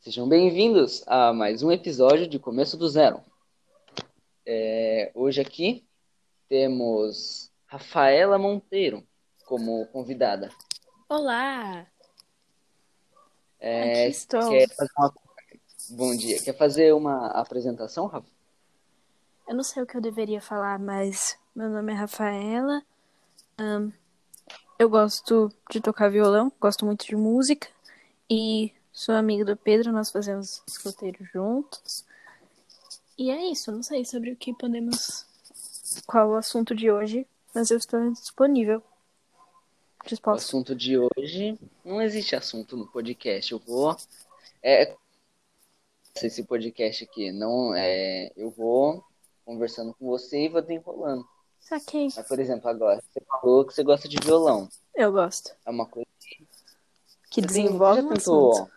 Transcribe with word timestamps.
Sejam 0.00 0.26
bem-vindos 0.26 1.04
a 1.06 1.30
mais 1.30 1.62
um 1.62 1.70
episódio 1.70 2.26
de 2.26 2.38
Começo 2.38 2.74
do 2.74 2.88
Zero. 2.88 3.22
É, 4.46 5.12
hoje 5.14 5.42
aqui 5.42 5.86
temos 6.48 7.52
Rafaela 7.66 8.38
Monteiro 8.38 9.06
como 9.44 9.84
convidada. 9.88 10.48
Olá! 11.06 11.86
É, 13.60 14.04
Aqui 14.04 14.10
estou. 14.12 14.40
Uma... 14.96 15.14
Bom 15.90 16.16
dia. 16.16 16.42
Quer 16.42 16.56
fazer 16.56 16.94
uma 16.94 17.26
apresentação, 17.32 18.06
Rafa? 18.06 18.26
Eu 19.46 19.54
não 19.54 19.62
sei 19.62 19.82
o 19.82 19.86
que 19.86 19.98
eu 19.98 20.00
deveria 20.00 20.40
falar, 20.40 20.78
mas 20.78 21.38
meu 21.54 21.68
nome 21.68 21.92
é 21.92 21.96
Rafaela. 21.96 22.82
Ahn, 23.58 23.90
eu 24.78 24.88
gosto 24.88 25.50
de 25.70 25.78
tocar 25.78 26.08
violão, 26.08 26.50
gosto 26.58 26.86
muito 26.86 27.04
de 27.04 27.14
música 27.14 27.68
e 28.30 28.72
sou 28.92 29.14
amiga 29.14 29.44
do 29.44 29.56
Pedro, 29.56 29.92
nós 29.92 30.10
fazemos 30.10 30.62
escoteiro 30.66 31.24
juntos. 31.24 32.04
E 33.18 33.30
é 33.30 33.50
isso, 33.50 33.70
não 33.70 33.82
sei 33.82 34.04
sobre 34.04 34.32
o 34.32 34.36
que 34.36 34.54
podemos. 34.54 35.26
Qual 36.06 36.30
o 36.30 36.36
assunto 36.36 36.74
de 36.74 36.90
hoje, 36.90 37.26
mas 37.54 37.70
eu 37.70 37.76
estou 37.76 38.10
disponível. 38.12 38.82
O 40.04 40.08
Disposto. 40.08 40.44
assunto 40.44 40.74
de 40.74 40.96
hoje 40.96 41.58
não 41.84 42.00
existe 42.00 42.34
assunto 42.34 42.76
no 42.76 42.86
podcast. 42.86 43.52
Eu 43.52 43.58
vou 43.58 43.96
é 44.62 44.94
esse 46.22 46.42
podcast 46.44 47.04
aqui, 47.04 47.30
não 47.32 47.74
é, 47.74 48.30
eu 48.36 48.50
vou 48.50 49.04
conversando 49.44 49.94
com 49.94 50.06
você 50.06 50.44
e 50.44 50.48
vou 50.48 50.60
desenrolando. 50.60 51.26
Saquei. 51.60 52.08
Mas, 52.16 52.26
por 52.26 52.38
exemplo, 52.38 52.68
agora 52.68 53.02
você 53.12 53.20
falou 53.20 53.64
que 53.64 53.74
você 53.74 53.82
gosta 53.82 54.08
de 54.08 54.16
violão. 54.22 54.68
Eu 54.94 55.12
gosto. 55.12 55.52
É 55.64 55.70
uma 55.70 55.86
coisa 55.86 56.08
Que 57.30 57.40
Você 57.40 57.46
desenvolve 57.46 58.00
já 58.00 58.06
um 58.06 58.12
tentou, 58.12 58.70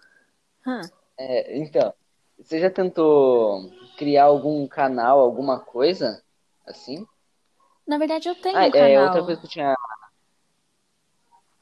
Hã. 0.66 0.82
é, 1.18 1.58
então, 1.58 1.94
você 2.38 2.60
já 2.60 2.70
tentou 2.70 3.70
criar 3.98 4.26
algum 4.26 4.68
canal, 4.68 5.20
alguma 5.20 5.60
coisa 5.60 6.24
assim? 6.66 7.06
Na 7.88 7.98
verdade, 7.98 8.28
eu 8.30 8.36
tenho 8.36 8.58
Ah, 8.58 8.68
um 8.68 8.72
é 8.72 8.72
canal. 8.72 9.04
outra 9.06 9.24
coisa 9.24 9.40
que 9.42 9.48
eu 9.48 9.52
tinha. 9.52 9.76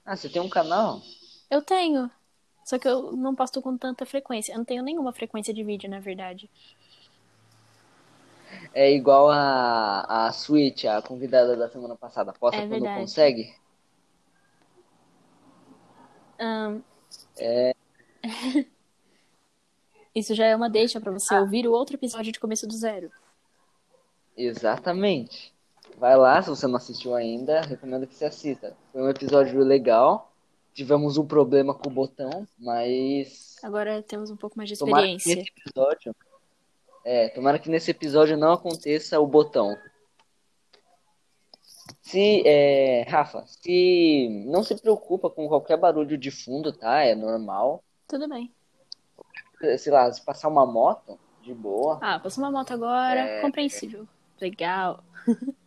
Ah, 0.06 0.16
você 0.16 0.30
tem 0.30 0.40
um 0.42 0.48
canal? 0.50 1.02
Eu 1.52 1.62
tenho. 1.62 2.10
Só 2.66 2.80
que 2.80 2.88
eu 2.88 3.12
não 3.12 3.36
posto 3.36 3.62
com 3.62 3.78
tanta 3.78 4.06
frequência. 4.08 4.54
Eu 4.54 4.58
não 4.60 4.66
tenho 4.66 4.84
nenhuma 4.84 5.14
frequência 5.14 5.54
de 5.54 5.64
vídeo, 5.64 5.90
na 5.90 6.00
verdade. 6.00 6.50
É 8.74 8.92
igual 8.92 9.30
a, 9.30 10.28
a 10.28 10.32
Switch, 10.34 10.86
a 10.86 11.02
convidada 11.02 11.56
da 11.56 11.70
semana 11.70 11.96
passada. 11.96 12.34
Posta 12.34 12.62
É 12.62 12.66
quando 12.68 12.82
verdade. 12.82 12.94
consegue? 12.94 13.54
Ahn, 16.40 16.84
É, 17.38 17.74
isso 20.14 20.34
já 20.36 20.46
é 20.46 20.56
uma 20.56 20.70
deixa 20.70 21.00
pra 21.00 21.12
você 21.12 21.34
ouvir 21.36 21.68
o 21.68 21.72
outro 21.72 21.96
episódio 21.96 22.32
de 22.32 22.40
Começo 22.40 22.68
do 22.68 22.74
Zero. 22.76 23.12
exatamente. 24.36 25.54
Vai 25.98 26.16
lá, 26.18 26.42
se 26.42 26.50
você 26.50 26.66
não 26.68 26.78
assistiu 26.78 27.14
ainda, 27.14 27.62
recomendo 27.62 28.08
que 28.08 28.16
você 28.16 28.26
assista. 28.26 28.76
Foi 28.92 29.02
um 29.04 29.10
episódio 29.10 29.60
legal. 29.60 30.32
Tivemos 30.74 31.18
um 31.18 31.26
problema 31.26 31.74
com 31.76 31.90
o 31.90 31.94
botão, 31.94 32.48
mas 32.58 33.58
Agora 33.62 34.02
temos 34.02 34.32
um 34.32 34.38
pouco 34.38 34.58
mais 34.58 34.70
de 34.70 34.78
tomara 34.78 35.06
que 35.06 35.16
experiência. 35.16 35.36
nesse 35.36 35.52
episódio, 35.68 36.16
é, 37.06 37.30
tomara 37.30 37.60
que 37.60 37.70
nesse 37.70 37.92
episódio 37.92 38.38
não 38.38 38.54
aconteça 38.54 39.20
o 39.20 39.28
botão. 39.28 39.78
Se, 42.02 42.42
é, 42.46 43.04
Rafa, 43.04 43.44
se 43.46 44.46
não 44.48 44.64
se 44.64 44.76
preocupa 44.76 45.30
com 45.30 45.48
qualquer 45.48 45.78
barulho 45.78 46.18
de 46.18 46.32
fundo, 46.32 46.72
tá? 46.74 47.02
É 47.02 47.14
normal. 47.16 47.84
Tudo 48.08 48.28
bem. 48.28 48.52
Sei 49.78 49.92
lá, 49.92 50.12
se 50.12 50.22
passar 50.24 50.48
uma 50.48 50.66
moto, 50.66 51.20
de 51.42 51.54
boa. 51.54 52.00
Ah, 52.02 52.20
passou 52.20 52.44
uma 52.44 52.52
moto 52.52 52.72
agora. 52.72 53.20
É. 53.20 53.42
Compreensível. 53.42 54.08
Legal. 54.40 55.04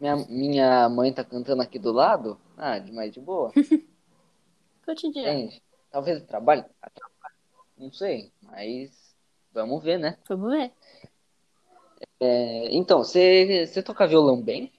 Minha, 0.00 0.16
minha 0.28 0.88
mãe 0.88 1.12
tá 1.12 1.24
cantando 1.24 1.62
aqui 1.62 1.78
do 1.78 1.92
lado. 1.92 2.38
Ah, 2.56 2.78
demais 2.78 3.12
de 3.12 3.20
boa. 3.20 3.52
Cotidiano. 4.84 5.38
Entende? 5.38 5.62
Talvez 5.90 6.20
o 6.20 6.26
trabalho 6.26 6.64
atrapalhe. 6.82 7.34
Não 7.78 7.92
sei, 7.92 8.32
mas 8.42 9.16
vamos 9.52 9.82
ver, 9.82 9.98
né? 9.98 10.18
Vamos 10.28 10.50
ver. 10.50 10.72
É, 12.20 12.74
então, 12.74 12.98
você 12.98 13.66
você 13.66 13.82
toca 13.82 14.06
violão 14.06 14.42
bem? 14.42 14.72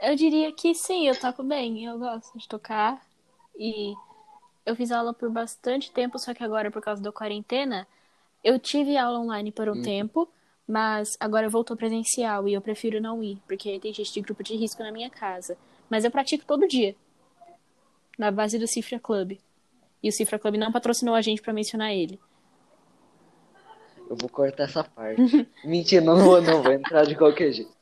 Eu 0.00 0.16
diria 0.16 0.52
que 0.52 0.74
sim, 0.74 1.06
eu 1.06 1.18
toco 1.18 1.42
bem. 1.44 1.84
Eu 1.84 1.98
gosto 1.98 2.36
de 2.36 2.48
tocar. 2.48 3.00
E 3.56 3.94
eu 4.66 4.76
fiz 4.76 4.90
aula 4.92 5.12
por 5.14 5.30
bastante 5.30 5.90
tempo, 5.92 6.18
só 6.18 6.34
que 6.34 6.42
agora, 6.44 6.70
por 6.70 6.82
causa 6.82 7.02
da 7.02 7.12
quarentena, 7.12 7.86
eu 8.44 8.58
tive 8.58 8.96
aula 8.96 9.18
online 9.20 9.52
por 9.52 9.68
um 9.68 9.76
Uhum. 9.76 9.82
tempo, 9.82 10.28
mas 10.66 11.16
agora 11.20 11.48
voltou 11.48 11.76
presencial 11.76 12.48
e 12.48 12.54
eu 12.54 12.60
prefiro 12.62 13.00
não 13.00 13.22
ir, 13.22 13.38
porque 13.46 13.78
tem 13.80 13.92
gente 13.94 14.12
de 14.12 14.20
grupo 14.20 14.42
de 14.42 14.56
risco 14.56 14.82
na 14.82 14.92
minha 14.92 15.10
casa. 15.10 15.56
Mas 15.90 16.04
eu 16.04 16.10
pratico 16.10 16.44
todo 16.46 16.68
dia, 16.68 16.96
na 18.18 18.30
base 18.30 18.58
do 18.58 18.66
Cifra 18.66 18.98
Club. 18.98 19.38
E 20.02 20.08
o 20.08 20.12
Cifra 20.12 20.38
Club 20.38 20.56
não 20.56 20.72
patrocinou 20.72 21.14
a 21.14 21.22
gente 21.22 21.42
pra 21.42 21.52
mencionar 21.52 21.92
ele. 21.92 22.18
Eu 24.08 24.16
vou 24.16 24.28
cortar 24.28 24.64
essa 24.64 24.84
parte. 24.84 25.22
Mentira, 25.64 26.04
não 26.04 26.16
vou, 26.18 26.40
não 26.40 26.62
vou 26.62 26.72
entrar 26.72 27.04
de 27.04 27.16
qualquer 27.16 27.52
jeito. 27.52 27.72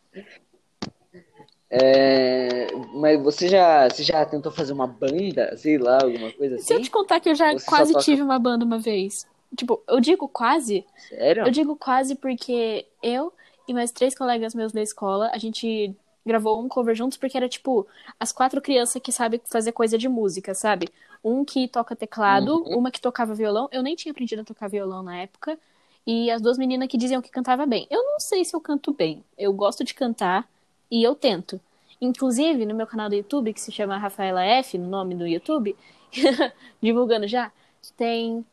É, 1.70 2.66
mas 2.94 3.22
você 3.22 3.48
já, 3.48 3.88
você 3.88 4.02
já 4.02 4.24
tentou 4.26 4.50
fazer 4.50 4.72
uma 4.72 4.86
banda, 4.88 5.56
sei 5.56 5.78
lá, 5.78 5.98
alguma 6.02 6.32
coisa 6.32 6.58
Se 6.58 6.72
eu 6.72 6.76
assim? 6.78 6.84
te 6.84 6.90
contar 6.90 7.20
que 7.20 7.28
eu 7.28 7.34
já 7.34 7.52
Você 7.52 7.64
quase 7.64 7.92
toca- 7.92 8.04
tive 8.04 8.22
uma 8.22 8.38
banda 8.38 8.64
uma 8.64 8.78
vez. 8.78 9.24
Tipo, 9.56 9.80
eu 9.88 10.00
digo 10.00 10.28
quase, 10.28 10.84
Sério? 11.08 11.44
Eu 11.46 11.50
digo 11.50 11.76
quase 11.76 12.14
porque 12.16 12.86
eu 13.02 13.32
e 13.68 13.72
mais 13.74 13.92
três 13.92 14.16
colegas 14.16 14.54
meus 14.54 14.72
da 14.72 14.82
escola, 14.82 15.30
a 15.32 15.38
gente 15.38 15.94
gravou 16.26 16.60
um 16.60 16.68
cover 16.68 16.94
juntos 16.94 17.16
porque 17.16 17.36
era 17.36 17.48
tipo 17.48 17.86
as 18.18 18.30
quatro 18.32 18.60
crianças 18.60 19.00
que 19.00 19.10
sabem 19.12 19.40
fazer 19.46 19.72
coisa 19.72 19.96
de 19.96 20.08
música, 20.08 20.54
sabe? 20.54 20.88
Um 21.24 21.44
que 21.44 21.68
toca 21.68 21.94
teclado, 21.96 22.62
Uhum. 22.64 22.78
uma 22.78 22.90
que 22.90 23.00
tocava 23.00 23.34
violão. 23.34 23.68
Eu 23.72 23.82
nem 23.82 23.94
tinha 23.94 24.10
aprendido 24.12 24.42
a 24.42 24.44
tocar 24.44 24.68
violão 24.68 25.02
na 25.02 25.18
época. 25.18 25.58
E 26.06 26.30
as 26.30 26.40
duas 26.42 26.56
meninas 26.58 26.88
que 26.88 26.96
diziam 26.96 27.20
que 27.22 27.30
cantava 27.30 27.64
bem. 27.66 27.86
Eu 27.90 28.02
não 28.02 28.18
sei 28.18 28.44
se 28.44 28.56
eu 28.56 28.60
canto 28.60 28.92
bem. 28.92 29.22
Eu 29.38 29.52
gosto 29.52 29.84
de 29.84 29.94
cantar 29.94 30.48
e 30.90 31.02
eu 31.02 31.14
tento. 31.14 31.60
Inclusive, 32.00 32.64
no 32.64 32.74
meu 32.74 32.86
canal 32.86 33.08
do 33.08 33.14
YouTube, 33.14 33.52
que 33.52 33.60
se 33.60 33.70
chama 33.70 33.98
Rafaela 33.98 34.44
F, 34.44 34.78
no 34.78 34.88
nome 34.88 35.14
do 35.14 35.26
YouTube, 35.26 35.76
divulgando 36.80 37.28
já, 37.28 37.52
tem 37.96 38.44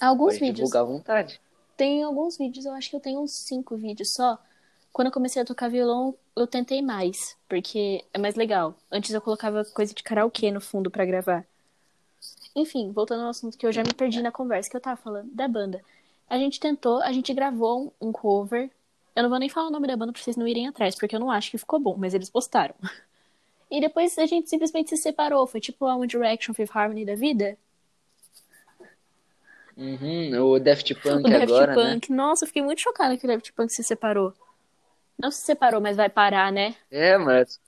alguns 0.00 0.34
Pode 0.34 0.40
vídeos. 0.40 0.56
divulgar 0.56 0.82
à 0.82 0.84
vontade. 0.84 1.40
Tem 1.76 2.02
alguns 2.02 2.36
vídeos, 2.36 2.66
eu 2.66 2.72
acho 2.72 2.90
que 2.90 2.96
eu 2.96 3.00
tenho 3.00 3.20
uns 3.20 3.32
cinco 3.32 3.76
vídeos 3.76 4.12
só. 4.12 4.38
Quando 4.92 5.06
eu 5.06 5.12
comecei 5.12 5.40
a 5.40 5.44
tocar 5.44 5.68
violão, 5.68 6.14
eu 6.34 6.46
tentei 6.46 6.82
mais, 6.82 7.36
porque 7.48 8.04
é 8.12 8.18
mais 8.18 8.34
legal. 8.34 8.74
Antes 8.90 9.12
eu 9.12 9.20
colocava 9.20 9.64
coisa 9.64 9.94
de 9.94 10.02
karaokê 10.02 10.50
no 10.50 10.60
fundo 10.60 10.90
pra 10.90 11.04
gravar. 11.04 11.46
Enfim, 12.54 12.90
voltando 12.90 13.22
ao 13.22 13.30
assunto 13.30 13.56
que 13.56 13.64
eu 13.64 13.72
já 13.72 13.82
me 13.82 13.94
perdi 13.94 14.20
na 14.20 14.32
conversa 14.32 14.68
que 14.68 14.76
eu 14.76 14.80
tava 14.80 14.96
falando 14.96 15.30
da 15.32 15.46
banda. 15.46 15.80
A 16.28 16.36
gente 16.36 16.58
tentou, 16.58 17.00
a 17.02 17.12
gente 17.12 17.32
gravou 17.32 17.92
um 18.00 18.10
cover. 18.12 18.70
Eu 19.18 19.24
não 19.24 19.30
vou 19.30 19.38
nem 19.40 19.48
falar 19.48 19.66
o 19.66 19.70
nome 19.72 19.88
da 19.88 19.96
banda 19.96 20.12
pra 20.12 20.22
vocês 20.22 20.36
não 20.36 20.46
irem 20.46 20.68
atrás, 20.68 20.94
porque 20.94 21.16
eu 21.16 21.18
não 21.18 21.28
acho 21.28 21.50
que 21.50 21.58
ficou 21.58 21.80
bom, 21.80 21.96
mas 21.98 22.14
eles 22.14 22.30
postaram. 22.30 22.74
E 23.70 23.82
depois 23.82 24.16
a 24.16 24.24
gente 24.24 24.48
simplesmente 24.48 24.88
se 24.88 24.96
separou. 24.96 25.46
Foi 25.46 25.60
tipo 25.60 25.84
a 25.84 25.94
One 25.94 26.06
Direction 26.06 26.54
Fifth 26.54 26.74
Harmony 26.74 27.04
da 27.04 27.14
vida. 27.14 27.58
Uhum, 29.76 30.42
o 30.42 30.58
Daft 30.58 30.94
Punk 31.02 31.26
O 31.26 31.30
Daft 31.30 31.42
agora, 31.42 31.76
né? 31.76 31.92
Punk. 31.92 32.10
Nossa, 32.10 32.44
eu 32.44 32.46
fiquei 32.46 32.62
muito 32.62 32.80
chocada 32.80 33.14
que 33.18 33.26
o 33.26 33.28
Daft 33.28 33.52
Punk 33.52 33.70
se 33.70 33.84
separou. 33.84 34.32
Não 35.18 35.30
se 35.30 35.42
separou, 35.42 35.82
mas 35.82 35.98
vai 35.98 36.08
parar, 36.08 36.50
né? 36.50 36.74
É, 36.90 37.18
mas. 37.18 37.60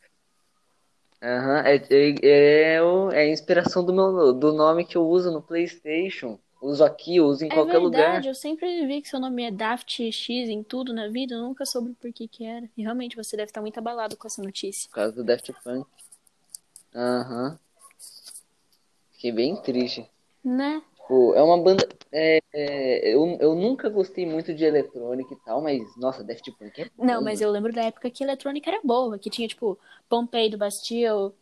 Aham, 1.22 1.62
é, 1.66 1.76
é, 1.76 2.14
é, 2.22 2.74
é 2.76 3.18
a 3.18 3.28
inspiração 3.28 3.84
do, 3.84 3.92
meu, 3.92 4.32
do 4.32 4.54
nome 4.54 4.86
que 4.86 4.96
eu 4.96 5.06
uso 5.06 5.30
no 5.30 5.42
PlayStation. 5.42 6.38
Uso 6.62 6.84
aqui, 6.84 7.20
uso 7.20 7.44
em 7.44 7.48
É 7.48 7.54
qualquer 7.54 7.78
verdade, 7.80 8.26
lugar. 8.26 8.26
eu 8.28 8.34
sempre 8.34 8.86
vi 8.86 9.00
que 9.00 9.08
seu 9.08 9.18
nome 9.18 9.42
é 9.44 9.50
Daft 9.50 10.12
X 10.12 10.48
em 10.48 10.62
tudo 10.62 10.92
na 10.92 11.08
vida, 11.08 11.34
eu 11.34 11.40
nunca 11.42 11.64
soube 11.64 11.94
por 11.94 12.12
que 12.12 12.28
que 12.28 12.44
era. 12.44 12.68
E 12.76 12.82
realmente 12.82 13.16
você 13.16 13.36
deve 13.36 13.50
estar 13.50 13.60
muito 13.60 13.78
abalado 13.78 14.16
com 14.16 14.26
essa 14.26 14.42
notícia. 14.42 14.88
Por 14.90 14.94
causa 14.94 15.12
do 15.16 15.24
Daft 15.24 15.52
Punk. 15.64 15.86
Aham. 16.94 17.58
Fiquei 19.12 19.32
bem 19.32 19.56
triste. 19.56 20.08
Né? 20.44 20.82
Tipo, 20.96 21.34
é 21.34 21.42
uma 21.42 21.62
banda. 21.62 21.88
é, 22.12 22.40
é, 22.52 23.14
eu, 23.14 23.36
eu 23.40 23.54
nunca 23.54 23.88
gostei 23.88 24.24
muito 24.26 24.54
de 24.54 24.64
eletrônica 24.64 25.34
e 25.34 25.36
tal, 25.44 25.60
mas, 25.60 25.80
nossa, 25.96 26.22
Daft 26.24 26.50
Punk 26.52 26.80
é 26.80 26.90
Não, 26.98 27.20
bom, 27.20 27.24
mas 27.24 27.40
mano. 27.40 27.42
eu 27.42 27.50
lembro 27.50 27.72
da 27.72 27.82
época 27.82 28.10
que 28.10 28.22
a 28.22 28.26
eletrônica 28.26 28.70
era 28.70 28.80
boa, 28.84 29.18
que 29.18 29.30
tinha, 29.30 29.48
tipo, 29.48 29.78
Pompei 30.08 30.48
do 30.50 30.56
Bastille. 30.58 31.32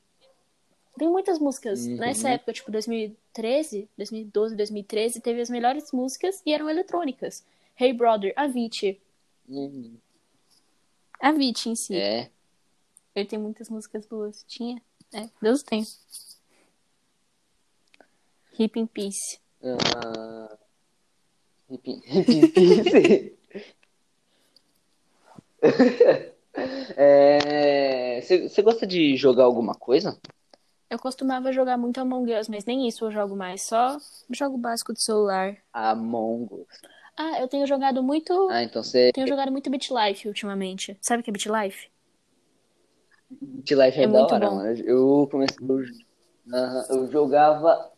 Tem 0.99 1.09
muitas 1.09 1.39
músicas. 1.39 1.87
Uhum. 1.87 1.97
Nessa 1.97 2.31
época, 2.31 2.53
tipo, 2.53 2.71
2013, 2.73 3.89
2012, 3.97 4.57
2013, 4.57 5.21
teve 5.21 5.41
as 5.41 5.49
melhores 5.49 5.93
músicas 5.93 6.43
e 6.45 6.53
eram 6.53 6.69
eletrônicas. 6.69 7.45
Hey 7.79 7.93
Brother, 7.93 8.33
Avicii. 8.37 9.01
Uhum. 9.49 9.97
Avicii 11.21 11.73
em 11.73 11.77
si. 11.77 11.95
É. 11.97 12.31
Ele 13.15 13.27
tem 13.27 13.39
muitas 13.39 13.69
músicas 13.69 14.05
boas. 14.07 14.45
Tinha? 14.49 14.83
É, 15.13 15.29
Deus 15.41 15.63
tem. 15.63 15.87
Hip 18.59 18.79
in 18.79 18.87
Peace. 18.87 19.39
Ah, 19.63 20.57
Pin- 21.83 22.03
É, 26.97 28.21
Você 28.21 28.49
você 28.49 28.63
gosta 28.63 28.87
de 28.87 29.17
jogar 29.17 29.45
alguma 29.45 29.75
coisa? 29.75 30.19
Eu 30.91 30.99
costumava 30.99 31.51
jogar 31.53 31.79
muito 31.79 31.99
Among 31.99 32.31
Us, 32.35 32.49
mas 32.49 32.65
nem 32.67 32.87
isso 32.89 33.05
eu 33.07 33.11
jogo 33.11 33.35
mais. 33.37 33.63
Só 33.63 33.97
jogo 34.31 34.59
básico 34.59 34.93
de 34.93 35.03
celular. 35.03 35.57
Among 35.75 36.49
Us. 36.53 36.81
Ah, 37.17 37.41
eu 37.41 37.49
tenho 37.49 37.67
jogado 37.67 38.03
muito. 38.03 38.33
Ah, 38.51 38.63
então 38.63 38.83
você. 38.83 39.11
Tenho 39.13 39.27
jogado 39.27 39.51
muito 39.53 39.71
BitLife 39.71 40.29
ultimamente. 40.29 40.99
Sabe 41.01 41.21
o 41.21 41.25
que 41.25 41.31
é 41.31 41.33
BitLife? 41.33 41.89
De 43.65 43.75
Life 43.75 43.99
é, 43.99 44.05
É 44.05 44.07
da 44.07 44.21
muito 44.21 44.35
hora, 44.35 44.49
bom. 44.51 44.57
mano. 44.57 44.77
Eu 44.85 45.29
comecei. 45.31 45.59
Eu, 45.67 45.85
Aham, 46.53 46.87
eu 46.91 47.11
jogava 47.13 47.91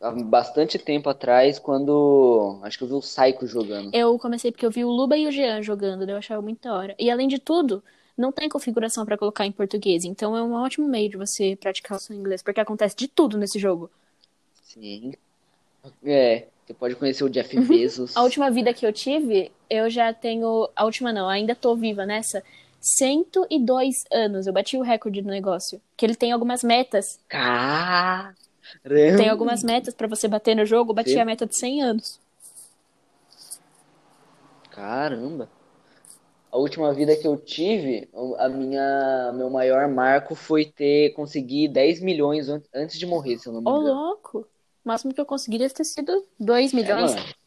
há 0.00 0.10
bastante 0.10 0.78
tempo 0.78 1.08
atrás, 1.08 1.58
quando. 1.58 2.60
Acho 2.62 2.78
que 2.78 2.84
eu 2.84 2.88
vi 2.88 2.94
o 2.94 3.00
Psycho 3.00 3.46
jogando. 3.46 3.92
Eu 3.92 4.18
comecei 4.18 4.50
porque 4.52 4.66
eu 4.66 4.70
vi 4.70 4.84
o 4.84 4.90
Luba 4.90 5.16
e 5.16 5.26
o 5.26 5.30
Jean 5.32 5.62
jogando, 5.62 6.04
daí 6.06 6.14
eu 6.14 6.18
achava 6.18 6.42
muito 6.42 6.60
da 6.62 6.74
hora. 6.74 6.94
E 6.98 7.10
além 7.10 7.26
de 7.28 7.38
tudo, 7.38 7.82
não 8.18 8.32
tem 8.32 8.48
configuração 8.48 9.06
pra 9.06 9.16
colocar 9.16 9.46
em 9.46 9.52
português, 9.52 10.04
então 10.04 10.36
é 10.36 10.42
um 10.42 10.52
ótimo 10.52 10.88
meio 10.88 11.08
de 11.08 11.16
você 11.16 11.56
praticar 11.56 11.96
o 11.96 12.00
seu 12.00 12.16
inglês, 12.16 12.42
porque 12.42 12.60
acontece 12.60 12.96
de 12.96 13.06
tudo 13.06 13.38
nesse 13.38 13.58
jogo. 13.58 13.90
Sim. 14.62 15.14
É, 16.04 16.46
você 16.66 16.74
pode 16.74 16.96
conhecer 16.96 17.24
o 17.24 17.30
Jeff 17.30 17.58
Bezos. 17.64 18.16
A 18.16 18.22
última 18.22 18.50
vida 18.50 18.74
que 18.74 18.84
eu 18.84 18.92
tive, 18.92 19.50
eu 19.70 19.88
já 19.88 20.12
tenho. 20.12 20.68
A 20.76 20.84
última 20.84 21.12
não, 21.12 21.28
ainda 21.28 21.54
tô 21.54 21.74
viva 21.74 22.04
nessa. 22.04 22.42
102 22.80 23.94
anos. 24.12 24.46
Eu 24.46 24.52
bati 24.52 24.76
o 24.76 24.82
recorde 24.82 25.22
do 25.22 25.28
negócio. 25.28 25.80
Que 25.96 26.06
ele 26.06 26.14
tem 26.14 26.30
algumas 26.30 26.62
metas. 26.62 27.18
Caramba! 27.28 28.34
Tem 28.84 29.28
algumas 29.28 29.62
metas 29.62 29.94
pra 29.94 30.06
você 30.06 30.28
bater 30.28 30.54
no 30.54 30.64
jogo. 30.66 30.90
Eu 30.90 30.94
bati 30.94 31.10
Sim. 31.10 31.20
a 31.20 31.24
meta 31.24 31.46
de 31.46 31.58
100 31.58 31.82
anos. 31.82 32.20
Caramba! 34.70 35.48
A 36.50 36.56
última 36.56 36.92
vida 36.94 37.14
que 37.14 37.26
eu 37.26 37.36
tive, 37.36 38.08
a 38.38 38.48
minha, 38.48 39.32
meu 39.34 39.50
maior 39.50 39.86
marco 39.88 40.34
foi 40.34 40.64
ter 40.64 41.10
conseguido 41.12 41.74
10 41.74 42.00
milhões 42.00 42.48
an- 42.48 42.62
antes 42.74 42.98
de 42.98 43.04
morrer, 43.06 43.38
se 43.38 43.48
eu 43.48 43.52
não 43.52 43.60
me 43.60 43.68
Ô, 43.70 43.76
engano. 43.76 43.94
louco! 43.94 44.38
O 44.84 44.88
máximo 44.88 45.12
que 45.12 45.20
eu 45.20 45.26
consegui 45.26 45.58
deve 45.58 45.74
ter 45.74 45.84
sido 45.84 46.26
2 46.40 46.72
É, 46.72 46.76
milhões. 46.76 47.14
mano. 47.14 47.38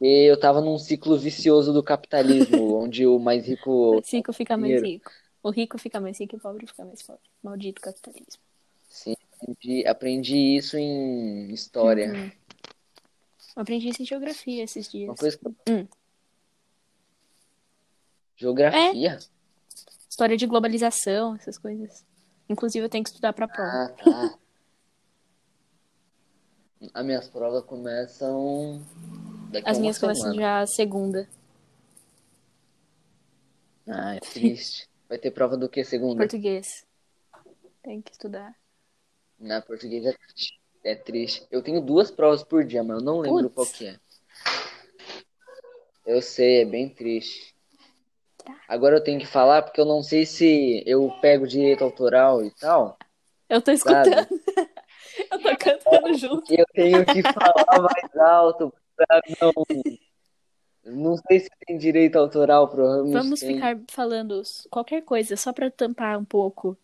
E 0.00 0.30
eu 0.30 0.38
tava 0.38 0.60
num 0.60 0.78
ciclo 0.78 1.18
vicioso 1.18 1.72
do 1.72 1.82
capitalismo, 1.82 2.76
onde 2.82 3.06
o 3.06 3.18
mais 3.18 3.46
rico. 3.46 3.70
O 3.70 4.00
rico 4.00 4.32
fica 4.32 4.56
mais 4.56 4.82
rico. 4.82 5.10
O 5.42 5.50
rico 5.50 5.78
fica 5.78 6.00
mais 6.00 6.18
rico 6.18 6.36
e 6.36 6.38
o 6.38 6.40
pobre 6.40 6.66
fica 6.66 6.84
mais 6.84 7.02
pobre. 7.02 7.20
Maldito 7.42 7.80
capitalismo. 7.80 8.40
Sim, 8.88 9.14
aprendi, 9.34 9.86
aprendi 9.86 10.56
isso 10.56 10.76
em 10.78 11.52
história. 11.52 12.12
Uhum. 12.12 12.30
Eu 13.56 13.62
aprendi 13.62 13.88
isso 13.88 14.02
em 14.02 14.06
geografia 14.06 14.62
esses 14.62 14.90
dias. 14.90 15.08
Uma 15.08 15.16
coisa 15.16 15.38
que... 15.38 15.48
Hum. 15.72 15.88
Geografia? 18.36 19.18
História 20.10 20.36
de 20.36 20.46
globalização, 20.46 21.34
essas 21.36 21.56
coisas. 21.56 22.04
Inclusive, 22.48 22.84
eu 22.84 22.90
tenho 22.90 23.02
que 23.02 23.08
estudar 23.08 23.32
pra 23.32 23.48
prova. 23.48 23.70
Ah, 23.70 23.88
tá. 23.88 24.38
As 26.92 27.04
minhas 27.04 27.28
provas 27.28 27.64
começam 27.64 28.84
daqui 29.50 29.68
As 29.68 29.78
minhas 29.78 29.98
começam 29.98 30.34
já 30.34 30.66
segunda. 30.66 31.26
Ah, 33.88 34.16
é 34.16 34.20
triste. 34.20 34.88
Vai 35.08 35.16
ter 35.16 35.30
prova 35.30 35.56
do 35.56 35.68
que 35.68 35.82
segunda? 35.82 36.18
Português. 36.18 36.86
Tem 37.82 38.02
que 38.02 38.12
estudar. 38.12 38.54
Na 39.38 39.62
português 39.62 40.04
é 40.04 40.12
triste. 40.12 40.60
É 40.86 40.94
triste. 40.94 41.44
Eu 41.50 41.62
tenho 41.62 41.80
duas 41.80 42.12
provas 42.12 42.44
por 42.44 42.62
dia, 42.64 42.80
mas 42.84 42.98
eu 42.98 43.04
não 43.04 43.18
lembro 43.18 43.50
Putz. 43.50 43.54
qual 43.54 43.66
que 43.66 43.86
é. 43.88 43.96
Eu 46.06 46.22
sei, 46.22 46.62
é 46.62 46.64
bem 46.64 46.88
triste. 46.88 47.56
Tá. 48.38 48.56
Agora 48.68 48.94
eu 48.94 49.02
tenho 49.02 49.18
que 49.18 49.26
falar 49.26 49.62
porque 49.62 49.80
eu 49.80 49.84
não 49.84 50.00
sei 50.00 50.24
se 50.24 50.84
eu 50.86 51.10
pego 51.20 51.44
direito 51.44 51.82
autoral 51.82 52.44
e 52.44 52.52
tal, 52.52 52.96
Eu 53.48 53.60
tô 53.60 53.76
sabe? 53.76 54.10
escutando. 54.10 54.40
eu 55.32 55.42
tô 55.42 55.56
cantando 55.58 56.14
junto. 56.14 56.54
Eu 56.54 56.64
tenho 56.72 57.04
que 57.04 57.20
falar 57.20 57.82
mais 57.82 58.16
alto 58.16 58.72
pra 58.94 59.20
não. 59.40 59.52
Não 60.84 61.16
sei 61.16 61.40
se 61.40 61.50
tem 61.66 61.76
direito 61.76 62.14
autoral, 62.14 62.68
provavelmente 62.68 63.12
Vamos 63.12 63.40
tem. 63.40 63.54
ficar 63.56 63.76
falando 63.88 64.40
qualquer 64.70 65.02
coisa, 65.02 65.36
só 65.36 65.52
pra 65.52 65.68
tampar 65.68 66.16
um 66.16 66.24
pouco 66.24 66.78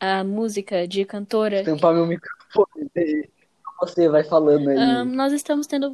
a 0.00 0.24
música 0.24 0.86
de 0.86 1.04
cantora. 1.04 1.64
Tampar 1.64 1.94
meu 1.94 2.06
microfone. 2.06 2.90
Você 3.80 4.08
vai 4.08 4.24
falando 4.24 4.68
aí. 4.68 4.76
Ahn, 4.76 5.04
nós 5.04 5.32
estamos 5.32 5.66
tendo 5.66 5.92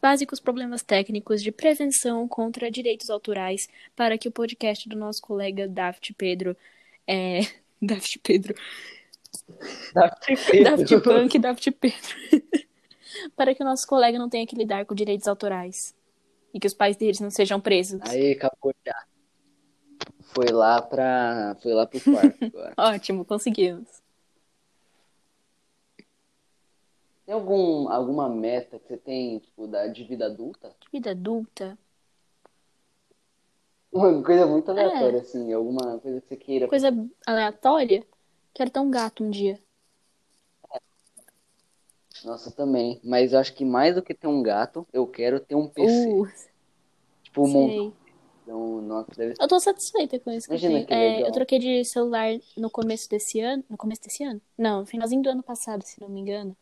básicos 0.00 0.40
problemas 0.40 0.82
técnicos 0.82 1.42
de 1.42 1.50
prevenção 1.50 2.26
contra 2.28 2.70
direitos 2.70 3.10
autorais 3.10 3.68
para 3.96 4.16
que 4.16 4.28
o 4.28 4.32
podcast 4.32 4.88
do 4.88 4.96
nosso 4.96 5.20
colega 5.20 5.68
Daft 5.68 6.14
Pedro 6.14 6.56
é... 7.06 7.40
Daft 7.80 8.18
Pedro. 8.22 8.54
Daft 9.94 10.26
Pedro. 10.50 10.76
Daft 10.76 11.00
Punk 11.00 11.38
Daft 11.38 11.70
Pedro. 11.72 12.68
para 13.36 13.54
que 13.54 13.62
o 13.62 13.66
nosso 13.66 13.86
colega 13.86 14.18
não 14.18 14.28
tenha 14.28 14.46
que 14.46 14.56
lidar 14.56 14.84
com 14.84 14.94
direitos 14.94 15.28
autorais. 15.28 15.94
E 16.52 16.58
que 16.58 16.66
os 16.66 16.74
pais 16.74 16.96
deles 16.96 17.20
não 17.20 17.30
sejam 17.30 17.60
presos. 17.60 18.00
Aí, 18.08 18.32
acabou 18.32 18.74
já. 18.84 18.96
Foi 20.34 20.50
lá 20.50 20.80
pra. 20.80 21.56
Foi 21.62 21.72
lá 21.72 21.86
pro 21.86 22.00
quarto 22.00 22.44
agora. 22.44 22.74
Ótimo, 22.76 23.24
conseguimos. 23.24 23.88
Tem 27.24 27.34
algum, 27.34 27.88
alguma 27.88 28.28
meta 28.28 28.78
que 28.78 28.88
você 28.88 28.96
tem, 28.96 29.38
tipo, 29.40 29.66
da, 29.66 29.86
de 29.86 30.02
vida 30.04 30.26
adulta? 30.26 30.74
Vida 30.92 31.10
adulta. 31.10 31.78
Uma 33.92 34.22
coisa 34.22 34.46
muito 34.46 34.70
aleatória, 34.70 35.20
assim, 35.20 35.52
alguma 35.52 35.98
coisa 35.98 36.20
que 36.20 36.28
você 36.28 36.36
queira. 36.36 36.68
Coisa 36.68 36.88
aleatória. 37.26 38.04
Quero 38.54 38.70
ter 38.70 38.80
um 38.80 38.90
gato 38.90 39.24
um 39.24 39.30
dia. 39.30 39.58
Nossa, 42.24 42.50
também. 42.50 43.00
Mas 43.04 43.32
eu 43.32 43.38
acho 43.38 43.54
que 43.54 43.64
mais 43.64 43.94
do 43.94 44.02
que 44.02 44.14
ter 44.14 44.26
um 44.26 44.42
gato, 44.42 44.86
eu 44.92 45.06
quero 45.06 45.40
ter 45.40 45.54
um 45.54 45.68
PC. 45.68 46.10
Uh, 46.10 46.28
tipo, 47.22 47.42
um 47.42 47.52
sei. 47.52 47.92
Então, 48.48 48.80
nossa, 48.80 49.10
deve 49.14 49.34
Eu 49.38 49.46
tô 49.46 49.60
satisfeita 49.60 50.18
com 50.18 50.30
isso 50.32 50.48
que 50.48 50.54
eu 50.54 50.58
Imagina 50.58 50.86
que 50.86 50.94
É, 50.94 51.16
legal. 51.16 51.26
eu 51.26 51.32
troquei 51.32 51.58
de 51.58 51.84
celular 51.84 52.28
no 52.56 52.70
começo 52.70 53.06
desse 53.10 53.40
ano. 53.40 53.62
No 53.68 53.76
começo 53.76 54.02
desse 54.02 54.24
ano? 54.24 54.40
Não, 54.56 54.80
no 54.80 54.86
finalzinho 54.86 55.22
do 55.22 55.28
ano 55.28 55.42
passado, 55.42 55.82
se 55.82 56.00
não 56.00 56.08
me 56.08 56.20
engano. 56.20 56.56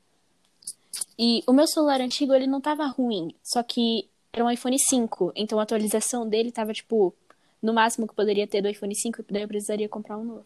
E 1.16 1.44
o 1.46 1.52
meu 1.52 1.68
celular 1.68 2.00
antigo, 2.00 2.34
ele 2.34 2.48
não 2.48 2.60
tava 2.60 2.84
ruim. 2.86 3.32
Só 3.40 3.62
que 3.62 4.08
era 4.32 4.44
um 4.44 4.50
iPhone 4.50 4.76
5. 4.76 5.32
Então 5.36 5.60
a 5.60 5.62
atualização 5.62 6.28
dele 6.28 6.50
tava, 6.50 6.72
tipo, 6.72 7.14
no 7.62 7.72
máximo 7.72 8.08
que 8.08 8.14
poderia 8.16 8.48
ter 8.48 8.60
do 8.60 8.68
iPhone 8.68 8.94
5. 8.94 9.20
E 9.20 9.32
daí 9.32 9.42
eu 9.42 9.48
precisaria 9.48 9.88
comprar 9.88 10.18
um 10.18 10.24
novo. 10.24 10.44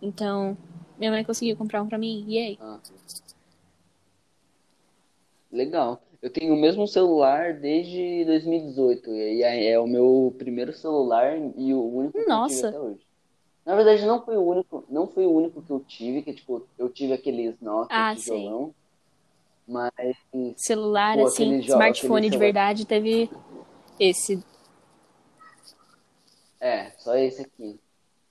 Então, 0.00 0.56
minha 0.96 1.10
mãe 1.10 1.24
conseguiu 1.24 1.56
comprar 1.56 1.82
um 1.82 1.88
pra 1.88 1.98
mim. 1.98 2.24
E 2.28 2.38
aí? 2.38 2.58
Ah. 2.60 2.78
Legal. 5.50 6.00
Eu 6.26 6.30
tenho 6.30 6.54
o 6.54 6.60
mesmo 6.60 6.88
celular 6.88 7.54
desde 7.54 8.24
2018. 8.24 9.14
E 9.14 9.44
aí 9.44 9.64
é 9.68 9.78
o 9.78 9.86
meu 9.86 10.34
primeiro 10.36 10.72
celular 10.72 11.38
e 11.56 11.72
o 11.72 11.80
único 11.80 12.14
que 12.14 12.18
eu 12.18 12.24
tive 12.24 12.28
Nossa. 12.28 12.68
até 12.68 12.80
hoje. 12.80 13.06
Na 13.64 13.76
verdade, 13.76 14.04
não 14.04 14.24
foi 14.24 14.36
o 14.36 14.42
único, 14.42 14.84
não 14.88 15.06
foi 15.06 15.24
o 15.24 15.30
único 15.30 15.62
que 15.62 15.70
eu 15.70 15.78
tive, 15.86 16.22
que 16.22 16.34
tipo, 16.34 16.66
eu 16.76 16.88
tive 16.88 17.12
aqueles 17.12 17.54
Nokia 17.60 17.96
Ah, 17.96 18.16
tijolão. 18.16 18.74
Mas 19.68 19.92
Celular, 20.56 21.16
Pô, 21.16 21.28
assim, 21.28 21.60
smartphone 21.60 22.28
de 22.28 22.36
verdade, 22.36 22.84
teve 22.84 23.30
esse. 24.00 24.42
é, 26.60 26.90
só 26.98 27.14
esse 27.14 27.42
aqui. 27.42 27.78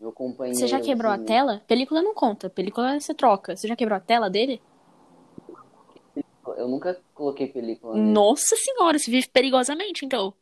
Meu 0.02 0.12
companheiro. 0.12 0.60
Você 0.60 0.68
já 0.68 0.82
quebrou 0.82 1.14
a 1.14 1.16
assim, 1.16 1.24
tela? 1.24 1.62
Película 1.66 2.02
não 2.02 2.14
conta. 2.14 2.50
Película 2.50 3.00
você 3.00 3.14
troca. 3.14 3.56
Você 3.56 3.70
já 3.70 3.76
quebrou 3.78 3.96
a 3.96 4.02
tela 4.02 4.30
dele? 4.30 4.62
Eu 6.54 6.68
nunca 6.68 7.00
coloquei 7.14 7.48
película 7.48 7.96
nele. 7.96 8.12
Nossa 8.12 8.56
senhora, 8.56 8.98
você 9.00 9.10
vive 9.10 9.28
perigosamente, 9.30 10.06
então. 10.06 10.34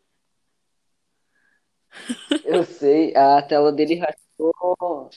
Eu 2.45 2.63
sei, 2.65 3.15
a 3.15 3.41
tela 3.41 3.71
dele 3.71 3.95
rachou 3.95 5.09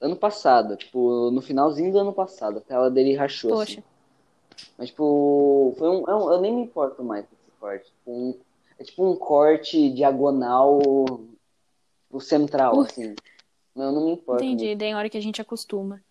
ano 0.00 0.16
passado, 0.16 0.76
tipo, 0.76 1.30
no 1.30 1.40
finalzinho 1.40 1.92
do 1.92 1.98
ano 1.98 2.12
passado, 2.12 2.58
a 2.58 2.60
tela 2.60 2.90
dele 2.90 3.14
rachou, 3.14 3.52
Poxa. 3.52 3.72
assim. 3.80 3.82
Mas, 4.76 4.88
tipo, 4.90 5.74
foi 5.78 5.88
um, 5.88 6.04
é 6.08 6.14
um- 6.14 6.32
eu 6.32 6.40
nem 6.40 6.52
me 6.54 6.62
importo 6.62 7.02
mais 7.02 7.24
com 7.26 7.34
esse 7.34 7.50
corte. 7.58 7.86
Tipo, 7.86 8.10
um- 8.10 8.40
é 8.78 8.84
tipo 8.84 9.04
um 9.10 9.16
corte 9.16 9.90
diagonal, 9.90 10.78
tipo, 12.06 12.20
central, 12.20 12.80
Ui. 12.80 12.86
assim. 12.86 13.14
Eu 13.76 13.92
não 13.92 14.04
me 14.04 14.12
importo 14.12 14.44
Entendi, 14.44 14.66
muito. 14.66 14.78
daí 14.78 14.90
é 14.90 14.96
hora 14.96 15.10
que 15.10 15.18
a 15.18 15.22
gente 15.22 15.40
acostuma. 15.40 16.02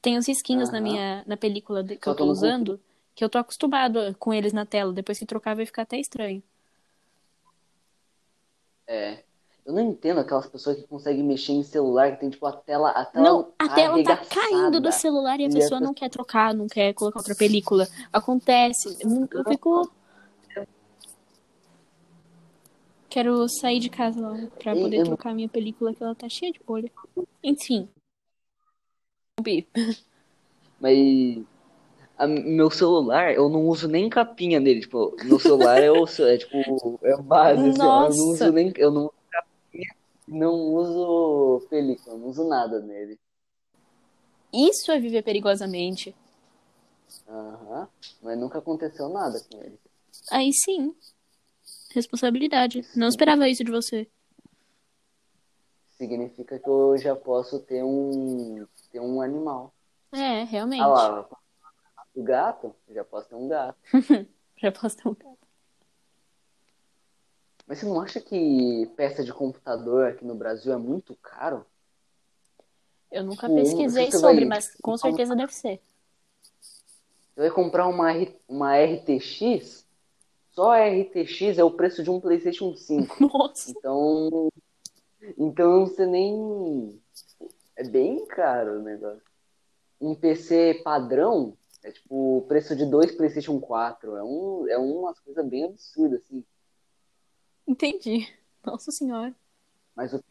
Tem 0.00 0.16
uns 0.16 0.26
risquinhos 0.28 0.70
na 0.70 0.78
Aham. 0.78 0.82
minha 0.84 1.24
na 1.26 1.36
película 1.36 1.82
de- 1.82 1.96
que 1.96 2.04
Só 2.04 2.12
eu 2.12 2.14
tô 2.16 2.24
usando, 2.26 2.80
que 3.14 3.24
eu 3.24 3.28
tô 3.28 3.38
acostumado 3.38 4.14
com 4.18 4.32
eles 4.32 4.52
na 4.52 4.64
tela. 4.64 4.92
Depois 4.92 5.18
que 5.18 5.26
trocar 5.26 5.56
vai 5.56 5.66
ficar 5.66 5.82
até 5.82 5.98
estranho. 5.98 6.42
É. 8.86 9.22
Eu 9.66 9.74
não 9.74 9.82
entendo 9.90 10.18
aquelas 10.20 10.46
pessoas 10.46 10.78
que 10.78 10.84
conseguem 10.84 11.22
mexer 11.22 11.52
em 11.52 11.62
celular, 11.62 12.12
que 12.12 12.20
tem 12.20 12.30
tipo 12.30 12.46
a 12.46 12.52
tela. 12.52 12.88
A 12.90 13.04
tela 13.04 13.22
Não, 13.28 13.52
a 13.58 13.68
tela 13.68 14.02
tá 14.02 14.16
caindo 14.16 14.80
do 14.80 14.90
celular 14.90 15.38
e 15.40 15.44
a 15.44 15.48
E 15.48 15.50
a 15.50 15.54
pessoa 15.54 15.78
não 15.78 15.92
quer 15.92 16.08
trocar, 16.08 16.54
não 16.54 16.66
quer 16.66 16.94
colocar 16.94 17.18
outra 17.18 17.34
película. 17.34 17.86
Acontece. 18.10 18.96
Eu 19.30 19.44
fico. 19.44 19.90
Quero 23.10 23.46
sair 23.48 23.78
de 23.80 23.90
casa 23.90 24.20
logo 24.20 24.48
pra 24.62 24.74
poder 24.74 24.98
eu- 24.98 25.04
trocar 25.04 25.34
minha 25.34 25.48
película, 25.48 25.94
que 25.94 26.02
ela 26.02 26.14
tá 26.14 26.28
cheia 26.28 26.52
de 26.52 26.60
bolha. 26.66 26.90
Enfim. 27.42 27.88
Mas 30.80 31.44
a- 32.16 32.26
meu 32.26 32.70
celular, 32.70 33.32
eu 33.32 33.48
não 33.48 33.66
uso 33.66 33.88
nem 33.88 34.08
capinha 34.08 34.60
nele. 34.60 34.80
Tipo, 34.80 35.16
meu 35.24 35.38
celular 35.38 35.82
é, 35.82 35.90
o, 35.90 36.04
é 36.04 36.38
tipo, 36.38 36.98
é 37.02 37.16
base, 37.16 37.68
assim, 37.68 37.82
ó, 37.82 38.04
eu 38.04 38.14
não 38.16 38.28
uso 38.28 38.52
nem. 38.52 38.72
Eu 38.76 38.90
não 38.90 39.02
uso 39.02 39.12
capinha, 39.30 39.96
não 40.26 40.54
uso 40.74 41.66
película, 41.68 42.16
não 42.16 42.26
uso 42.28 42.48
nada 42.48 42.80
nele. 42.80 43.18
Isso 44.52 44.90
é 44.90 44.98
viver 44.98 45.22
perigosamente. 45.22 46.14
Aham. 47.28 47.88
Mas 48.22 48.38
nunca 48.38 48.58
aconteceu 48.58 49.08
nada 49.08 49.40
com 49.50 49.62
ele. 49.62 49.78
Aí 50.30 50.52
sim. 50.52 50.94
Responsabilidade. 51.94 52.84
Não 52.96 53.08
esperava 53.08 53.48
isso 53.48 53.64
de 53.64 53.70
você. 53.70 54.08
Significa 55.96 56.58
que 56.58 56.68
eu 56.68 56.96
já 56.96 57.14
posso 57.16 57.58
ter 57.60 57.82
um, 57.82 58.64
ter 58.98 59.00
um 59.00 59.20
animal. 59.22 59.72
É, 60.12 60.42
realmente. 60.44 60.82
Ah 60.82 60.86
lá, 60.88 61.28
o 62.14 62.22
gato, 62.22 62.74
já 62.90 63.04
posso 63.04 63.28
ter 63.28 63.34
um 63.36 63.48
gato. 63.48 63.78
Já 64.60 64.72
posso 64.72 64.96
ter 64.96 65.06
um 65.08 65.14
gato. 65.14 65.38
Mas 67.64 67.78
você 67.78 67.86
não 67.86 68.00
acha 68.00 68.20
que 68.20 68.90
peça 68.96 69.22
de 69.22 69.32
computador 69.32 70.08
aqui 70.08 70.24
no 70.24 70.34
Brasil 70.34 70.72
é 70.72 70.76
muito 70.76 71.14
caro? 71.14 71.64
Eu 73.08 73.22
nunca 73.22 73.48
Tipo, 73.48 73.54
pesquisei 73.54 74.10
sobre, 74.10 74.40
vai- 74.40 74.44
mas 74.46 74.74
com 74.82 74.96
certeza 74.96 75.36
deve 75.36 75.54
ser. 75.54 75.80
Você 77.34 77.40
vai 77.42 77.50
comprar 77.52 77.86
uma, 77.86 78.10
R- 78.12 78.36
uma 78.48 78.76
RTX, 78.76 79.86
só 80.50 80.72
a 80.72 80.78
RTX 80.80 81.56
é 81.56 81.62
o 81.62 81.70
preço 81.70 82.02
de 82.02 82.10
um 82.10 82.20
PlayStation 82.20 82.74
5. 82.74 83.14
Nossa. 83.32 83.70
Então, 83.70 84.48
então 85.38 85.86
você 85.86 86.04
nem. 86.04 87.00
É 87.78 87.84
bem 87.84 88.26
caro 88.26 88.80
o 88.80 88.82
negócio. 88.82 89.22
Um 90.00 90.12
PC 90.14 90.80
padrão 90.82 91.56
é 91.84 91.92
tipo 91.92 92.38
o 92.38 92.42
preço 92.42 92.74
de 92.74 92.84
dois 92.84 93.12
PlayStation 93.12 93.60
4. 93.60 94.16
É, 94.16 94.22
um, 94.24 94.66
é 94.68 94.76
umas 94.76 95.18
coisas 95.20 95.46
bem 95.46 95.64
absurdas, 95.64 96.20
assim. 96.24 96.44
Entendi. 97.66 98.26
Nossa 98.66 98.90
senhora. 98.90 99.32
Mas 99.94 100.12
o- 100.12 100.22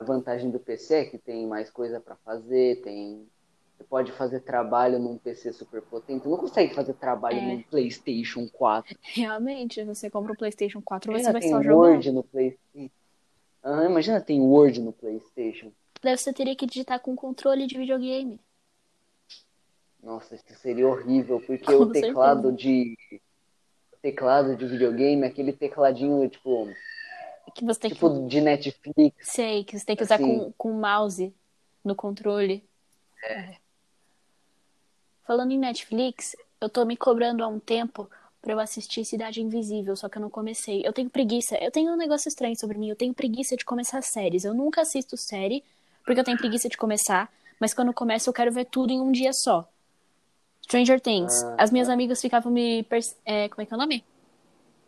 a 0.00 0.04
vantagem 0.04 0.50
do 0.50 0.60
PC 0.60 0.94
é 0.94 1.04
que 1.06 1.18
tem 1.18 1.44
mais 1.46 1.70
coisa 1.70 2.00
para 2.00 2.14
fazer, 2.16 2.80
tem. 2.82 3.28
Você 3.76 3.84
pode 3.84 4.12
fazer 4.12 4.40
trabalho 4.40 5.00
num 5.00 5.18
PC 5.18 5.52
super 5.52 5.82
potente. 5.82 6.22
Você 6.22 6.28
não 6.28 6.36
consegue 6.38 6.72
fazer 6.72 6.94
trabalho 6.94 7.38
É. 7.38 7.40
num 7.40 7.62
PlayStation 7.62 8.48
4. 8.48 8.96
Realmente, 9.02 9.82
você 9.84 10.08
compra 10.08 10.32
o 10.32 10.36
PlayStation 10.36 10.80
4, 10.80 11.10
você 11.10 11.14
Imagina 11.22 11.32
vai 11.32 11.40
tem 11.40 11.50
só 11.50 11.62
jogar. 11.62 11.76
Word 11.76 12.12
no 12.12 12.22
PlayStation. 12.22 12.90
Imagina 13.64 14.20
tem 14.20 14.40
Word 14.40 14.80
no 14.80 14.92
PlayStation. 14.92 15.72
Daí 16.02 16.16
você 16.16 16.32
teria 16.32 16.56
que 16.56 16.66
digitar 16.66 16.98
com 17.00 17.14
controle 17.14 17.66
de 17.66 17.78
videogame. 17.78 18.40
Nossa, 20.02 20.34
isso 20.34 20.44
seria 20.60 20.88
horrível, 20.88 21.40
porque 21.40 21.64
Com 21.64 21.84
o 21.84 21.92
teclado 21.92 22.52
de. 22.52 22.96
O 23.92 23.96
teclado 24.02 24.56
de 24.56 24.66
videogame, 24.66 25.24
aquele 25.24 25.52
tecladinho, 25.52 26.28
tipo, 26.28 26.68
Que 27.54 27.64
você 27.64 27.80
tem 27.80 27.90
tipo 27.92 28.10
que. 28.10 28.26
de 28.26 28.40
Netflix. 28.40 29.14
Sei, 29.28 29.62
que 29.62 29.78
você 29.78 29.84
tem 29.84 29.96
que 29.96 30.02
usar 30.02 30.16
assim. 30.16 30.38
com, 30.38 30.52
com 30.58 30.70
o 30.72 30.80
mouse 30.80 31.32
no 31.84 31.94
controle. 31.94 32.64
É. 33.22 33.56
Falando 35.24 35.52
em 35.52 35.58
Netflix, 35.58 36.34
eu 36.60 36.68
tô 36.68 36.84
me 36.84 36.96
cobrando 36.96 37.44
há 37.44 37.46
um 37.46 37.60
tempo 37.60 38.10
pra 38.40 38.52
eu 38.52 38.58
assistir 38.58 39.04
Cidade 39.04 39.40
Invisível, 39.40 39.94
só 39.94 40.08
que 40.08 40.18
eu 40.18 40.22
não 40.22 40.28
comecei. 40.28 40.82
Eu 40.84 40.92
tenho 40.92 41.08
preguiça. 41.08 41.56
Eu 41.62 41.70
tenho 41.70 41.92
um 41.92 41.96
negócio 41.96 42.28
estranho 42.28 42.58
sobre 42.58 42.76
mim. 42.76 42.88
Eu 42.88 42.96
tenho 42.96 43.14
preguiça 43.14 43.56
de 43.56 43.64
começar 43.64 44.02
séries. 44.02 44.44
Eu 44.44 44.52
nunca 44.52 44.80
assisto 44.80 45.16
série 45.16 45.62
porque 46.04 46.20
eu 46.20 46.24
tenho 46.24 46.38
preguiça 46.38 46.68
de 46.68 46.76
começar, 46.76 47.30
mas 47.60 47.72
quando 47.74 47.88
eu 47.88 47.94
começo 47.94 48.28
eu 48.28 48.34
quero 48.34 48.52
ver 48.52 48.66
tudo 48.66 48.92
em 48.92 49.00
um 49.00 49.12
dia 49.12 49.32
só. 49.32 49.68
Stranger 50.62 51.00
Things. 51.00 51.42
Ah, 51.42 51.56
As 51.58 51.70
minhas 51.70 51.88
amigas 51.88 52.20
ficavam 52.20 52.52
me. 52.52 52.86
É, 53.24 53.48
como 53.48 53.62
é 53.62 53.66
que 53.66 53.72
é 53.72 53.76
o 53.76 53.80
nome? 53.80 54.04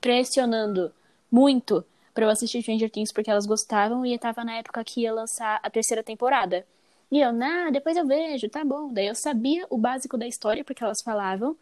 Pressionando 0.01 0.93
muito 1.31 1.85
pra 2.15 2.25
eu 2.25 2.31
assistir 2.31 2.63
Stranger 2.63 2.91
Things 2.91 3.13
porque 3.13 3.31
elas 3.31 3.47
gostavam 3.47 4.07
e 4.07 4.17
tava 4.19 4.45
na 4.45 4.57
época 4.57 4.85
que 4.85 5.03
ia 5.03 5.13
lançar 5.13 5.61
a 5.63 5.69
terceira 5.71 6.03
temporada. 6.03 6.65
E 7.11 7.21
eu, 7.21 7.33
nah, 7.33 7.71
depois 7.71 7.97
eu 7.97 8.07
vejo, 8.07 8.49
tá 8.49 8.65
bom. 8.65 8.93
Daí 8.93 9.07
eu 9.07 9.15
sabia 9.15 9.67
o 9.69 9.77
básico 9.77 10.17
da 10.17 10.27
história 10.27 10.65
porque 10.65 10.83
elas 10.83 11.03
falavam, 11.03 11.57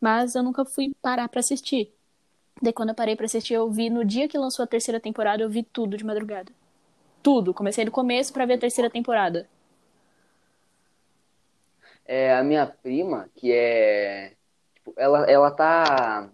mas 0.00 0.34
eu 0.34 0.42
nunca 0.42 0.64
fui 0.64 0.92
parar 1.00 1.28
pra 1.28 1.40
assistir. 1.40 1.92
Daí 2.60 2.72
quando 2.72 2.90
eu 2.90 2.94
parei 2.94 3.16
pra 3.16 3.26
assistir, 3.26 3.54
eu 3.54 3.70
vi 3.70 3.90
no 3.90 4.04
dia 4.04 4.28
que 4.28 4.38
lançou 4.38 4.62
a 4.62 4.66
terceira 4.66 5.00
temporada, 5.00 5.42
eu 5.42 5.48
vi 5.48 5.62
tudo 5.62 5.96
de 5.96 6.04
madrugada. 6.04 6.52
Tudo. 7.22 7.54
Comecei 7.54 7.84
do 7.84 7.90
começo 7.90 8.32
pra 8.32 8.44
ver 8.46 8.54
a 8.54 8.58
terceira 8.58 8.90
temporada. 8.90 9.48
É 12.04 12.34
a 12.34 12.42
minha 12.42 12.66
prima, 12.66 13.28
que 13.36 13.52
é. 13.52 14.32
Tipo, 14.74 14.92
ela, 14.96 15.24
ela 15.30 15.50
tá. 15.50 16.28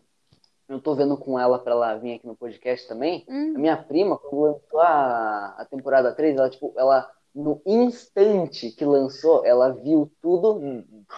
Eu 0.68 0.80
tô 0.80 0.94
vendo 0.94 1.16
com 1.16 1.38
ela 1.38 1.58
pra 1.58 1.72
ela 1.72 1.94
vir 1.96 2.14
aqui 2.14 2.26
no 2.26 2.36
podcast 2.36 2.86
também. 2.88 3.24
Hum. 3.28 3.54
A 3.56 3.58
minha 3.58 3.76
prima, 3.76 4.18
quando 4.18 4.40
lançou 4.42 4.80
a, 4.80 5.54
a 5.58 5.64
temporada 5.64 6.12
3, 6.14 6.36
ela, 6.36 6.50
tipo, 6.50 6.74
ela, 6.76 7.10
no 7.34 7.60
instante 7.64 8.70
que 8.72 8.84
lançou, 8.84 9.44
ela 9.46 9.70
viu 9.72 10.10
tudo 10.20 10.60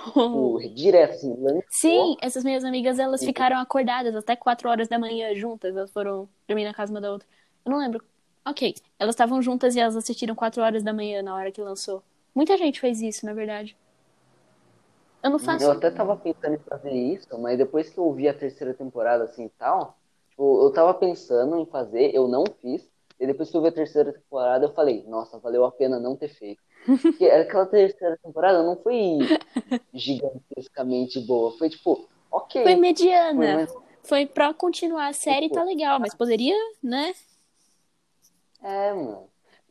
tipo, 0.04 0.60
direto, 0.74 1.14
assim, 1.14 1.34
lançou. 1.36 1.64
Sim, 1.70 2.16
essas 2.20 2.44
minhas 2.44 2.64
amigas, 2.64 2.98
elas 2.98 3.20
Uhum. 3.22 3.26
ficaram 3.26 3.58
acordadas 3.58 4.14
até 4.14 4.36
4 4.36 4.68
horas 4.68 4.88
da 4.88 4.98
manhã 4.98 5.34
juntas. 5.34 5.76
Elas 5.76 5.90
foram 5.90 6.28
dormir 6.46 6.64
na 6.64 6.74
casa 6.74 6.92
uma 6.92 7.00
da 7.00 7.10
outra. 7.10 7.26
Eu 7.64 7.70
não 7.72 7.78
lembro. 7.78 8.04
Ok. 8.44 8.74
Elas 8.98 9.14
estavam 9.14 9.40
juntas 9.42 9.74
e 9.76 9.80
elas 9.80 9.96
assistiram 9.96 10.34
4 10.34 10.62
horas 10.62 10.82
da 10.82 10.92
manhã 10.92 11.22
na 11.22 11.34
hora 11.34 11.52
que 11.52 11.60
lançou. 11.60 12.02
Muita 12.34 12.56
gente 12.56 12.80
fez 12.80 13.00
isso, 13.00 13.26
na 13.26 13.32
verdade. 13.34 13.76
Eu 15.22 15.30
não 15.30 15.38
faço. 15.38 15.64
Eu 15.64 15.72
até 15.72 15.90
tava 15.90 16.16
pensando 16.16 16.54
em 16.54 16.58
fazer 16.58 16.92
isso, 16.92 17.38
mas 17.38 17.58
depois 17.58 17.90
que 17.90 17.98
eu 17.98 18.12
vi 18.12 18.28
a 18.28 18.34
terceira 18.34 18.72
temporada 18.72 19.24
assim 19.24 19.44
e 19.44 19.50
tal, 19.50 19.96
tipo, 20.30 20.62
eu 20.62 20.72
tava 20.72 20.94
pensando 20.94 21.58
em 21.58 21.66
fazer, 21.66 22.14
eu 22.14 22.26
não 22.26 22.44
fiz. 22.60 22.88
E 23.18 23.26
depois 23.26 23.50
que 23.50 23.56
eu 23.56 23.60
vi 23.60 23.68
a 23.68 23.72
terceira 23.72 24.12
temporada, 24.14 24.64
eu 24.64 24.72
falei, 24.72 25.04
nossa, 25.06 25.38
valeu 25.38 25.64
a 25.66 25.70
pena 25.70 26.00
não 26.00 26.16
ter 26.16 26.28
feito. 26.28 26.62
Porque 26.86 27.26
aquela 27.26 27.66
terceira 27.66 28.18
temporada 28.22 28.62
não 28.62 28.76
foi 28.76 29.18
gigantescamente 29.92 31.20
boa. 31.20 31.52
Foi 31.58 31.68
tipo, 31.68 32.08
ok. 32.30 32.62
Foi 32.62 32.72
Foi, 32.72 32.80
mediana. 32.80 33.54
mas- 33.56 33.74
Foi 34.02 34.24
pra 34.24 34.54
continuar 34.54 35.08
a 35.08 35.12
série, 35.12 35.48
Tipo, 35.48 35.56
tá 35.56 35.64
legal, 35.64 36.00
mas 36.00 36.14
poderia, 36.14 36.56
né? 36.82 37.12
É, 38.62 38.92
mano. 38.92 39.28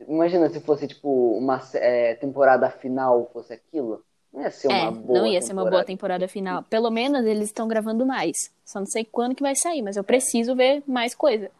Imagina 0.08 0.48
se 0.48 0.60
fosse, 0.60 0.88
tipo, 0.88 1.36
uma 1.36 1.60
é, 1.74 2.14
temporada 2.14 2.70
final 2.70 3.28
fosse 3.32 3.52
aquilo. 3.52 4.02
Não 4.32 4.42
ia 4.42 4.50
ser 4.50 4.68
uma 4.68 4.88
É, 4.88 4.90
boa 4.90 5.20
não 5.20 5.26
ia 5.26 5.42
ser 5.42 5.52
uma 5.52 5.66
boa 5.66 5.84
temporada. 5.84 5.84
temporada 5.84 6.28
final. 6.28 6.62
Pelo 6.64 6.90
menos 6.90 7.26
eles 7.26 7.46
estão 7.48 7.68
gravando 7.68 8.06
mais. 8.06 8.36
Só 8.64 8.78
não 8.78 8.86
sei 8.86 9.04
quando 9.04 9.34
que 9.34 9.42
vai 9.42 9.54
sair, 9.56 9.82
mas 9.82 9.96
eu 9.96 10.04
preciso 10.04 10.54
ver 10.56 10.82
mais 10.86 11.14
coisa. 11.14 11.50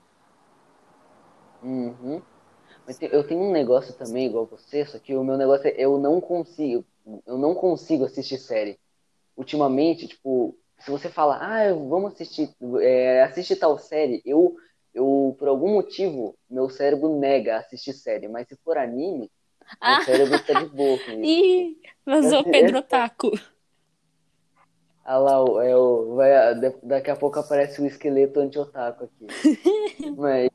Uhum. 1.63 2.23
Eu 3.13 3.27
tenho 3.27 3.41
um 3.43 3.53
negócio 3.53 3.95
também, 3.95 4.27
igual 4.27 4.47
você, 4.47 4.85
só 4.85 4.99
que 4.99 5.15
o 5.15 5.23
meu 5.23 5.37
negócio 5.37 5.69
é 5.69 5.75
eu 5.77 5.99
não 5.99 6.21
consigo, 6.21 6.85
eu 7.27 7.39
não 7.39 7.55
consigo 7.55 8.05
assistir 8.05 8.39
série. 8.39 8.79
Ultimamente, 9.37 10.09
tipo, 10.09 10.57
se 10.79 10.91
você 10.91 11.09
fala, 11.09 11.37
ah, 11.41 11.73
vamos 11.73 12.13
assistir, 12.15 12.51
é, 12.81 13.23
assistir 13.23 13.57
tal 13.57 13.79
série, 13.79 14.23
eu, 14.25 14.57
eu, 14.95 15.37
por 15.39 15.49
algum 15.49 15.75
motivo, 15.75 16.35
meu 16.49 16.69
cérebro 16.71 17.19
nega 17.19 17.57
assistir 17.59 17.93
série, 17.93 18.29
mas 18.29 18.49
se 18.49 18.57
for 18.65 18.77
anime, 18.79 19.31
Ah. 19.81 19.97
meu 19.97 20.05
cérebro 20.05 20.39
tá 20.45 20.53
de 20.61 20.67
boa 20.67 20.99
com 20.99 21.13
isso. 21.13 21.21
Ih, 21.25 21.77
vazou 22.05 22.41
Esse- 22.41 22.51
Pedro 22.51 22.79
Otaku. 22.79 23.31
Ah 25.05 25.19
lá, 25.19 25.43
o- 25.43 25.61
é 25.61 26.15
vai, 26.15 26.55
da- 26.61 26.75
daqui 26.83 27.11
a 27.11 27.17
pouco 27.17 27.39
aparece 27.39 27.81
o 27.81 27.87
esqueleto 27.87 28.39
anti-otaku 28.41 29.05
aqui. 29.05 29.27
Mas, 30.17 30.51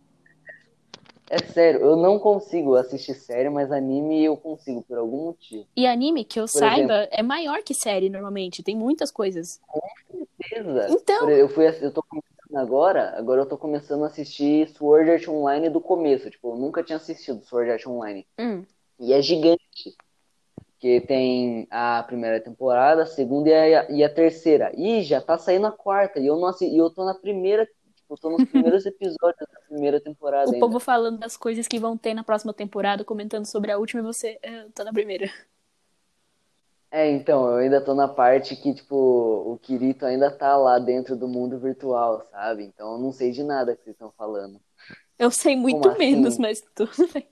é 1.30 1.39
sério, 1.39 1.82
eu 1.82 1.96
não 1.96 2.20
consigo 2.20 2.75
assistir 2.75 3.15
série, 3.15 3.50
mas 3.50 3.72
anime 3.72 4.24
eu 4.24 4.38
consigo, 4.38 4.84
por 4.84 4.98
algum 5.00 5.25
motivo. 5.25 5.65
E 5.75 5.88
anime, 5.88 6.24
que 6.24 6.39
eu 6.39 6.44
Por 6.44 6.50
saiba, 6.50 7.08
é 7.12 7.24
maior 7.24 7.63
que 7.63 7.74
série 7.74 8.10
normalmente. 8.10 8.62
Tem 8.62 8.75
muitas 8.75 9.10
coisas. 9.12 9.60
Beleza? 10.51 10.88
Então. 10.94 11.20
Por- 11.22 11.32
Eu 11.32 11.50
fui, 11.50 11.68
eu 11.68 11.92
tô 11.92 12.04
começando 12.04 12.35
agora, 12.58 13.18
agora 13.18 13.42
eu 13.42 13.46
tô 13.46 13.58
começando 13.58 14.04
a 14.04 14.08
assistir 14.08 14.68
Sword 14.70 15.10
Art 15.12 15.28
Online 15.28 15.70
do 15.70 15.82
começo. 15.82 16.30
Tipo, 16.30 16.52
eu 16.52 16.56
nunca 16.58 16.84
tinha 16.84 16.98
assistido 16.98 17.44
Sword 17.44 17.72
Art 17.72 17.86
Online. 17.88 18.26
Hum. 18.40 18.64
E 19.00 19.14
é 19.14 19.22
gigante. 19.22 19.96
Que 20.80 21.00
tem 21.02 21.68
a 21.72 22.04
primeira 22.04 22.40
temporada, 22.42 23.04
a 23.04 23.06
segunda 23.06 23.50
e 23.50 23.74
a, 23.76 23.90
e 23.92 24.04
a 24.04 24.14
terceira. 24.14 24.72
E 24.76 25.02
já 25.04 25.22
tá 25.22 25.38
saindo 25.38 25.66
a 25.68 25.72
quarta. 25.72 26.20
E 26.20 26.28
eu 26.28 26.36
não 26.38 26.48
assi- 26.48 26.68
e 26.70 26.78
eu 26.78 26.90
tô 26.90 27.06
na 27.06 27.14
primeira, 27.16 27.66
tipo, 27.96 28.18
tô 28.20 28.30
nos 28.30 28.44
primeiros 28.44 28.86
episódios 28.86 29.48
da 29.52 29.60
primeira 29.68 30.00
temporada 30.02 30.50
O 30.50 30.54
ainda. 30.54 30.66
povo 30.66 30.80
falando 30.80 31.18
das 31.20 31.36
coisas 31.38 31.68
que 31.68 31.80
vão 31.80 31.98
ter 31.98 32.14
na 32.14 32.24
próxima 32.24 32.54
temporada, 32.54 33.04
comentando 33.06 33.46
sobre 33.46 33.72
a 33.72 33.78
última 33.78 34.02
e 34.02 34.06
você 34.06 34.38
"Ah, 34.44 34.68
tá 34.74 34.84
na 34.84 34.94
primeira. 34.94 35.28
É, 36.96 37.12
então, 37.12 37.52
eu 37.52 37.58
ainda 37.58 37.82
tô 37.82 37.94
na 37.94 38.08
parte 38.08 38.56
que, 38.56 38.74
tipo, 38.74 38.96
o 38.96 39.60
Kirito 39.62 40.06
ainda 40.06 40.32
tá 40.32 40.56
lá 40.56 40.80
dentro 40.80 41.14
do 41.14 41.28
mundo 41.28 41.60
virtual, 41.60 42.25
sabe? 42.32 42.64
Então 42.64 42.94
eu 42.94 42.98
não 42.98 43.12
sei 43.12 43.32
de 43.32 43.44
nada 43.44 43.75
que 43.75 43.84
vocês 43.84 43.96
estão 43.96 44.14
falando. 44.14 44.62
Eu 45.20 45.30
sei 45.30 45.58
muito 45.58 45.90
assim? 45.90 46.00
menos, 46.00 46.38
mas 46.38 46.62
tudo 46.74 46.94
bem. 47.12 47.28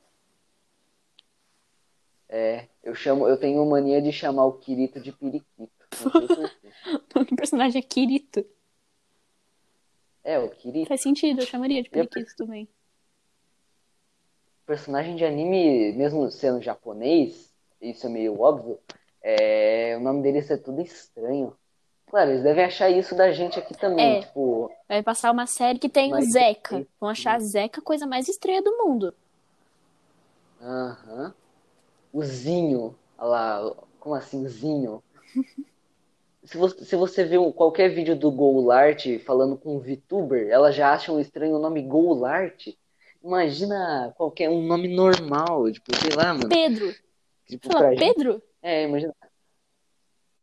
É, 2.28 2.68
eu 2.84 2.94
chamo, 2.94 3.26
eu 3.26 3.38
tenho 3.38 3.66
mania 3.66 4.02
de 4.02 4.12
chamar 4.12 4.48
o 4.48 4.60
Kirito 4.60 5.00
de 5.00 5.14
periquito. 5.14 5.72
O 7.16 7.36
personagem 7.38 7.80
é 7.80 7.82
Kirito. 7.82 8.46
É, 10.26 10.40
o 10.40 10.50
Kirito. 10.50 10.90
Faz 10.90 11.02
sentido, 11.02 11.40
eu 11.40 11.46
chamaria 11.46 11.82
de 11.82 11.90
periquito 11.90 12.36
também. 12.36 12.68
Personagem 14.66 15.16
de 15.16 15.24
anime, 15.24 15.94
mesmo 15.94 16.30
sendo 16.30 16.62
japonês, 16.62 17.50
isso 17.82 18.06
é 18.06 18.10
meio 18.10 18.42
óbvio, 18.42 18.78
é, 19.24 19.96
o 19.98 20.02
nome 20.02 20.22
deles 20.22 20.50
é 20.52 20.58
tudo 20.58 20.82
estranho. 20.82 21.56
Claro, 22.08 22.30
eles 22.32 22.44
devem 22.44 22.66
achar 22.66 22.90
isso 22.90 23.16
da 23.16 23.32
gente 23.32 23.58
aqui 23.58 23.74
também, 23.76 24.18
É. 24.18 24.22
tipo, 24.22 24.70
Vai 24.88 25.02
passar 25.02 25.32
uma 25.32 25.48
série 25.48 25.80
que 25.80 25.90
tem 25.90 26.14
o 26.14 26.22
Zeca. 26.22 26.86
Vão 27.00 27.10
achar 27.10 27.36
a 27.36 27.40
Zeca 27.40 27.80
a 27.82 27.84
coisa 27.84 28.06
mais 28.06 28.28
estranha 28.28 28.62
do 28.62 28.72
mundo. 28.78 29.14
aham. 30.62 31.34
O 32.12 32.24
Zinho, 32.24 32.96
olha 33.18 33.28
lá, 33.30 33.76
como 34.00 34.16
assim, 34.16 34.48
Zinho? 34.48 35.02
Se 36.46 36.58
você, 36.58 36.84
se 36.84 36.96
você 36.98 37.24
vê 37.24 37.38
um- 37.38 37.54
qualquer 37.54 37.88
vídeo 37.88 38.18
do 38.18 38.30
Goulart 38.30 39.06
falando 39.26 39.56
com 39.58 39.78
um 39.78 39.80
VTuber, 39.80 40.50
elas 40.50 40.76
já 40.76 40.92
acham 40.92 41.18
estranho 41.18 41.56
o 41.56 41.60
nome 41.60 41.82
Goulart. 41.82 42.68
Imagina 43.24 44.14
qualquer 44.18 44.50
um 44.50 44.62
nome 44.62 44.94
normal, 44.94 45.72
tipo, 45.72 45.96
sei 45.96 46.10
lá, 46.14 46.34
mano. 46.34 46.50
Pedro. 46.50 46.94
Tipo, 47.48 47.68
Fala, 47.72 47.80
pra 47.80 47.96
gente- 47.96 48.14
Pedro? 48.14 48.42
É, 48.64 48.84
imagina. 48.84 49.14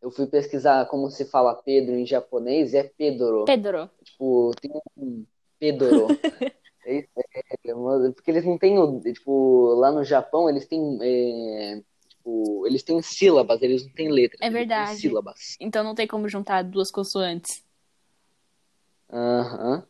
Eu 0.00 0.10
fui 0.10 0.26
pesquisar 0.26 0.86
como 0.86 1.10
se 1.10 1.24
fala 1.24 1.54
Pedro 1.54 1.94
em 1.96 2.06
japonês 2.06 2.72
e 2.72 2.76
é 2.76 2.84
Pedro. 2.84 3.44
Pedro. 3.44 3.90
Tipo, 4.04 4.52
tem 4.60 4.70
um 4.96 5.26
Pedro. 5.58 6.06
É 6.82 6.96
isso, 6.96 7.08
é, 7.14 8.10
porque 8.14 8.30
eles 8.30 8.42
não 8.42 8.56
têm, 8.56 8.78
o- 8.78 9.00
tipo, 9.00 9.74
lá 9.74 9.90
no 9.92 10.02
Japão 10.02 10.48
eles 10.48 10.66
têm, 10.66 10.98
é, 11.02 11.82
tipo, 12.08 12.66
eles 12.66 12.82
têm 12.82 13.02
sílabas, 13.02 13.60
eles 13.60 13.84
não 13.86 13.92
têm 13.92 14.10
letras. 14.10 14.40
É 14.40 14.48
verdade. 14.48 14.98
sílabas. 14.98 15.56
Então 15.60 15.84
não 15.84 15.94
tem 15.94 16.06
como 16.06 16.26
juntar 16.26 16.62
duas 16.64 16.90
consoantes. 16.90 17.62
Aham. 19.12 19.84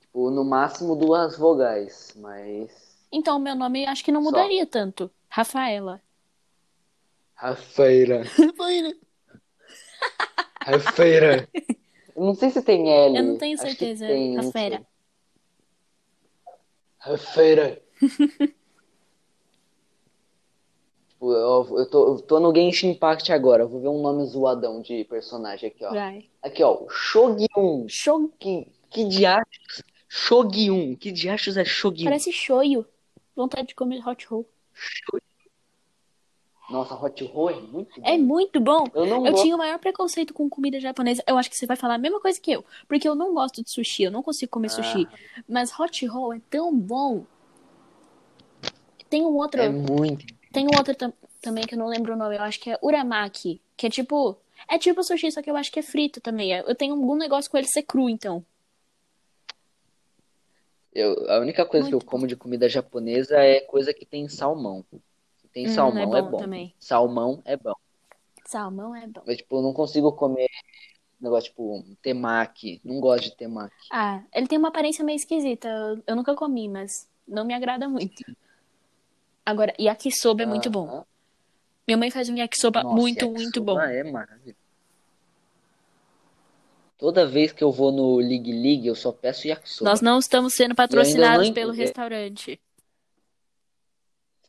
Tipo, 0.00 0.30
no 0.30 0.44
máximo 0.44 0.96
duas 0.96 1.36
vogais, 1.36 2.14
mas... 2.16 2.96
Então 3.12 3.38
meu 3.38 3.54
nome 3.54 3.84
acho 3.84 4.02
que 4.02 4.10
não 4.10 4.22
Só. 4.22 4.30
mudaria 4.30 4.66
tanto. 4.66 5.10
Rafaela. 5.28 6.00
Rafeira. 7.36 8.22
Rafeira. 10.62 11.48
Eu 12.16 12.24
não 12.24 12.34
sei 12.34 12.50
se 12.50 12.62
tem 12.62 12.90
L. 12.90 13.18
Eu 13.18 13.22
não 13.22 13.36
tenho 13.36 13.58
certeza. 13.58 14.06
tem, 14.06 14.36
Rafeira. 14.36 14.86
Rafeira. 16.98 17.82
Tipo, 21.26 21.32
eu, 21.32 21.78
eu 21.78 21.90
tô, 21.90 22.06
eu 22.08 22.22
tô 22.22 22.40
no 22.40 22.54
Genshin 22.54 22.90
Impact 22.90 23.32
agora. 23.32 23.62
Eu 23.62 23.68
vou 23.68 23.80
ver 23.80 23.88
um 23.88 24.02
nome 24.02 24.24
zoadão 24.26 24.82
de 24.82 25.04
personagem 25.04 25.70
aqui, 25.70 25.84
ó. 25.84 25.90
Vai. 25.90 26.28
Aqui, 26.42 26.62
ó. 26.62 26.86
Shogyun. 26.88 27.86
Show. 27.88 28.28
Que, 28.38 29.04
diachos? 29.08 29.82
Shogyun. 30.08 30.94
Que 30.94 31.10
diachos 31.10 31.56
é 31.56 31.64
Shogyun? 31.64 32.04
Parece 32.04 32.30
shoyu. 32.32 32.86
Vontade 33.34 33.68
de 33.68 33.74
comer 33.74 34.06
hot 34.06 34.26
roll. 34.26 34.46
Nossa, 36.68 36.94
Hot 36.94 37.24
Roll 37.26 37.50
é 37.50 37.60
muito 37.60 38.00
bom. 38.00 38.08
É 38.08 38.18
muito 38.18 38.60
bom. 38.60 38.84
Eu 38.92 39.06
não 39.06 39.24
Eu 39.24 39.30
gosto. 39.32 39.42
tinha 39.44 39.54
o 39.54 39.58
maior 39.58 39.78
preconceito 39.78 40.34
com 40.34 40.48
comida 40.50 40.80
japonesa. 40.80 41.22
Eu 41.26 41.38
acho 41.38 41.48
que 41.48 41.56
você 41.56 41.64
vai 41.66 41.76
falar 41.76 41.94
a 41.94 41.98
mesma 41.98 42.20
coisa 42.20 42.40
que 42.40 42.50
eu. 42.50 42.64
Porque 42.88 43.08
eu 43.08 43.14
não 43.14 43.32
gosto 43.34 43.62
de 43.62 43.70
sushi. 43.70 44.02
Eu 44.04 44.10
não 44.10 44.22
consigo 44.22 44.50
comer 44.50 44.68
sushi. 44.68 45.06
Ah. 45.10 45.42
Mas 45.48 45.70
hot 45.78 46.04
roll 46.06 46.32
é 46.34 46.40
tão 46.50 46.76
bom. 46.76 47.24
Tem 49.08 49.24
um 49.24 49.36
outro. 49.36 49.60
É 49.60 49.68
muito. 49.68 50.26
Tem 50.52 50.66
um 50.66 50.76
outro 50.76 50.94
tam- 50.94 51.12
também 51.40 51.64
que 51.64 51.74
eu 51.74 51.78
não 51.78 51.86
lembro 51.86 52.14
o 52.14 52.16
nome. 52.16 52.36
Eu 52.36 52.42
acho 52.42 52.58
que 52.58 52.70
é 52.70 52.78
uramaki. 52.82 53.60
Que 53.76 53.86
é 53.86 53.90
tipo. 53.90 54.36
É 54.68 54.76
tipo 54.78 55.02
sushi, 55.04 55.30
só 55.30 55.40
que 55.42 55.50
eu 55.50 55.56
acho 55.56 55.70
que 55.70 55.78
é 55.78 55.82
frito 55.82 56.20
também. 56.20 56.50
Eu 56.50 56.74
tenho 56.74 56.94
algum 56.94 57.14
negócio 57.14 57.48
com 57.48 57.56
ele 57.58 57.68
ser 57.68 57.82
cru, 57.82 58.08
então. 58.08 58.44
Eu, 60.92 61.30
a 61.30 61.38
única 61.38 61.64
coisa 61.66 61.86
que 61.86 61.92
Muito 61.92 62.04
eu 62.06 62.10
como 62.10 62.26
de 62.26 62.34
comida 62.34 62.68
japonesa 62.68 63.36
é 63.38 63.60
coisa 63.60 63.92
que 63.92 64.06
tem 64.06 64.28
salmão. 64.28 64.84
Tem 65.56 65.64
Hum, 65.64 65.70
salmão, 65.70 66.14
é 66.14 66.18
é 66.18 66.22
bom 66.22 66.30
bom. 66.30 66.38
também. 66.38 66.74
Salmão 66.78 67.42
é 67.46 67.56
bom. 67.56 67.72
Salmão 68.44 68.94
é 68.94 69.06
bom. 69.06 69.22
Mas, 69.26 69.38
tipo, 69.38 69.56
eu 69.56 69.62
não 69.62 69.72
consigo 69.72 70.12
comer 70.12 70.50
negócio 71.18 71.48
tipo 71.48 71.82
temaki. 72.02 72.78
Não 72.84 73.00
gosto 73.00 73.24
de 73.24 73.36
temaki. 73.36 73.88
Ah, 73.90 74.22
ele 74.34 74.46
tem 74.46 74.58
uma 74.58 74.68
aparência 74.68 75.02
meio 75.02 75.16
esquisita. 75.16 75.66
Eu, 75.66 76.02
eu 76.08 76.14
nunca 76.14 76.34
comi, 76.34 76.68
mas 76.68 77.08
não 77.26 77.46
me 77.46 77.54
agrada 77.54 77.88
muito. 77.88 78.22
Agora, 79.46 79.72
yakisoba 79.80 80.42
é 80.42 80.46
muito 80.46 80.68
bom. 80.68 80.84
Aham. 80.84 81.04
Minha 81.88 81.96
mãe 81.96 82.10
faz 82.10 82.28
um 82.28 82.36
yakisoba 82.36 82.82
Nossa, 82.82 82.96
muito, 82.96 83.30
muito 83.30 83.62
bom. 83.62 83.76
yakisoba 83.76 83.92
é 83.92 84.12
maravilhoso. 84.12 84.58
Toda 86.98 87.26
vez 87.26 87.50
que 87.52 87.64
eu 87.64 87.72
vou 87.72 87.90
no 87.90 88.16
League 88.18 88.52
League, 88.52 88.86
eu 88.86 88.94
só 88.94 89.10
peço 89.10 89.48
yakisoba. 89.48 89.90
Nós 89.90 90.02
não 90.02 90.18
estamos 90.18 90.52
sendo 90.52 90.74
patrocinados 90.74 91.48
pelo 91.50 91.72
restaurante. 91.72 92.60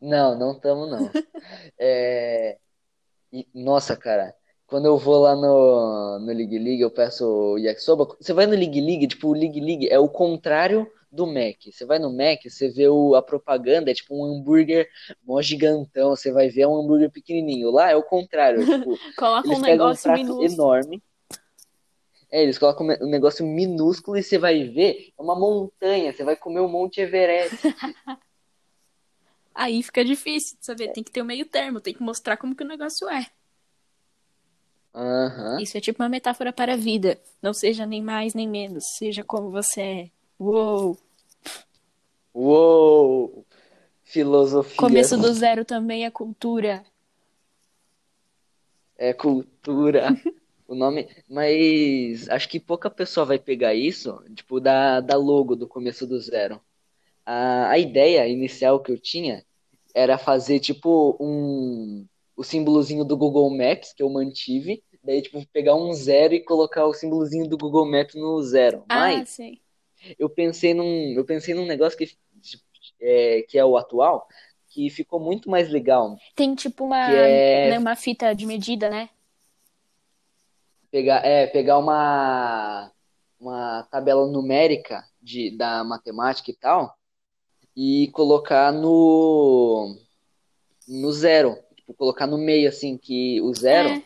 Não, 0.01 0.37
não 0.37 0.51
estamos 0.53 0.89
não. 0.89 1.09
É, 1.79 2.57
e- 3.31 3.47
nossa, 3.53 3.95
cara, 3.95 4.35
quando 4.65 4.85
eu 4.85 4.97
vou 4.97 5.19
lá 5.19 5.35
no, 5.35 6.19
no 6.19 6.25
League 6.33 6.57
League, 6.59 6.81
eu 6.81 6.91
peço 6.91 7.57
yakisoba. 7.57 8.17
Você 8.19 8.33
vai 8.33 8.45
no 8.45 8.53
League 8.53 8.81
League, 8.81 9.07
tipo, 9.07 9.29
o 9.29 9.33
League 9.33 9.59
League 9.59 9.87
é 9.89 9.97
o 9.97 10.09
contrário 10.09 10.91
do 11.09 11.25
Mac. 11.25 11.55
Você 11.71 11.85
vai 11.85 11.99
no 11.99 12.11
Mac, 12.11 12.41
você 12.49 12.69
vê 12.69 12.89
o, 12.89 13.15
a 13.15 13.21
propaganda, 13.21 13.89
é 13.91 13.93
tipo 13.93 14.13
um 14.15 14.25
hambúrguer 14.25 14.89
mó 15.25 15.41
gigantão. 15.41 16.09
Você 16.09 16.31
vai 16.31 16.49
ver 16.49 16.61
é 16.63 16.67
um 16.67 16.75
hambúrguer 16.75 17.09
pequenininho. 17.09 17.71
Lá 17.71 17.91
é 17.91 17.95
o 17.95 18.03
contrário, 18.03 18.59
tipo, 18.65 18.97
Coloca 19.17 19.47
eles 19.47 19.59
um 19.59 19.61
pegam 19.61 19.85
um 19.85 19.89
negócio 19.89 20.03
prato 20.03 20.19
minúsculo. 20.19 20.53
enorme. 20.53 21.03
É, 22.29 22.43
eles 22.43 22.57
colocam 22.57 22.85
um 22.85 23.09
negócio 23.09 23.45
minúsculo 23.45 24.17
e 24.17 24.23
você 24.23 24.37
vai 24.37 24.65
ver 24.65 25.13
é 25.17 25.21
uma 25.21 25.39
montanha. 25.39 26.11
Você 26.11 26.25
vai 26.25 26.35
comer 26.35 26.59
um 26.59 26.67
Monte 26.67 26.99
Everest. 26.99 27.55
Aí 29.57 29.81
fica 29.81 30.05
difícil 30.05 30.55
de 30.59 30.63
saber. 30.63 30.91
Tem 30.93 31.03
que 31.03 31.09
ter 31.09 31.19
o 31.19 31.25
meio 31.25 31.43
termo, 31.43 31.81
tem 31.81 31.91
que 31.91 32.03
mostrar 32.03 32.37
como 32.37 32.55
que 32.55 32.63
o 32.63 32.67
negócio 32.67 33.09
é. 33.09 33.25
Aham. 34.93 35.59
Isso 35.59 35.75
é 35.75 35.81
tipo 35.81 36.03
uma 36.03 36.07
metáfora 36.07 36.53
para 36.53 36.73
a 36.73 36.77
vida. 36.77 37.19
Não 37.41 37.55
seja 37.55 37.83
nem 37.83 37.99
mais 37.99 38.35
nem 38.35 38.47
menos. 38.47 38.83
Seja 38.99 39.23
como 39.23 39.49
você 39.49 39.81
é. 39.81 40.09
Uou! 40.39 40.95
Uou! 42.35 43.43
Filosofia. 44.03 44.77
Começo 44.77 45.17
do 45.17 45.33
zero 45.33 45.65
também 45.65 46.05
é 46.05 46.11
cultura. 46.11 46.85
É 48.95 49.11
cultura. 49.11 50.09
O 50.69 50.75
nome. 50.75 51.07
Mas 51.29 52.27
acho 52.27 52.49
que 52.49 52.59
pouca 52.59 52.89
pessoa 52.89 53.25
vai 53.25 53.39
pegar 53.39 53.73
isso, 53.73 54.21
tipo, 54.35 54.59
da, 54.59 54.99
da 54.99 55.15
logo 55.15 55.55
do 55.55 55.65
começo 55.65 56.05
do 56.05 56.19
zero. 56.19 56.59
A, 57.27 57.71
a 57.71 57.77
ideia 57.77 58.25
inicial 58.25 58.79
que 58.79 58.89
eu 58.89 58.97
tinha 58.97 59.43
era 59.93 60.17
fazer, 60.17 60.61
tipo, 60.61 61.17
um. 61.19 62.07
O 62.37 62.43
símbolozinho 62.43 63.03
do 63.03 63.17
Google 63.17 63.49
Maps, 63.49 63.91
que 63.93 64.01
eu 64.01 64.09
mantive. 64.09 64.81
Daí, 65.03 65.21
tipo, 65.21 65.45
pegar 65.51 65.75
um 65.75 65.91
zero 65.91 66.33
e 66.33 66.39
colocar 66.39 66.85
o 66.85 66.93
símbolozinho 66.93 67.47
do 67.49 67.57
Google 67.57 67.85
Maps 67.85 68.15
no 68.15 68.41
zero. 68.43 68.85
Ah, 68.87 68.95
Mas 68.99 69.29
sei. 69.29 69.59
eu 70.17 70.29
pensei 70.29 70.73
num, 70.73 71.13
eu 71.13 71.25
pensei 71.25 71.53
num 71.53 71.65
negócio 71.65 71.97
que, 71.97 72.07
é, 73.01 73.41
que 73.41 73.57
é 73.57 73.65
o 73.65 73.75
atual, 73.75 74.25
que 74.69 74.89
ficou 74.89 75.19
muito 75.19 75.49
mais 75.49 75.69
legal. 75.69 76.15
Tem 76.35 76.55
tipo 76.55 76.85
uma, 76.85 76.97
é- 77.09 77.71
né, 77.71 77.79
uma 77.79 77.95
fita 77.95 78.33
de 78.33 78.45
medida, 78.45 78.89
né? 78.89 79.09
Pegar, 80.91 81.25
é, 81.25 81.47
pegar 81.47 81.77
uma, 81.79 82.89
uma 83.39 83.83
tabela 83.91 84.25
numérica 84.27 85.03
de, 85.21 85.57
da 85.57 85.83
matemática 85.83 86.51
e 86.51 86.55
tal 86.55 86.96
e 87.79 88.09
colocar 88.11 88.73
no, 88.73 89.95
no 90.87 91.11
zero. 91.11 91.59
Tipo, 91.75 91.93
colocar 91.93 92.25
no 92.25 92.35
meio, 92.35 92.67
assim, 92.67 92.97
que 92.97 93.39
o 93.39 93.53
zero, 93.53 93.89
É. 93.89 94.03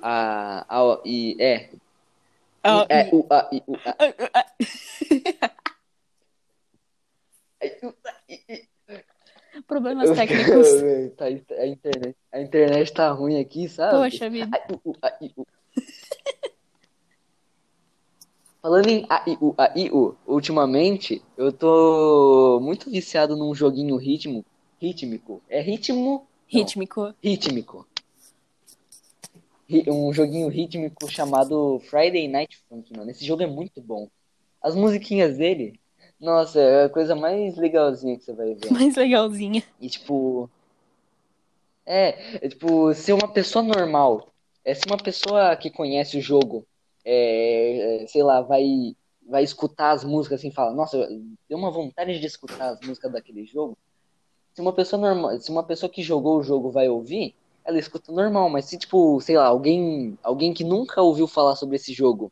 a, 0.00 0.64
a, 0.66 1.02
e, 1.04 1.36
é, 1.38 1.68
Ah, 2.64 2.86
é, 2.88 3.10
o, 3.12 3.26
a, 3.28 3.50
o, 3.66 3.76
a. 3.84 3.94
Problemas 9.66 10.10
técnicos. 10.16 10.66
tá, 11.16 11.26
a, 11.26 11.66
internet, 11.66 12.16
a 12.32 12.40
internet 12.40 12.92
tá 12.94 13.10
ruim 13.10 13.38
aqui, 13.38 13.68
sabe? 13.68 13.98
Poxa 13.98 14.30
vida. 14.30 14.48
Ai, 14.50 14.62
u, 14.70 14.80
u, 14.90 14.94
ai, 15.02 15.32
u. 15.36 15.46
Falando 18.62 18.88
em 18.88 19.04
A, 19.08 19.24
I, 19.28 19.36
U, 19.40 19.54
A, 19.58 19.72
I, 19.76 19.90
U, 19.90 20.14
ultimamente 20.24 21.20
eu 21.36 21.52
tô 21.52 22.60
muito 22.62 22.88
viciado 22.88 23.36
num 23.36 23.52
joguinho 23.52 23.96
ritmo, 23.96 24.44
rítmico. 24.80 25.42
É 25.50 25.60
ritmo? 25.60 26.26
Rítmico. 26.46 27.12
Rítmico. 27.20 27.86
Ri- 29.68 29.84
Um 29.88 30.12
joguinho 30.12 30.48
rítmico 30.48 31.08
chamado 31.10 31.80
Friday 31.90 32.28
Night 32.28 32.56
Funk, 32.68 32.96
mano. 32.96 33.10
Esse 33.10 33.24
jogo 33.24 33.42
é 33.42 33.46
muito 33.46 33.80
bom. 33.82 34.08
As 34.62 34.76
musiquinhas 34.76 35.36
dele, 35.38 35.80
nossa, 36.20 36.60
é 36.60 36.84
a 36.84 36.88
coisa 36.88 37.16
mais 37.16 37.56
legalzinha 37.56 38.16
que 38.16 38.24
você 38.24 38.32
vai 38.32 38.54
ver. 38.54 38.70
Mais 38.70 38.94
legalzinha. 38.94 39.64
E 39.80 39.88
tipo, 39.88 40.48
é, 41.84 42.36
é 42.46 42.48
tipo, 42.48 42.94
se 42.94 43.12
uma 43.12 43.26
pessoa 43.26 43.62
normal, 43.64 44.28
é, 44.64 44.72
se 44.72 44.86
uma 44.86 44.96
pessoa 44.98 45.56
que 45.56 45.68
conhece 45.68 46.16
o 46.16 46.20
jogo, 46.20 46.64
é, 47.04 48.02
é, 48.02 48.06
sei 48.06 48.22
lá, 48.22 48.40
vai, 48.40 48.96
vai 49.28 49.42
escutar 49.42 49.92
as 49.92 50.04
músicas 50.04 50.40
assim, 50.40 50.48
e 50.48 50.52
fala, 50.54 50.72
nossa, 50.72 50.96
deu 51.48 51.58
uma 51.58 51.70
vontade 51.70 52.18
de 52.18 52.26
escutar 52.26 52.70
as 52.70 52.80
músicas 52.80 53.12
daquele 53.12 53.44
jogo. 53.44 53.76
Se 54.54 54.60
uma 54.60 54.72
pessoa 54.72 55.00
normal, 55.00 55.40
se 55.40 55.50
uma 55.50 55.62
pessoa 55.62 55.90
que 55.90 56.02
jogou 56.02 56.38
o 56.38 56.42
jogo 56.42 56.70
vai 56.70 56.88
ouvir, 56.88 57.34
ela 57.64 57.78
escuta 57.78 58.12
normal, 58.12 58.50
mas 58.50 58.66
se 58.66 58.76
tipo, 58.76 59.20
sei 59.20 59.36
lá, 59.36 59.46
alguém, 59.46 60.18
alguém 60.22 60.52
que 60.52 60.64
nunca 60.64 61.00
ouviu 61.00 61.26
falar 61.26 61.56
sobre 61.56 61.76
esse 61.76 61.92
jogo, 61.92 62.30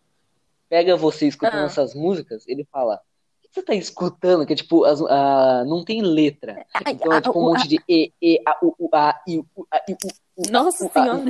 pega 0.69 0.97
você 0.97 1.27
escutando 1.27 1.63
Ah. 1.63 1.67
essas 1.67 1.95
músicas, 1.95 2.47
ele 2.47 2.65
fala, 2.65 2.97
o 2.97 3.49
que 3.49 3.55
você 3.55 3.63
tá 3.63 3.75
escutando? 3.75 4.47
Que 4.47 4.53
é 4.53 4.57
tipo, 4.57 4.85
as, 4.85 5.01
a, 5.03 5.65
não 5.65 5.85
tem 5.85 6.03
letra. 6.03 6.65
Ai, 6.75 6.93
Então 6.93 7.13
é 7.13 7.21
tipo 7.21 7.39
um 7.39 7.43
monte 7.53 7.67
de 7.67 7.81
E, 7.89 8.13
E, 8.21 8.41
A, 8.47 8.57
U, 8.63 8.89
A, 8.93 9.23
I, 9.27 9.39
U, 9.39 9.47
A, 9.71 9.79
I, 9.89 9.93
U, 9.95 10.51
Nossa 10.51 10.89
senhora. 10.89 11.21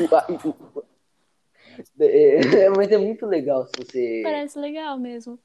U, 1.99 2.03
U. 2.03 2.05
É, 2.05 2.71
mas 2.71 2.91
é 2.91 2.99
muito 2.99 3.27
legal 3.27 3.67
se 3.67 3.73
você. 3.79 4.21
Parece 4.23 4.59
legal 4.59 4.99
mesmo. 4.99 5.39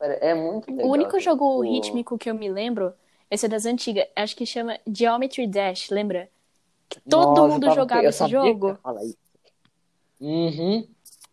É 0.00 0.34
muito 0.34 0.70
legal. 0.70 0.86
O 0.86 0.92
único 0.92 1.18
jogo 1.20 1.62
rítmico 1.62 2.18
que 2.18 2.28
eu 2.28 2.34
me 2.34 2.50
lembro, 2.50 2.92
esse 3.30 3.46
é 3.46 3.48
das 3.48 3.64
antigas, 3.64 4.06
acho 4.14 4.36
que 4.36 4.44
chama 4.44 4.78
Geometry 4.86 5.46
Dash, 5.46 5.90
lembra? 5.90 6.28
Que 6.88 7.00
todo 7.00 7.40
nossa, 7.40 7.48
mundo 7.48 7.74
jogava 7.74 8.04
eu 8.04 8.10
esse 8.10 8.26
jogo. 8.28 8.78
Uhum. 10.20 10.86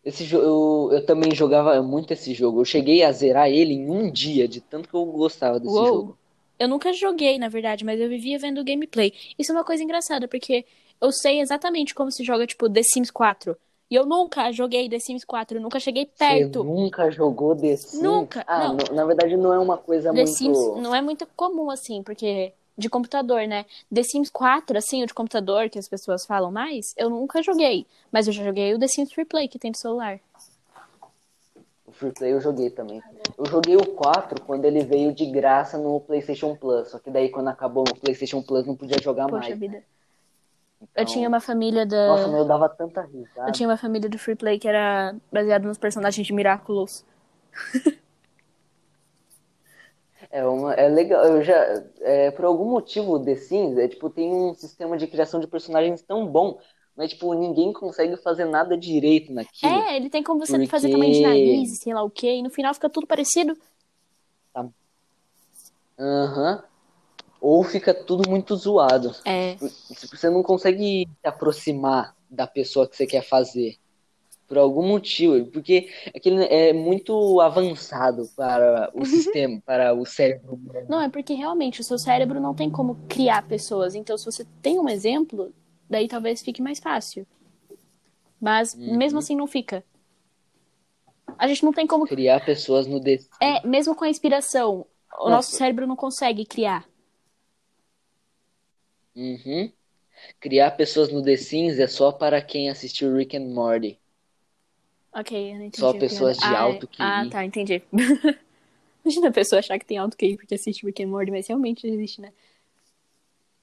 Esse 0.04 0.24
jogo, 0.24 0.44
eu, 0.44 0.98
eu 0.98 1.06
também 1.06 1.34
jogava 1.34 1.80
muito 1.82 2.12
esse 2.12 2.34
jogo. 2.34 2.60
Eu 2.60 2.64
cheguei 2.64 3.04
a 3.04 3.12
zerar 3.12 3.48
ele 3.48 3.74
em 3.74 3.90
um 3.90 4.10
dia, 4.10 4.48
de 4.48 4.60
tanto 4.60 4.88
que 4.88 4.94
eu 4.94 5.04
gostava 5.04 5.60
desse 5.60 5.74
Uou. 5.74 5.86
jogo. 5.86 6.18
Eu 6.58 6.68
nunca 6.68 6.92
joguei, 6.92 7.38
na 7.38 7.48
verdade, 7.48 7.84
mas 7.84 8.00
eu 8.00 8.08
vivia 8.08 8.38
vendo 8.38 8.64
gameplay. 8.64 9.12
Isso 9.38 9.52
é 9.52 9.54
uma 9.54 9.64
coisa 9.64 9.82
engraçada, 9.82 10.26
porque 10.26 10.64
eu 11.00 11.12
sei 11.12 11.40
exatamente 11.40 11.94
como 11.94 12.10
se 12.10 12.24
joga, 12.24 12.46
tipo, 12.46 12.68
The 12.68 12.82
Sims 12.82 13.10
4. 13.10 13.56
E 13.92 13.94
eu 13.94 14.06
nunca 14.06 14.50
joguei 14.52 14.88
The 14.88 14.98
Sims 14.98 15.22
4, 15.22 15.58
eu 15.58 15.60
nunca 15.60 15.78
cheguei 15.78 16.06
Você 16.06 16.12
perto. 16.16 16.64
nunca 16.64 17.10
jogou 17.10 17.54
The 17.54 17.76
Sims? 17.76 18.02
Nunca, 18.02 18.42
Ah, 18.46 18.68
não. 18.72 18.76
na 18.96 19.04
verdade 19.04 19.36
não 19.36 19.52
é 19.52 19.58
uma 19.58 19.76
coisa 19.76 20.08
The 20.10 20.16
muito. 20.16 20.30
Sims 20.34 20.58
não 20.82 20.94
é 20.94 21.02
muito 21.02 21.26
comum, 21.36 21.70
assim, 21.70 22.02
porque 22.02 22.54
de 22.78 22.88
computador, 22.88 23.46
né? 23.46 23.66
The 23.94 24.02
Sims 24.02 24.30
4, 24.30 24.78
assim, 24.78 25.02
o 25.02 25.06
de 25.06 25.12
computador, 25.12 25.68
que 25.68 25.78
as 25.78 25.86
pessoas 25.86 26.24
falam 26.24 26.50
mais, 26.50 26.94
eu 26.96 27.10
nunca 27.10 27.42
joguei. 27.42 27.84
Mas 28.10 28.26
eu 28.26 28.32
já 28.32 28.42
joguei 28.42 28.72
o 28.72 28.78
The 28.78 28.88
Sims 28.88 29.12
Free 29.12 29.26
Play, 29.26 29.46
que 29.46 29.58
tem 29.58 29.70
de 29.70 29.78
celular. 29.78 30.18
O 31.86 31.92
Free 31.92 32.12
Play 32.12 32.32
eu 32.32 32.40
joguei 32.40 32.70
também. 32.70 33.02
Eu 33.36 33.44
joguei 33.44 33.76
o 33.76 33.84
4 33.84 34.40
quando 34.46 34.64
ele 34.64 34.82
veio 34.84 35.12
de 35.12 35.26
graça 35.26 35.76
no 35.76 36.00
PlayStation 36.00 36.56
Plus. 36.56 36.88
Só 36.88 36.98
que 36.98 37.10
daí 37.10 37.28
quando 37.28 37.48
acabou 37.48 37.84
no 37.86 37.94
PlayStation 37.94 38.40
Plus 38.40 38.66
não 38.66 38.74
podia 38.74 38.96
jogar 39.02 39.26
Poxa 39.28 39.48
mais. 39.48 39.58
vida. 39.58 39.76
Então, 39.76 39.82
Eu 40.94 41.04
tinha 41.06 41.26
uma 41.28 41.40
família 41.40 41.86
da. 41.86 42.08
Nossa, 42.08 42.28
mas 42.28 42.38
eu 42.38 42.44
dava 42.44 42.68
tanta 42.68 43.00
risada. 43.02 43.48
Eu 43.48 43.52
tinha 43.52 43.68
uma 43.68 43.78
família 43.78 44.08
do 44.10 44.18
Free 44.18 44.34
Play 44.36 44.58
que 44.58 44.68
era 44.68 45.14
baseada 45.32 45.66
nos 45.66 45.78
personagens 45.78 46.26
de 46.26 46.32
Miraculous. 46.32 47.04
É, 50.30 50.44
uma, 50.46 50.74
é 50.74 50.88
legal. 50.88 51.24
Eu 51.24 51.42
já, 51.42 51.54
é, 52.00 52.30
por 52.30 52.44
algum 52.44 52.70
motivo, 52.70 53.18
The 53.22 53.36
Sims 53.36 53.78
é, 53.78 53.88
tipo, 53.88 54.08
tem 54.10 54.32
um 54.32 54.54
sistema 54.54 54.96
de 54.96 55.06
criação 55.06 55.40
de 55.40 55.46
personagens 55.46 56.02
tão 56.02 56.26
bom, 56.26 56.58
mas 56.96 57.10
tipo, 57.10 57.32
ninguém 57.34 57.72
consegue 57.72 58.16
fazer 58.16 58.44
nada 58.44 58.76
direito 58.76 59.32
naquilo. 59.32 59.72
É, 59.72 59.96
ele 59.96 60.08
tem 60.08 60.22
como 60.22 60.40
você 60.40 60.52
Porque- 60.52 60.68
fazer 60.68 60.90
tamanho 60.90 61.12
de 61.12 61.20
nariz, 61.22 61.78
sei 61.78 61.92
lá 61.92 62.02
o 62.02 62.10
quê, 62.10 62.36
e 62.36 62.42
no 62.42 62.50
final 62.50 62.72
fica 62.74 62.88
tudo 62.88 63.06
parecido. 63.06 63.56
Aham. 65.98 66.64
Ou 67.42 67.64
fica 67.64 67.92
tudo 67.92 68.30
muito 68.30 68.54
zoado. 68.54 69.12
É. 69.24 69.56
Você 69.56 70.30
não 70.30 70.44
consegue 70.44 71.08
se 71.20 71.26
aproximar 71.26 72.14
da 72.30 72.46
pessoa 72.46 72.86
que 72.88 72.96
você 72.96 73.04
quer 73.04 73.22
fazer. 73.22 73.78
Por 74.46 74.58
algum 74.58 74.86
motivo. 74.86 75.46
Porque 75.46 75.88
aquele 76.14 76.44
é 76.44 76.72
muito 76.72 77.40
avançado 77.40 78.28
para 78.36 78.92
o 78.94 79.02
sistema, 79.04 79.60
para 79.66 79.92
o 79.92 80.06
cérebro. 80.06 80.56
Não, 80.88 81.00
é 81.00 81.08
porque 81.08 81.34
realmente 81.34 81.80
o 81.80 81.84
seu 81.84 81.98
cérebro 81.98 82.38
não 82.40 82.54
tem 82.54 82.70
como 82.70 82.94
criar 83.08 83.44
pessoas. 83.48 83.96
Então, 83.96 84.16
se 84.16 84.24
você 84.24 84.46
tem 84.62 84.78
um 84.78 84.88
exemplo, 84.88 85.52
daí 85.90 86.06
talvez 86.06 86.42
fique 86.42 86.62
mais 86.62 86.78
fácil. 86.78 87.26
Mas 88.40 88.74
Uhum. 88.74 88.96
mesmo 88.96 89.18
assim 89.18 89.34
não 89.34 89.48
fica. 89.48 89.84
A 91.36 91.48
gente 91.48 91.64
não 91.64 91.72
tem 91.72 91.88
como. 91.88 92.06
Criar 92.06 92.44
pessoas 92.44 92.86
no 92.86 93.02
Sims. 93.02 93.28
É, 93.40 93.66
mesmo 93.66 93.96
com 93.96 94.04
a 94.04 94.08
inspiração, 94.08 94.86
o 95.18 95.24
Não, 95.24 95.30
nosso 95.36 95.56
cérebro 95.56 95.88
não 95.88 95.96
consegue 95.96 96.44
criar. 96.44 96.86
Uhum. 99.14 99.70
Criar 100.40 100.72
pessoas 100.72 101.12
no 101.12 101.22
The 101.22 101.36
Sims 101.36 101.78
é 101.78 101.86
só 101.86 102.12
para 102.12 102.40
quem 102.40 102.70
assistiu 102.70 103.14
Rick 103.14 103.36
and 103.36 103.48
Morty. 103.48 103.98
Ok, 105.14 105.36
eu 105.36 105.58
não 105.58 105.64
entendi. 105.66 105.76
Só 105.78 105.92
pessoas 105.92 106.38
de 106.38 106.44
ah, 106.44 106.52
é. 106.52 106.56
alto 106.56 106.86
QI. 106.86 106.96
Ah, 106.98 107.26
tá, 107.30 107.44
entendi. 107.44 107.82
Imagina 109.04 109.28
a 109.28 109.32
pessoa 109.32 109.58
achar 109.58 109.78
que 109.78 109.84
tem 109.84 109.98
alto 109.98 110.16
QI 110.16 110.36
porque 110.36 110.54
assiste 110.54 110.86
Rick 110.86 111.02
and 111.02 111.08
Morty, 111.08 111.30
mas 111.30 111.46
realmente 111.46 111.86
existe, 111.86 112.20
né? 112.20 112.32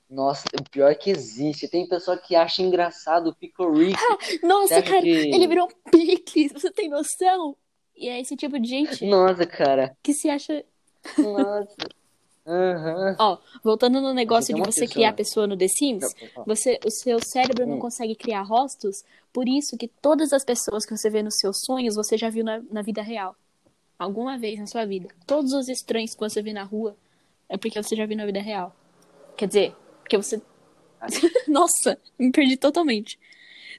Nossa, 0.10 0.48
o 0.60 0.70
pior 0.70 0.94
que 0.96 1.12
existe. 1.12 1.68
Tem 1.68 1.88
pessoa 1.88 2.18
que 2.18 2.36
acha 2.36 2.62
engraçado 2.62 3.30
o 3.30 3.36
Pico 3.36 3.72
Rick. 3.72 3.98
Nossa, 4.44 4.82
cara, 4.82 5.02
que- 5.02 5.08
ele 5.08 5.48
virou 5.48 5.68
um 5.68 5.92
picles, 5.92 6.52
você 6.52 6.72
tem 6.72 6.90
noção? 6.90 7.56
E 7.96 8.08
é 8.08 8.20
esse 8.20 8.36
tipo 8.36 8.60
de 8.60 8.68
gente 8.68 9.06
Nossa, 9.06 9.46
cara. 9.46 9.96
que 10.02 10.14
se 10.14 10.30
acha. 10.30 10.64
Nossa. 11.18 11.76
Aham. 12.46 13.16
Ó, 13.20 13.38
voltando 13.64 14.02
no 14.02 14.14
negócio 14.14 14.54
de 14.56 14.62
você 14.62 14.82
pessoa- 14.82 14.94
criar 14.94 15.14
pessoa 15.14 15.48
no 15.48 15.58
The 15.58 15.68
Sims, 15.68 16.04
Não, 16.36 16.44
você, 16.46 16.80
o 16.86 16.90
seu 16.90 17.20
cérebro 17.24 17.66
não 17.68 17.76
Hum. 17.76 17.80
consegue 17.80 18.16
criar 18.16 18.42
rostos, 18.42 19.04
por 19.32 19.48
isso 19.48 19.78
que 19.78 19.88
todas 19.88 20.34
as 20.34 20.44
pessoas 20.44 20.86
que 20.86 20.96
você 20.98 21.10
vê 21.10 21.22
nos 21.22 21.38
seus 21.38 21.60
sonhos, 21.66 21.96
você 21.96 22.18
já 22.18 22.30
viu 22.30 22.44
na, 22.44 22.62
na 22.72 22.82
vida 22.82 23.02
real. 23.02 23.36
Alguma 23.98 24.38
vez 24.38 24.58
na 24.60 24.66
sua 24.66 24.86
vida. 24.86 25.10
Todos 25.28 25.52
os 25.54 25.68
estranhos 25.68 26.14
que 26.14 26.20
você 26.20 26.42
vê 26.42 26.54
na 26.54 26.64
rua 26.64 26.96
é 27.50 27.58
porque 27.58 27.82
você 27.82 27.96
já 27.96 28.06
viu 28.06 28.16
na 28.18 28.26
vida 28.26 28.40
real. 28.42 28.74
Quer 29.38 29.48
dizer, 29.48 29.76
porque 30.02 30.18
você. 30.18 30.42
Nossa, 31.48 31.98
me 32.18 32.32
perdi 32.32 32.58
totalmente. 32.58 33.20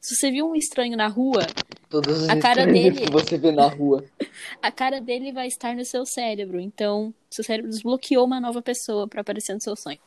Se 0.00 0.16
você 0.16 0.30
viu 0.30 0.48
um 0.48 0.54
estranho 0.54 0.96
na 0.96 1.08
rua, 1.08 1.46
Todos 1.90 2.22
os 2.22 2.28
A 2.28 2.38
cara 2.38 2.66
dele- 2.66 3.06
que 3.06 3.10
você 3.10 3.36
vê 3.36 3.50
na 3.50 3.66
rua. 3.66 4.04
a 4.62 4.70
cara 4.70 5.00
dele 5.00 5.32
vai 5.32 5.48
estar 5.48 5.74
no 5.74 5.84
seu 5.84 6.06
cérebro. 6.06 6.60
Então, 6.60 7.12
seu 7.28 7.42
cérebro 7.44 7.70
desbloqueou 7.70 8.24
uma 8.24 8.40
nova 8.40 8.62
pessoa 8.62 9.08
pra 9.08 9.20
aparecer 9.20 9.54
no 9.54 9.60
seu 9.60 9.74
sonho. 9.76 9.98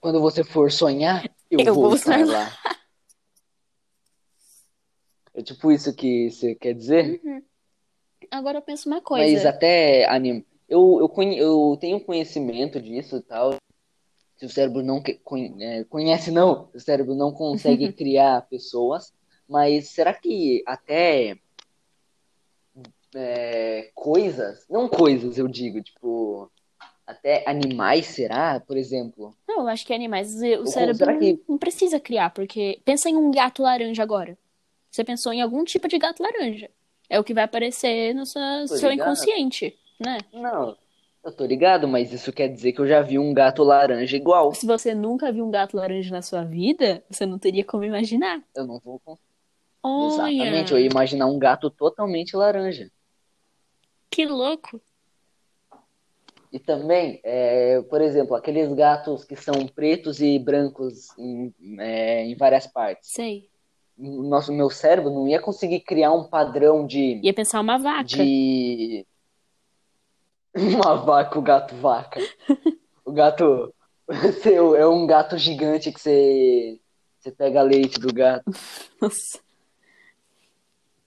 Quando 0.00 0.20
você 0.20 0.42
for 0.44 0.70
sonhar, 0.70 1.24
eu, 1.50 1.60
Eu 1.60 1.74
vou, 1.74 1.84
vou 1.84 1.94
estar 1.94 2.20
estar 2.20 2.30
lá. 2.32 2.52
É 5.32 5.42
tipo 5.42 5.72
isso 5.72 5.94
que 5.94 6.30
você 6.30 6.54
quer 6.54 6.74
dizer? 6.74 7.20
Agora 8.30 8.58
eu 8.58 8.62
penso 8.62 8.88
uma 8.88 9.00
coisa. 9.00 9.24
Mas 9.24 9.46
até 9.46 10.06
anime. 10.08 10.44
Eu, 10.68 10.98
eu, 11.00 11.32
eu 11.32 11.76
tenho 11.80 12.00
conhecimento 12.00 12.80
disso 12.80 13.16
e 13.16 13.22
tal. 13.22 13.56
Se 14.44 14.46
o 14.46 14.50
cérebro 14.50 14.82
não 14.82 15.02
é, 15.58 15.84
conhece, 15.84 16.30
não, 16.30 16.68
o 16.74 16.78
cérebro 16.78 17.14
não 17.14 17.32
consegue 17.32 17.90
criar 17.94 18.42
pessoas. 18.42 19.10
Mas 19.48 19.88
será 19.88 20.12
que 20.12 20.62
até 20.66 21.38
é, 23.14 23.90
coisas, 23.94 24.66
não 24.68 24.86
coisas, 24.86 25.38
eu 25.38 25.48
digo, 25.48 25.80
tipo, 25.80 26.50
até 27.06 27.42
animais, 27.48 28.06
será? 28.06 28.60
Por 28.60 28.76
exemplo. 28.76 29.34
Não, 29.48 29.62
eu 29.62 29.68
acho 29.68 29.86
que 29.86 29.94
animais, 29.94 30.34
o 30.34 30.60
Ou 30.60 30.66
cérebro 30.66 31.18
que- 31.18 31.40
não, 31.48 31.56
precisa 31.56 31.98
criar, 31.98 32.28
porque 32.30 32.80
pensa 32.84 33.08
em 33.08 33.16
um 33.16 33.30
gato 33.30 33.62
laranja 33.62 34.02
agora. 34.02 34.36
Você 34.90 35.02
pensou 35.02 35.32
em 35.32 35.40
algum 35.40 35.64
tipo 35.64 35.88
de 35.88 35.98
gato 35.98 36.22
laranja. 36.22 36.70
É 37.08 37.18
o 37.18 37.24
que 37.24 37.32
vai 37.32 37.44
aparecer 37.44 38.14
no 38.14 38.26
seu, 38.26 38.68
seu 38.68 38.90
ligado. 38.90 39.08
inconsciente, 39.08 39.78
né? 39.98 40.18
Não, 40.32 40.76
eu 41.24 41.32
tô 41.32 41.46
ligado, 41.46 41.88
mas 41.88 42.12
isso 42.12 42.32
quer 42.32 42.48
dizer 42.48 42.72
que 42.72 42.80
eu 42.80 42.86
já 42.86 43.00
vi 43.00 43.18
um 43.18 43.32
gato 43.32 43.62
laranja 43.62 44.16
igual. 44.16 44.52
Se 44.54 44.66
você 44.66 44.94
nunca 44.94 45.32
viu 45.32 45.44
um 45.46 45.50
gato 45.50 45.76
laranja 45.76 46.10
na 46.14 46.22
sua 46.22 46.44
vida, 46.44 47.02
você 47.08 47.24
não 47.24 47.38
teria 47.38 47.64
como 47.64 47.82
imaginar. 47.84 48.42
Eu 48.54 48.66
não 48.66 48.78
vou 48.78 48.98
conseguir. 49.00 49.28
Olha, 49.82 50.06
Exatamente, 50.32 50.72
eu 50.72 50.78
ia 50.78 50.86
imaginar 50.86 51.26
um 51.26 51.38
gato 51.38 51.70
totalmente 51.70 52.36
laranja. 52.36 52.90
que 54.10 54.26
louco. 54.26 54.80
E 56.52 56.58
também, 56.58 57.20
é, 57.24 57.82
por 57.82 58.00
exemplo, 58.00 58.36
aqueles 58.36 58.72
gatos 58.72 59.24
que 59.24 59.34
são 59.34 59.66
pretos 59.66 60.20
e 60.20 60.38
brancos 60.38 61.08
em, 61.18 61.52
é, 61.80 62.24
em 62.24 62.36
várias 62.36 62.66
partes. 62.66 63.10
Sei. 63.10 63.48
o 63.98 64.22
nosso 64.22 64.52
meu 64.52 64.70
cérebro 64.70 65.10
não 65.10 65.26
ia 65.26 65.40
conseguir 65.40 65.80
criar 65.80 66.12
um 66.12 66.24
padrão 66.28 66.86
de 66.86 67.20
Ia 67.24 67.34
pensar 67.34 67.60
uma 67.60 67.76
vaca. 67.76 68.04
de 68.04 69.04
uma 70.56 70.96
vaca, 70.96 71.38
o 71.38 71.42
gato 71.42 71.74
vaca. 71.76 72.20
O 73.04 73.12
gato 73.12 73.74
seu 74.42 74.76
é 74.76 74.86
um 74.86 75.06
gato 75.06 75.36
gigante 75.36 75.92
que 75.92 76.00
você 76.00 76.80
você 77.18 77.30
pega 77.32 77.62
leite 77.62 77.98
do 77.98 78.12
gato. 78.12 78.44
Nossa. 79.00 79.40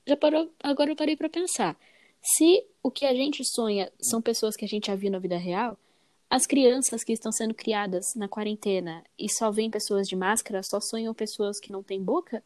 Já 0.06 0.18
parou? 0.18 0.52
Agora 0.64 0.92
eu 0.92 0.96
parei 0.96 1.16
pra 1.16 1.30
pensar. 1.30 1.78
Se 2.22 2.66
o 2.82 2.90
que 2.90 3.06
a 3.06 3.14
gente 3.14 3.46
sonha 3.46 3.92
são 4.02 4.22
pessoas 4.22 4.56
que 4.56 4.66
a 4.66 4.68
gente 4.68 4.88
já 4.88 4.96
viu 4.96 5.12
na 5.12 5.20
vida 5.20 5.38
real, 5.38 5.78
as 6.30 6.48
crianças 6.48 7.04
que 7.04 7.14
estão 7.14 7.32
sendo 7.32 7.54
criadas 7.54 8.16
na 8.16 8.28
quarentena 8.28 9.04
e 9.18 9.30
só 9.30 9.52
veem 9.52 9.70
pessoas 9.70 10.08
de 10.08 10.16
máscara, 10.16 10.64
só 10.64 10.80
sonham 10.82 11.14
pessoas 11.14 11.60
que 11.60 11.72
não 11.72 11.84
têm 11.84 12.04
boca? 12.04 12.44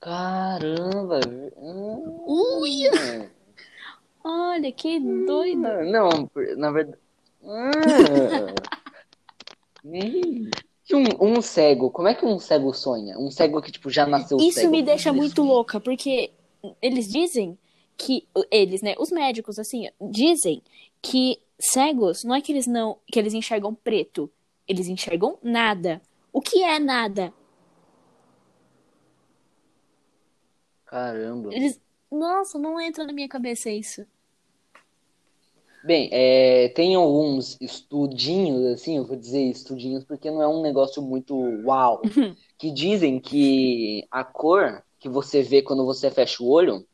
Caramba. 0.00 1.20
Hum. 1.56 2.24
Ui! 2.26 2.88
Olha, 4.24 4.72
que 4.72 4.98
doido. 4.98 5.60
Não, 5.84 6.26
por- 6.28 6.56
na 6.56 6.70
verdade. 6.70 6.98
Ah. 7.44 7.70
Hum. 9.86 10.50
Um, 11.20 11.36
um 11.36 11.42
cego, 11.42 11.90
como 11.90 12.08
é 12.08 12.14
que 12.14 12.24
um 12.24 12.38
cego 12.38 12.72
sonha? 12.72 13.18
Um 13.18 13.30
cego 13.30 13.60
que 13.60 13.70
tipo 13.70 13.90
já 13.90 14.06
nasceu 14.06 14.38
Isso 14.38 14.60
cego. 14.60 14.70
me 14.70 14.82
deixa 14.82 15.12
muito 15.12 15.36
sonha? 15.36 15.52
louca, 15.52 15.78
porque 15.78 16.30
eles 16.80 17.06
dizem 17.06 17.58
que 17.96 18.26
eles, 18.50 18.80
né, 18.80 18.94
os 18.98 19.10
médicos 19.10 19.58
assim, 19.58 19.88
dizem 20.00 20.62
que 21.02 21.38
cegos 21.58 22.24
não 22.24 22.34
é 22.34 22.40
que 22.40 22.50
eles 22.50 22.66
não, 22.66 22.96
que 23.12 23.18
eles 23.18 23.34
enxergam 23.34 23.74
preto, 23.74 24.30
eles 24.66 24.88
enxergam 24.88 25.38
nada. 25.42 26.00
O 26.32 26.40
que 26.40 26.62
é 26.62 26.78
nada? 26.78 27.30
Caramba. 30.86 31.52
Eles, 31.54 31.80
nossa, 32.10 32.58
não 32.58 32.80
entra 32.80 33.04
na 33.06 33.12
minha 33.12 33.28
cabeça 33.28 33.70
isso. 33.70 34.06
Bem, 35.84 36.08
é, 36.12 36.70
tem 36.70 36.94
alguns 36.94 37.58
estudinhos, 37.60 38.64
assim, 38.72 38.96
eu 38.96 39.04
vou 39.04 39.16
dizer 39.16 39.42
estudinhos 39.42 40.02
porque 40.02 40.30
não 40.30 40.40
é 40.40 40.48
um 40.48 40.62
negócio 40.62 41.02
muito 41.02 41.36
uau, 41.62 42.00
que 42.56 42.70
dizem 42.70 43.20
que 43.20 44.06
a 44.10 44.24
cor 44.24 44.82
que 44.98 45.10
você 45.10 45.42
vê 45.42 45.60
quando 45.60 45.84
você 45.84 46.10
fecha 46.10 46.42
o 46.42 46.48
olho 46.48 46.86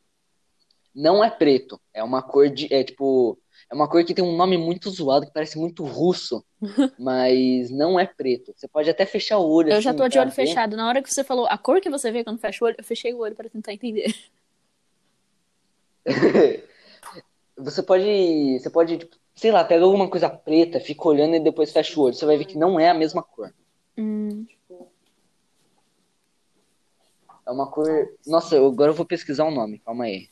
não 0.93 1.23
é 1.23 1.29
preto, 1.29 1.79
é 1.93 2.03
uma 2.03 2.21
cor 2.21 2.49
de, 2.49 2.67
é 2.73 2.83
tipo, 2.83 3.39
é 3.71 3.73
uma 3.73 3.87
cor 3.87 4.03
que 4.03 4.13
tem 4.13 4.25
um 4.25 4.35
nome 4.35 4.57
muito 4.57 4.89
zoado, 4.89 5.25
que 5.25 5.31
parece 5.31 5.57
muito 5.57 5.85
russo, 5.85 6.43
mas 6.99 7.71
não 7.71 7.97
é 7.97 8.05
preto. 8.05 8.51
Você 8.53 8.67
pode 8.67 8.89
até 8.89 9.05
fechar 9.05 9.37
o 9.37 9.49
olho 9.49 9.71
Eu 9.71 9.79
já 9.79 9.91
assim 9.91 9.99
tô 9.99 10.09
de 10.09 10.19
olho 10.19 10.31
ver. 10.31 10.35
fechado. 10.35 10.75
Na 10.75 10.89
hora 10.89 11.01
que 11.01 11.09
você 11.09 11.23
falou 11.23 11.47
a 11.47 11.57
cor 11.57 11.79
que 11.79 11.89
você 11.89 12.11
vê 12.11 12.25
quando 12.25 12.39
fecha 12.39 12.61
o 12.61 12.67
olho, 12.67 12.75
eu 12.77 12.83
fechei 12.83 13.13
o 13.13 13.19
olho 13.19 13.35
pra 13.35 13.49
tentar 13.49 13.71
entender. 13.71 14.13
Você 17.63 17.83
pode, 17.83 18.59
você 18.59 18.69
pode, 18.69 18.97
tipo, 18.97 19.15
sei 19.35 19.51
lá, 19.51 19.63
pega 19.63 19.83
alguma 19.83 20.09
coisa 20.09 20.29
preta, 20.29 20.79
fica 20.79 21.07
olhando 21.07 21.35
e 21.35 21.39
depois 21.39 21.71
fecha 21.71 21.99
o 21.99 22.03
olho. 22.03 22.13
Você 22.13 22.25
vai 22.25 22.37
ver 22.37 22.45
que 22.45 22.57
não 22.57 22.79
é 22.79 22.89
a 22.89 22.93
mesma 22.93 23.21
cor. 23.23 23.53
Hum, 23.97 24.45
É 27.45 27.51
uma 27.51 27.69
cor. 27.69 28.15
Nossa, 28.25 28.55
agora 28.57 28.91
eu 28.91 28.95
vou 28.95 29.05
pesquisar 29.05 29.45
o 29.45 29.51
nome. 29.51 29.79
Calma 29.79 30.05
aí. 30.05 30.29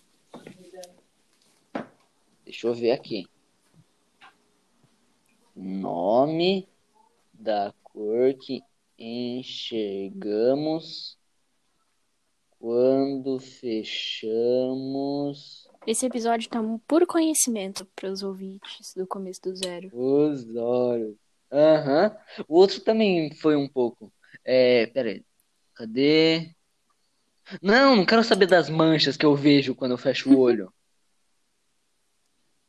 Deixa 2.45 2.67
eu 2.67 2.73
ver 2.73 2.91
aqui. 2.91 3.27
Nome 5.55 6.67
da 7.33 7.73
cor 7.83 8.33
que 8.35 8.61
enxergamos 8.97 10.37
quando 12.59 13.39
fechamos 13.39 14.09
esse 15.89 16.06
episódio 16.06 16.47
tá 16.47 16.62
um 16.62 16.78
puro 16.78 17.08
conhecimento 17.08 17.84
para 17.95 18.12
os 18.12 18.21
ouvintes 18.21 18.93
do 18.95 19.08
começo 19.08 19.41
do 19.41 19.56
zero. 19.56 19.89
os 19.91 20.56
olhos. 20.56 21.15
Aham. 21.52 22.15
O 22.47 22.60
outro 22.60 22.80
também 22.82 23.34
foi 23.34 23.56
um 23.56 23.67
pouco. 23.67 24.13
É, 24.45 24.86
pera 24.86 25.10
aí. 25.10 25.25
Cadê? 25.73 26.54
Não, 27.60 27.95
não 27.95 28.06
quero 28.06 28.23
saber 28.23 28.45
das 28.45 28.69
manchas 28.69 29.17
que 29.17 29.25
eu 29.25 29.36
vejo 29.36 29.73
quando 29.73 29.91
eu 29.91 29.97
fecho 29.97 30.32
o 30.32 30.38
olho. 30.39 30.71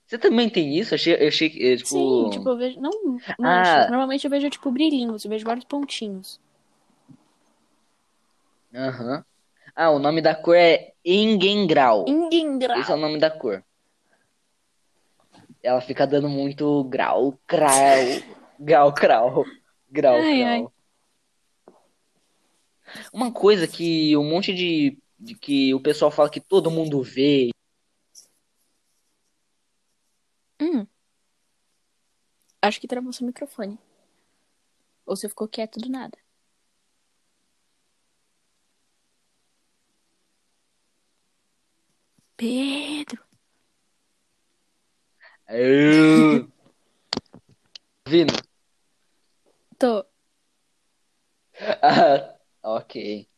Você 0.06 0.16
também 0.16 0.48
tem 0.48 0.78
isso? 0.78 0.94
Achei, 0.94 1.14
achei 1.28 1.50
que, 1.50 1.62
é, 1.62 1.76
tipo... 1.76 1.88
Sim, 1.88 2.30
tipo, 2.30 2.48
eu 2.48 2.56
vejo. 2.56 2.80
Não 2.80 2.90
manchas. 3.38 3.84
Ah. 3.84 3.88
Normalmente 3.90 4.24
eu 4.24 4.30
vejo, 4.30 4.48
tipo, 4.48 4.70
brilhinhos, 4.72 5.26
eu 5.26 5.30
vejo 5.30 5.44
vários 5.44 5.66
pontinhos. 5.66 6.40
Aham. 8.74 9.24
Ah, 9.74 9.90
o 9.90 9.98
nome 9.98 10.20
da 10.20 10.34
cor 10.34 10.56
é 10.56 10.92
Ingengrau. 11.04 12.04
Ingengrau. 12.08 12.78
Esse 12.80 12.90
é 12.90 12.94
o 12.94 12.98
nome 12.98 13.18
da 13.18 13.30
cor. 13.30 13.64
Ela 15.62 15.80
fica 15.80 16.06
dando 16.06 16.28
muito 16.28 16.84
grau, 16.84 17.38
grau, 17.46 17.70
grau, 18.58 18.92
grau, 18.92 19.44
grau, 19.90 20.14
Ai, 20.16 20.38
grau. 20.38 20.72
Uma 23.12 23.32
coisa 23.32 23.68
que 23.68 24.16
um 24.16 24.28
monte 24.28 24.54
de, 24.54 24.98
de 25.18 25.34
que 25.34 25.74
o 25.74 25.80
pessoal 25.80 26.10
fala 26.10 26.30
que 26.30 26.40
todo 26.40 26.70
mundo 26.70 27.02
vê. 27.02 27.50
Hum. 30.60 30.86
Acho 32.62 32.80
que 32.80 32.88
travou 32.88 33.12
seu 33.12 33.26
microfone. 33.26 33.78
Ou 35.06 35.16
você 35.16 35.28
ficou 35.28 35.48
quieto 35.48 35.78
do 35.78 35.88
nada. 35.88 36.16
Pedro. 42.40 43.22
Ah. 45.46 46.48
Vindo? 48.08 48.32
Tô. 49.78 50.06
Ah, 51.82 52.34
ok. 52.62 53.28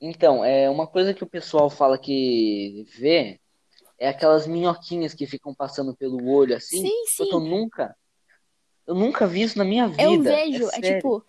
Então, 0.00 0.44
é 0.44 0.70
uma 0.70 0.86
coisa 0.86 1.12
que 1.12 1.24
o 1.24 1.28
pessoal 1.28 1.68
fala 1.68 1.98
que 1.98 2.86
vê 2.96 3.40
é 3.98 4.08
aquelas 4.08 4.46
minhoquinhas 4.46 5.14
que 5.14 5.26
ficam 5.26 5.52
passando 5.52 5.96
pelo 5.96 6.24
olho 6.30 6.54
assim. 6.54 6.82
Sim, 6.82 7.04
que 7.16 7.34
eu 7.34 7.40
sim. 7.40 7.50
nunca, 7.50 7.96
eu 8.86 8.94
nunca 8.94 9.26
vi 9.26 9.42
isso 9.42 9.58
na 9.58 9.64
minha 9.64 9.88
vida. 9.88 10.02
Eu 10.04 10.22
vejo, 10.22 10.68
É 10.74 10.78
é, 10.78 10.94
tipo, 10.94 11.24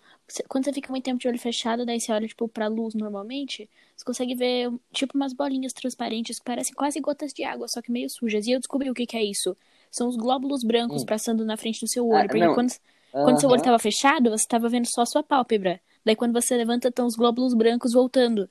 quando 0.48 0.64
você 0.64 0.72
fica 0.72 0.90
muito 0.90 1.04
tempo 1.04 1.18
de 1.18 1.26
olho 1.28 1.38
fechado, 1.38 1.84
daí 1.84 2.00
você 2.00 2.12
olha, 2.12 2.26
tipo, 2.28 2.48
pra 2.48 2.68
luz 2.68 2.94
normalmente, 2.94 3.68
você 3.96 4.04
consegue 4.04 4.34
ver, 4.34 4.70
tipo, 4.92 5.16
umas 5.16 5.32
bolinhas 5.32 5.72
transparentes 5.72 6.38
que 6.38 6.44
parecem 6.44 6.74
quase 6.74 7.00
gotas 7.00 7.32
de 7.32 7.42
água, 7.44 7.66
só 7.68 7.80
que 7.82 7.90
meio 7.90 8.08
sujas. 8.08 8.46
E 8.46 8.52
eu 8.52 8.58
descobri 8.60 8.90
o 8.90 8.94
que 8.94 9.06
que 9.06 9.16
é 9.16 9.24
isso. 9.24 9.56
São 9.90 10.08
os 10.08 10.16
glóbulos 10.16 10.62
brancos 10.62 11.02
Hum. 11.02 11.06
passando 11.06 11.44
na 11.44 11.56
frente 11.56 11.80
do 11.80 11.88
seu 11.88 12.04
Ah, 12.12 12.18
olho. 12.20 12.28
porque 12.28 12.38
não. 12.40 12.54
quando, 12.54 12.72
quando 13.12 13.40
seu 13.40 13.50
olho 13.50 13.62
tava 13.62 13.78
fechado, 13.78 14.30
você 14.30 14.46
tava 14.46 14.68
vendo 14.68 14.86
só 14.86 15.02
a 15.02 15.06
sua 15.06 15.22
pálpebra. 15.22 15.80
Daí 16.04 16.14
quando 16.16 16.32
você 16.32 16.56
levanta, 16.56 16.88
estão 16.88 17.06
os 17.06 17.16
glóbulos 17.16 17.52
brancos 17.54 17.92
voltando. 17.92 18.48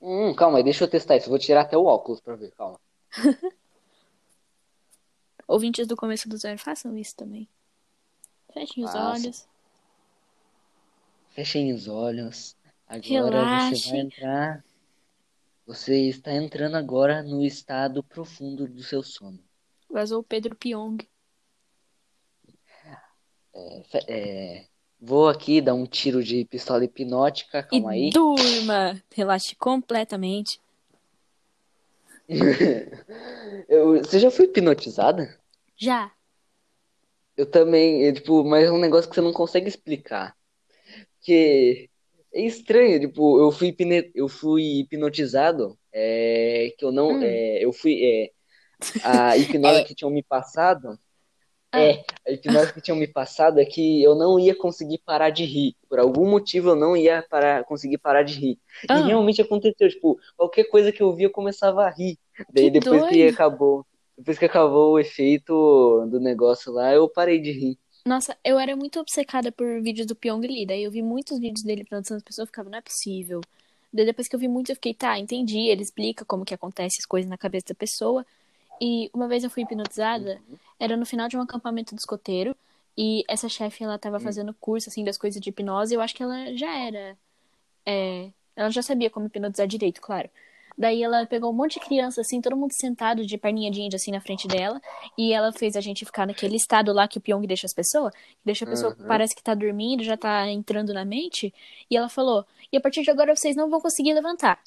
Hum, 0.00 0.34
calma 0.34 0.58
aí, 0.58 0.64
deixa 0.64 0.84
eu 0.84 0.88
testar 0.88 1.16
isso. 1.16 1.28
Vou 1.28 1.38
tirar 1.38 1.62
até 1.62 1.76
o 1.76 1.84
óculos 1.84 2.20
pra 2.20 2.36
ver, 2.36 2.52
calma. 2.52 2.78
Ouvintes 5.48 5.86
do 5.86 5.96
começo 5.96 6.28
do 6.28 6.36
zero, 6.36 6.58
façam 6.58 6.96
isso 6.96 7.14
também. 7.16 7.48
Fechem 8.56 8.84
os 8.84 8.94
olhos. 8.94 9.48
Fechem 11.28 11.72
os 11.74 11.88
olhos. 11.88 12.56
Agora 12.88 13.44
você 13.68 13.90
vai 13.90 14.00
entrar. 14.00 14.64
Você 15.66 16.08
está 16.08 16.32
entrando 16.32 16.74
agora 16.76 17.22
no 17.22 17.44
estado 17.44 18.02
profundo 18.02 18.66
do 18.66 18.82
seu 18.82 19.02
sono. 19.02 19.38
Vazou 19.90 20.20
o 20.20 20.24
Pedro 20.24 20.56
Pyong. 20.56 20.96
É, 23.52 23.82
é, 24.08 24.66
vou 24.98 25.28
aqui 25.28 25.60
dar 25.60 25.74
um 25.74 25.84
tiro 25.84 26.24
de 26.24 26.46
pistola 26.46 26.82
hipnótica, 26.82 27.62
calma 27.62 27.94
e 27.94 28.04
aí. 28.04 28.10
durma. 28.10 29.02
Relaxe 29.14 29.54
completamente. 29.54 30.62
Eu- 33.68 33.98
você 33.98 34.18
já 34.18 34.30
foi 34.30 34.46
hipnotizada? 34.46 35.38
Já. 35.76 36.10
Eu 37.36 37.46
também, 37.46 38.04
é, 38.06 38.12
tipo, 38.12 38.44
mas 38.44 38.64
é 38.64 38.72
um 38.72 38.78
negócio 38.78 39.08
que 39.08 39.14
você 39.14 39.20
não 39.20 39.32
consegue 39.32 39.68
explicar. 39.68 40.34
Que 41.20 41.88
é 42.32 42.40
estranho, 42.42 43.00
tipo, 43.00 43.38
eu 43.38 43.50
fui, 43.52 43.68
hipne- 43.68 44.10
eu 44.14 44.28
fui 44.28 44.80
hipnotizado, 44.80 45.76
é, 45.92 46.72
que 46.78 46.84
eu 46.84 46.92
não, 46.92 47.10
Hum. 47.18 47.22
é, 47.22 47.64
eu 47.64 47.72
fui, 47.72 48.00
é, 48.04 48.30
a 49.02 49.36
hipnose 49.60 49.80
É. 49.80 49.84
que 49.84 49.94
tinham 49.94 50.10
me 50.10 50.22
passado, 50.22 50.98
Ah. 51.72 51.80
é, 51.80 52.04
a 52.26 52.30
hipnose 52.32 52.72
que 52.72 52.80
tinham 52.80 52.96
me 52.96 53.06
passado 53.08 53.58
é 53.60 53.64
que 53.64 54.02
eu 54.02 54.14
não 54.14 54.38
ia 54.38 54.54
conseguir 54.54 54.98
parar 55.04 55.30
de 55.30 55.44
rir. 55.44 55.74
Por 55.88 55.98
algum 55.98 56.28
motivo 56.30 56.70
eu 56.70 56.76
não 56.76 56.96
ia 56.96 57.22
parar, 57.28 57.64
conseguir 57.64 57.98
parar 57.98 58.22
de 58.22 58.34
rir. 58.38 58.58
E 58.84 58.86
Ah. 58.88 59.04
realmente 59.04 59.42
aconteceu, 59.42 59.88
tipo, 59.88 60.18
qualquer 60.36 60.64
coisa 60.64 60.92
que 60.92 61.02
eu 61.02 61.12
via 61.14 61.26
eu 61.26 61.30
começava 61.30 61.84
a 61.84 61.90
rir. 61.90 62.18
Daí 62.52 62.70
Que 62.70 62.80
depois 62.80 63.02
que 63.08 63.14
doido. 63.18 63.34
acabou, 63.34 63.84
depois 64.16 64.38
que 64.38 64.44
acabou 64.44 64.94
o 64.94 64.98
efeito 64.98 66.06
do 66.10 66.20
negócio 66.20 66.72
lá, 66.72 66.92
eu 66.92 67.08
parei 67.08 67.40
de 67.40 67.52
rir. 67.52 67.78
Nossa, 68.04 68.36
eu 68.44 68.58
era 68.58 68.76
muito 68.76 69.00
obcecada 69.00 69.50
por 69.50 69.82
vídeos 69.82 70.06
do 70.06 70.14
Pyong 70.14 70.46
Lee. 70.46 70.66
Daí 70.66 70.84
eu 70.84 70.90
vi 70.90 71.02
muitos 71.02 71.38
vídeos 71.40 71.62
dele 71.64 71.82
hipnotizando 71.82 72.18
as 72.18 72.22
pessoas, 72.24 72.46
eu 72.46 72.46
ficava, 72.46 72.70
não 72.70 72.78
é 72.78 72.80
possível. 72.80 73.40
Daí 73.92 74.06
depois 74.06 74.28
que 74.28 74.36
eu 74.36 74.40
vi 74.40 74.48
muito, 74.48 74.70
eu 74.70 74.76
fiquei, 74.76 74.94
tá, 74.94 75.18
entendi. 75.18 75.58
Ele 75.68 75.82
explica 75.82 76.24
como 76.24 76.44
que 76.44 76.54
acontece 76.54 76.98
as 77.00 77.06
coisas 77.06 77.28
na 77.28 77.36
cabeça 77.38 77.66
da 77.68 77.74
pessoa. 77.74 78.24
E 78.80 79.10
uma 79.14 79.28
vez 79.28 79.44
eu 79.44 79.50
fui 79.50 79.62
hipnotizada, 79.64 80.40
era 80.78 80.96
no 80.96 81.06
final 81.06 81.28
de 81.28 81.36
um 81.36 81.40
acampamento 81.42 81.94
do 81.94 81.98
escoteiro. 81.98 82.56
E 82.96 83.24
essa 83.28 83.48
chefe, 83.48 83.84
ela 83.84 83.98
tava 83.98 84.20
fazendo 84.20 84.54
curso, 84.54 84.88
assim, 84.88 85.04
das 85.04 85.18
coisas 85.18 85.40
de 85.40 85.50
hipnose. 85.50 85.94
Eu 85.94 86.00
acho 86.00 86.14
que 86.14 86.22
ela 86.22 86.54
já 86.56 86.72
era. 86.78 87.18
é, 87.86 88.30
ela 88.56 88.70
já 88.70 88.82
sabia 88.82 89.10
como 89.10 89.26
hipnotizar 89.26 89.66
direito, 89.66 90.00
claro. 90.00 90.30
Daí 90.78 91.02
ela 91.02 91.24
pegou 91.26 91.50
um 91.50 91.54
monte 91.54 91.74
de 91.74 91.86
criança, 91.86 92.20
assim, 92.20 92.40
todo 92.40 92.56
mundo 92.56 92.72
sentado 92.72 93.24
de 93.24 93.38
perninha 93.38 93.70
de 93.70 93.80
índia, 93.80 93.96
assim, 93.96 94.10
na 94.10 94.20
frente 94.20 94.46
dela. 94.46 94.80
E 95.16 95.32
ela 95.32 95.50
fez 95.52 95.74
a 95.74 95.80
gente 95.80 96.04
ficar 96.04 96.26
naquele 96.26 96.56
estado 96.56 96.92
lá 96.92 97.08
que 97.08 97.16
o 97.16 97.20
Pyong 97.20 97.46
deixa 97.46 97.66
as 97.66 97.72
pessoas. 97.72 98.12
Que 98.14 98.44
deixa 98.44 98.64
a 98.66 98.68
pessoa 98.68 98.94
Uhum. 98.98 99.06
parece 99.06 99.34
que 99.34 99.42
tá 99.42 99.54
dormindo, 99.54 100.02
já 100.04 100.16
tá 100.18 100.46
entrando 100.50 100.92
na 100.92 101.04
mente. 101.04 101.52
E 101.90 101.96
ela 101.96 102.08
falou, 102.10 102.44
e 102.70 102.76
a 102.76 102.80
partir 102.80 103.02
de 103.02 103.10
agora 103.10 103.34
vocês 103.34 103.56
não 103.56 103.70
vão 103.70 103.80
conseguir 103.80 104.12
levantar. 104.12 104.62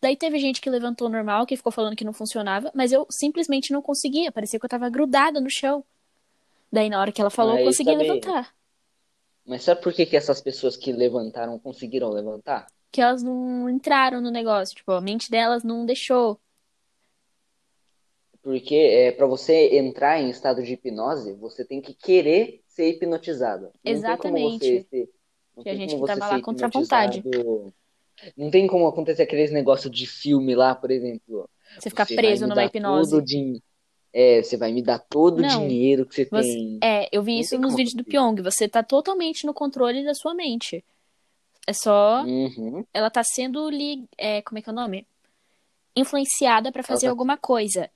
Daí 0.00 0.16
teve 0.16 0.38
gente 0.38 0.60
que 0.60 0.70
levantou 0.70 1.08
normal, 1.08 1.44
que 1.46 1.56
ficou 1.56 1.72
falando 1.72 1.96
que 1.96 2.04
não 2.04 2.12
funcionava, 2.12 2.70
mas 2.74 2.92
eu 2.92 3.06
simplesmente 3.10 3.72
não 3.72 3.82
conseguia. 3.82 4.30
Parecia 4.32 4.58
que 4.60 4.64
eu 4.64 4.70
tava 4.70 4.88
grudada 4.90 5.40
no 5.40 5.50
chão. 5.50 5.84
Daí 6.72 6.88
na 6.88 7.00
hora 7.00 7.10
que 7.12 7.20
ela 7.20 7.30
falou, 7.30 7.52
eu 7.58 7.64
Mas 7.64 7.76
consegui 7.76 7.90
sabe- 7.92 8.02
levantar. 8.04 8.54
Mas 9.44 9.62
sabe 9.64 9.82
por 9.82 9.92
que, 9.92 10.06
que 10.06 10.16
essas 10.16 10.40
pessoas 10.40 10.76
que 10.76 10.92
levantaram 10.92 11.58
conseguiram 11.58 12.10
levantar? 12.10 12.66
Que 12.92 13.00
elas 13.00 13.22
não 13.22 13.68
entraram 13.70 14.20
no 14.20 14.30
negócio. 14.30 14.76
Tipo, 14.76 14.92
a 14.92 15.00
mente 15.00 15.30
delas 15.30 15.64
não 15.64 15.84
deixou. 15.86 16.38
Porque 18.42 18.74
é, 18.74 19.12
para 19.12 19.26
você 19.26 19.76
entrar 19.78 20.20
em 20.20 20.28
estado 20.28 20.62
de 20.62 20.72
hipnose, 20.74 21.32
você 21.34 21.64
tem 21.64 21.80
que 21.80 21.94
querer 21.94 22.60
ser 22.66 22.90
hipnotizado. 22.90 23.64
Não 23.66 23.92
Exatamente. 23.92 24.58
Tem 24.60 24.82
ser, 24.90 25.10
não 25.56 25.62
Que 25.62 25.70
a 25.70 25.72
tem 25.76 25.88
gente 25.88 26.00
tava 26.06 26.14
ser 26.26 26.34
lá 26.34 26.40
contra 26.42 26.66
a 26.66 26.70
vontade. 26.70 27.22
Não 28.36 28.50
tem 28.50 28.66
como 28.66 28.86
acontecer 28.86 29.22
aqueles 29.22 29.50
negócios 29.52 29.90
de 29.94 30.06
filme 30.06 30.54
lá, 30.54 30.74
por 30.74 30.90
exemplo. 30.90 31.48
Você 31.78 31.88
ficar 31.88 32.04
preso 32.06 32.46
numa 32.46 32.64
hipnose. 32.64 33.10
todo 33.12 33.20
o 33.20 33.24
din- 33.24 33.60
É, 34.14 34.42
você 34.42 34.58
vai 34.58 34.70
me 34.72 34.82
dar 34.82 34.98
todo 34.98 35.38
o 35.38 35.42
Não. 35.42 35.66
dinheiro 35.66 36.04
que 36.04 36.14
você, 36.14 36.26
Você- 36.26 36.42
tem. 36.52 36.78
É, 36.84 37.08
eu 37.10 37.22
vi 37.22 37.32
Não 37.34 37.40
isso 37.40 37.50
tem 37.52 37.60
nos 37.60 37.74
vídeos 37.74 37.94
do. 37.94 38.04
Pyong. 38.04 38.42
Você 38.42 38.68
tá 38.68 38.82
totalmente 38.82 39.46
no 39.46 39.54
controle 39.54 40.04
da 40.04 40.12
sua 40.12 40.34
mente. 40.34 40.84
É 41.66 41.72
só. 41.72 42.22
Uhum. 42.22 42.84
Ela 42.92 43.10
tá 43.10 43.22
sendo. 43.24 43.68
Li... 43.70 44.08
É, 44.18 44.42
como 44.42 44.58
é 44.58 44.62
que 44.62 44.68
é 44.68 44.72
o 44.72 44.76
nome? 44.76 45.06
Influenciada 45.94 46.72
pra 46.72 46.82
fazer 46.82 47.06
tá- 47.06 47.10
alguma 47.10 47.36
coisa. 47.36 47.90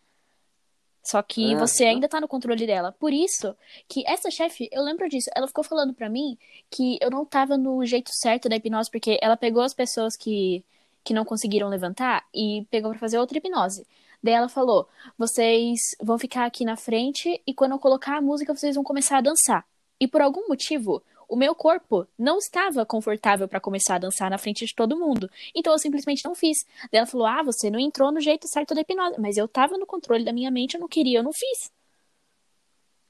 Só 1.02 1.22
que 1.22 1.54
Aham. 1.54 1.60
você 1.60 1.84
ainda 1.84 2.08
tá 2.08 2.20
no 2.20 2.26
controle 2.26 2.66
dela. 2.66 2.90
Por 2.92 3.12
isso 3.12 3.54
que 3.88 4.02
essa 4.06 4.28
chefe, 4.30 4.68
eu 4.72 4.82
lembro 4.82 5.08
disso, 5.08 5.30
ela 5.36 5.46
ficou 5.46 5.62
falando 5.62 5.94
pra 5.94 6.08
mim 6.08 6.36
que 6.68 6.98
eu 7.00 7.10
não 7.10 7.24
tava 7.24 7.56
no 7.56 7.84
jeito 7.86 8.10
certo 8.12 8.48
da 8.48 8.56
hipnose, 8.56 8.90
porque 8.90 9.16
ela 9.22 9.36
pegou 9.36 9.62
as 9.62 9.72
pessoas 9.72 10.16
que, 10.16 10.64
que 11.04 11.14
não 11.14 11.24
conseguiram 11.24 11.68
levantar 11.68 12.24
e 12.34 12.66
pegou 12.72 12.90
pra 12.90 12.98
fazer 12.98 13.18
outra 13.18 13.38
hipnose. 13.38 13.86
Daí 14.20 14.34
ela 14.34 14.48
falou: 14.48 14.88
vocês 15.16 15.78
vão 16.02 16.18
ficar 16.18 16.44
aqui 16.44 16.64
na 16.64 16.76
frente 16.76 17.40
e 17.46 17.54
quando 17.54 17.72
eu 17.72 17.78
colocar 17.78 18.16
a 18.16 18.20
música, 18.20 18.52
vocês 18.52 18.74
vão 18.74 18.82
começar 18.82 19.18
a 19.18 19.20
dançar. 19.20 19.64
E 20.00 20.08
por 20.08 20.20
algum 20.20 20.48
motivo, 20.48 21.02
o 21.28 21.36
meu 21.36 21.54
corpo 21.54 22.06
não 22.18 22.38
estava 22.38 22.84
confortável 22.86 23.48
pra 23.48 23.60
começar 23.60 23.96
a 23.96 23.98
dançar 23.98 24.30
na 24.30 24.38
frente 24.38 24.64
de 24.64 24.74
todo 24.74 24.98
mundo. 24.98 25.30
Então 25.54 25.72
eu 25.72 25.78
simplesmente 25.78 26.24
não 26.24 26.34
fiz. 26.34 26.58
Daí 26.90 26.98
ela 26.98 27.06
falou: 27.06 27.26
Ah, 27.26 27.42
você 27.42 27.70
não 27.70 27.78
entrou 27.78 28.12
no 28.12 28.20
jeito 28.20 28.46
certo 28.48 28.74
da 28.74 28.80
hipnose. 28.80 29.20
Mas 29.20 29.36
eu 29.36 29.48
tava 29.48 29.76
no 29.78 29.86
controle 29.86 30.24
da 30.24 30.32
minha 30.32 30.50
mente, 30.50 30.74
eu 30.74 30.80
não 30.80 30.88
queria, 30.88 31.18
eu 31.18 31.22
não 31.22 31.32
fiz. 31.32 31.70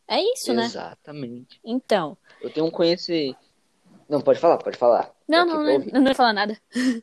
É 0.09 0.20
isso, 0.22 0.52
né? 0.55 0.64
Exatamente. 0.64 1.61
Então. 1.64 2.16
Eu 2.40 2.50
tenho 2.50 2.66
um 2.66 2.70
conhecimento. 2.70 3.38
Não, 4.09 4.20
pode 4.20 4.38
falar, 4.38 4.59
pode 4.59 4.76
falar. 4.79 5.12
Não, 5.26 5.44
não, 5.44 5.64
não, 5.64 5.79
não 6.00 6.09
ia 6.09 6.14
falar 6.14 6.33
nada. 6.33 6.59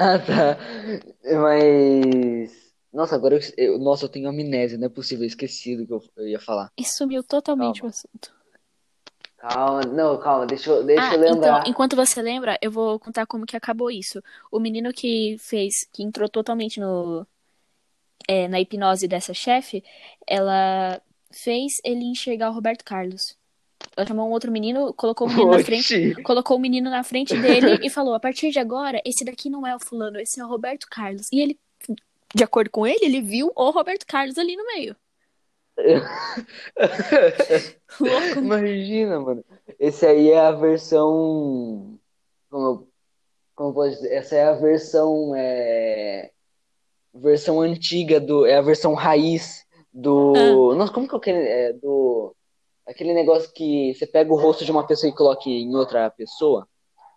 Ah, 0.00 0.16
tá. 0.16 0.56
Mas. 1.42 2.72
Nossa, 2.92 3.16
agora 3.16 3.34
eu, 3.34 3.40
eu- 3.56 3.78
Nossa, 3.80 4.04
eu 4.04 4.08
tenho 4.08 4.28
amnésia, 4.28 4.78
não 4.78 4.86
é 4.86 4.88
possível, 4.88 5.24
eu 5.24 5.28
esqueci 5.28 5.76
do 5.76 5.84
que 5.84 5.92
eu, 5.92 6.00
eu 6.16 6.28
ia 6.28 6.38
falar. 6.38 6.70
E 6.78 6.84
sumiu 6.84 7.22
totalmente 7.24 7.80
Calma. 7.80 7.88
o 7.88 7.90
assunto. 7.90 8.37
Calma, 9.38 9.82
não, 9.82 10.18
calma, 10.18 10.46
deixa 10.46 10.68
eu, 10.70 10.84
deixa 10.84 11.10
Ah, 11.10 11.14
eu 11.14 11.20
lembrar. 11.20 11.60
então, 11.60 11.70
enquanto 11.70 11.94
você 11.94 12.20
lembra, 12.20 12.58
eu 12.60 12.70
vou 12.72 12.98
contar 12.98 13.24
como 13.24 13.46
que 13.46 13.56
acabou 13.56 13.90
isso. 13.90 14.20
O 14.50 14.58
menino 14.58 14.92
que 14.92 15.36
fez, 15.38 15.88
que 15.92 16.02
entrou 16.02 16.28
totalmente 16.28 16.80
no, 16.80 17.24
é, 18.26 18.48
na 18.48 18.60
hipnose 18.60 19.06
dessa 19.06 19.32
chefe, 19.32 19.82
ela 20.26 21.00
fez 21.30 21.80
ele 21.84 22.04
enxergar 22.04 22.50
o 22.50 22.52
Roberto 22.54 22.84
Carlos. 22.84 23.36
Ela 23.96 24.06
chamou 24.06 24.28
um 24.28 24.32
outro 24.32 24.50
menino, 24.50 24.92
colocou 24.94 25.28
o 25.28 25.30
menino 25.30 25.50
na 25.52 25.64
frente, 25.64 26.14
colocou 26.22 26.56
o 26.56 26.60
menino 26.60 26.90
na 26.90 27.04
frente 27.04 27.36
dele 27.36 27.78
e 27.82 27.88
falou: 27.88 28.14
a 28.14 28.20
partir 28.20 28.50
de 28.50 28.58
agora, 28.58 29.00
esse 29.04 29.24
daqui 29.24 29.48
não 29.48 29.64
é 29.64 29.74
o 29.74 29.78
fulano, 29.80 30.18
esse 30.18 30.40
é 30.40 30.44
o 30.44 30.48
Roberto 30.48 30.88
Carlos. 30.90 31.28
E 31.32 31.40
ele, 31.40 31.58
de 32.34 32.42
acordo 32.42 32.70
com 32.70 32.84
ele, 32.86 33.04
ele 33.04 33.20
viu 33.20 33.52
o 33.54 33.70
Roberto 33.70 34.04
Carlos 34.04 34.36
ali 34.36 34.56
no 34.56 34.66
meio. 34.66 34.96
Louco. 35.78 36.08
Imagina, 38.38 39.20
mano. 39.20 39.44
Esse 39.78 40.06
aí 40.06 40.30
é 40.30 40.40
a 40.40 40.50
versão. 40.52 41.98
Como 42.50 42.66
eu, 42.66 42.88
como 43.54 43.70
eu 43.70 43.74
posso 43.74 43.90
dizer? 43.90 44.12
Essa 44.12 44.36
é 44.36 44.44
a 44.44 44.52
versão. 44.54 45.34
É, 45.36 46.30
versão 47.14 47.60
antiga 47.60 48.20
do. 48.20 48.44
É 48.44 48.56
a 48.56 48.62
versão 48.62 48.94
raiz 48.94 49.64
do. 49.92 50.74
Nossa, 50.74 50.92
como 50.92 51.08
que 51.08 51.14
é 51.14 51.18
aquele. 51.18 51.38
É, 51.38 51.72
do. 51.72 52.34
Aquele 52.86 53.12
negócio 53.12 53.52
que 53.52 53.94
você 53.94 54.06
pega 54.06 54.32
o 54.32 54.36
rosto 54.36 54.64
de 54.64 54.72
uma 54.72 54.86
pessoa 54.86 55.10
e 55.10 55.14
coloca 55.14 55.48
em 55.48 55.74
outra 55.76 56.10
pessoa. 56.10 56.66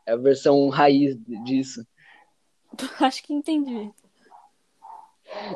É 0.05 0.11
a 0.11 0.17
versão 0.17 0.67
raiz 0.69 1.17
disso. 1.45 1.85
Acho 2.99 3.23
que 3.23 3.33
entendi. 3.33 3.91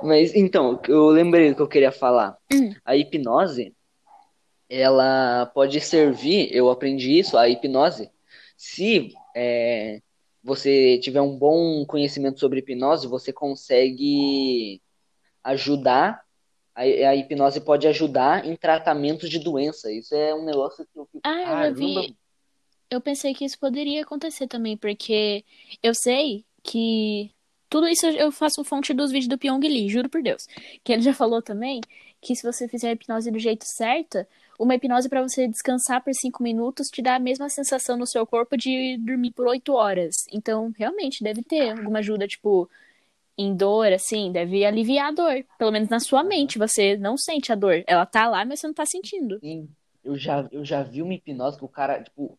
Mas 0.03 0.33
então, 0.35 0.79
eu 0.87 1.07
lembrei 1.07 1.49
do 1.49 1.55
que 1.55 1.61
eu 1.61 1.67
queria 1.67 1.91
falar. 1.91 2.37
Hum. 2.51 2.73
A 2.83 2.95
hipnose, 2.95 3.73
ela 4.69 5.45
pode 5.47 5.79
servir, 5.81 6.49
eu 6.53 6.69
aprendi 6.69 7.19
isso, 7.19 7.37
a 7.37 7.47
hipnose, 7.47 8.09
se 8.57 9.13
é, 9.35 10.01
você 10.43 10.97
tiver 10.99 11.21
um 11.21 11.37
bom 11.37 11.85
conhecimento 11.85 12.39
sobre 12.39 12.59
hipnose, 12.59 13.07
você 13.07 13.33
consegue 13.33 14.81
ajudar, 15.43 16.23
a, 16.73 16.81
a 16.81 17.15
hipnose 17.15 17.61
pode 17.61 17.87
ajudar 17.87 18.45
em 18.45 18.55
tratamentos 18.55 19.29
de 19.29 19.39
doença. 19.39 19.91
Isso 19.91 20.15
é 20.15 20.33
um 20.33 20.45
negócio 20.45 20.85
que 20.85 20.99
eu 20.99 21.05
fico, 21.05 21.21
Ah, 21.23 21.67
eu 21.67 21.75
vi. 21.75 22.15
Eu 22.89 23.01
pensei 23.01 23.33
que 23.33 23.43
isso 23.43 23.59
poderia 23.59 24.03
acontecer 24.03 24.47
também, 24.47 24.77
porque 24.77 25.43
eu 25.81 25.93
sei 25.93 26.45
que 26.63 27.31
tudo 27.69 27.87
isso 27.87 28.05
eu 28.07 28.31
faço 28.31 28.63
fonte 28.63 28.93
dos 28.93 29.11
vídeos 29.11 29.27
do 29.27 29.37
Pyong 29.37 29.59
Lee, 29.67 29.89
juro 29.89 30.09
por 30.09 30.21
Deus. 30.21 30.47
Que 30.83 30.93
ele 30.93 31.01
já 31.01 31.13
falou 31.13 31.41
também 31.41 31.81
que 32.21 32.35
se 32.35 32.43
você 32.43 32.67
fizer 32.67 32.89
a 32.89 32.91
hipnose 32.93 33.29
do 33.31 33.39
jeito 33.39 33.65
certo, 33.65 34.25
uma 34.59 34.75
hipnose 34.75 35.09
pra 35.09 35.21
você 35.21 35.47
descansar 35.47 36.03
por 36.03 36.13
cinco 36.13 36.41
minutos 36.41 36.87
te 36.87 37.01
dá 37.01 37.15
a 37.15 37.19
mesma 37.19 37.49
sensação 37.49 37.97
no 37.97 38.07
seu 38.07 38.25
corpo 38.25 38.57
de 38.57 38.97
dormir 38.97 39.31
por 39.31 39.47
oito 39.47 39.73
horas. 39.73 40.15
Então, 40.31 40.73
realmente, 40.77 41.23
deve 41.23 41.43
ter 41.43 41.71
alguma 41.71 41.99
ajuda, 41.99 42.27
tipo, 42.27 42.69
em 43.37 43.55
dor, 43.55 43.91
assim, 43.91 44.31
deve 44.31 44.65
aliviar 44.65 45.09
a 45.09 45.11
dor. 45.11 45.45
Pelo 45.57 45.71
menos 45.71 45.89
na 45.89 45.99
sua 45.99 46.23
mente, 46.23 46.57
você 46.57 46.97
não 46.97 47.17
sente 47.17 47.51
a 47.51 47.55
dor. 47.55 47.83
Ela 47.85 48.05
tá 48.05 48.27
lá, 48.27 48.45
mas 48.45 48.59
você 48.59 48.67
não 48.67 48.73
tá 48.73 48.85
sentindo. 48.85 49.39
Sim, 49.39 49.69
eu 50.03 50.17
já, 50.17 50.47
eu 50.51 50.63
já 50.63 50.83
vi 50.83 51.01
uma 51.01 51.13
hipnose 51.13 51.57
que 51.57 51.65
o 51.65 51.69
cara, 51.69 52.01
tipo, 52.01 52.37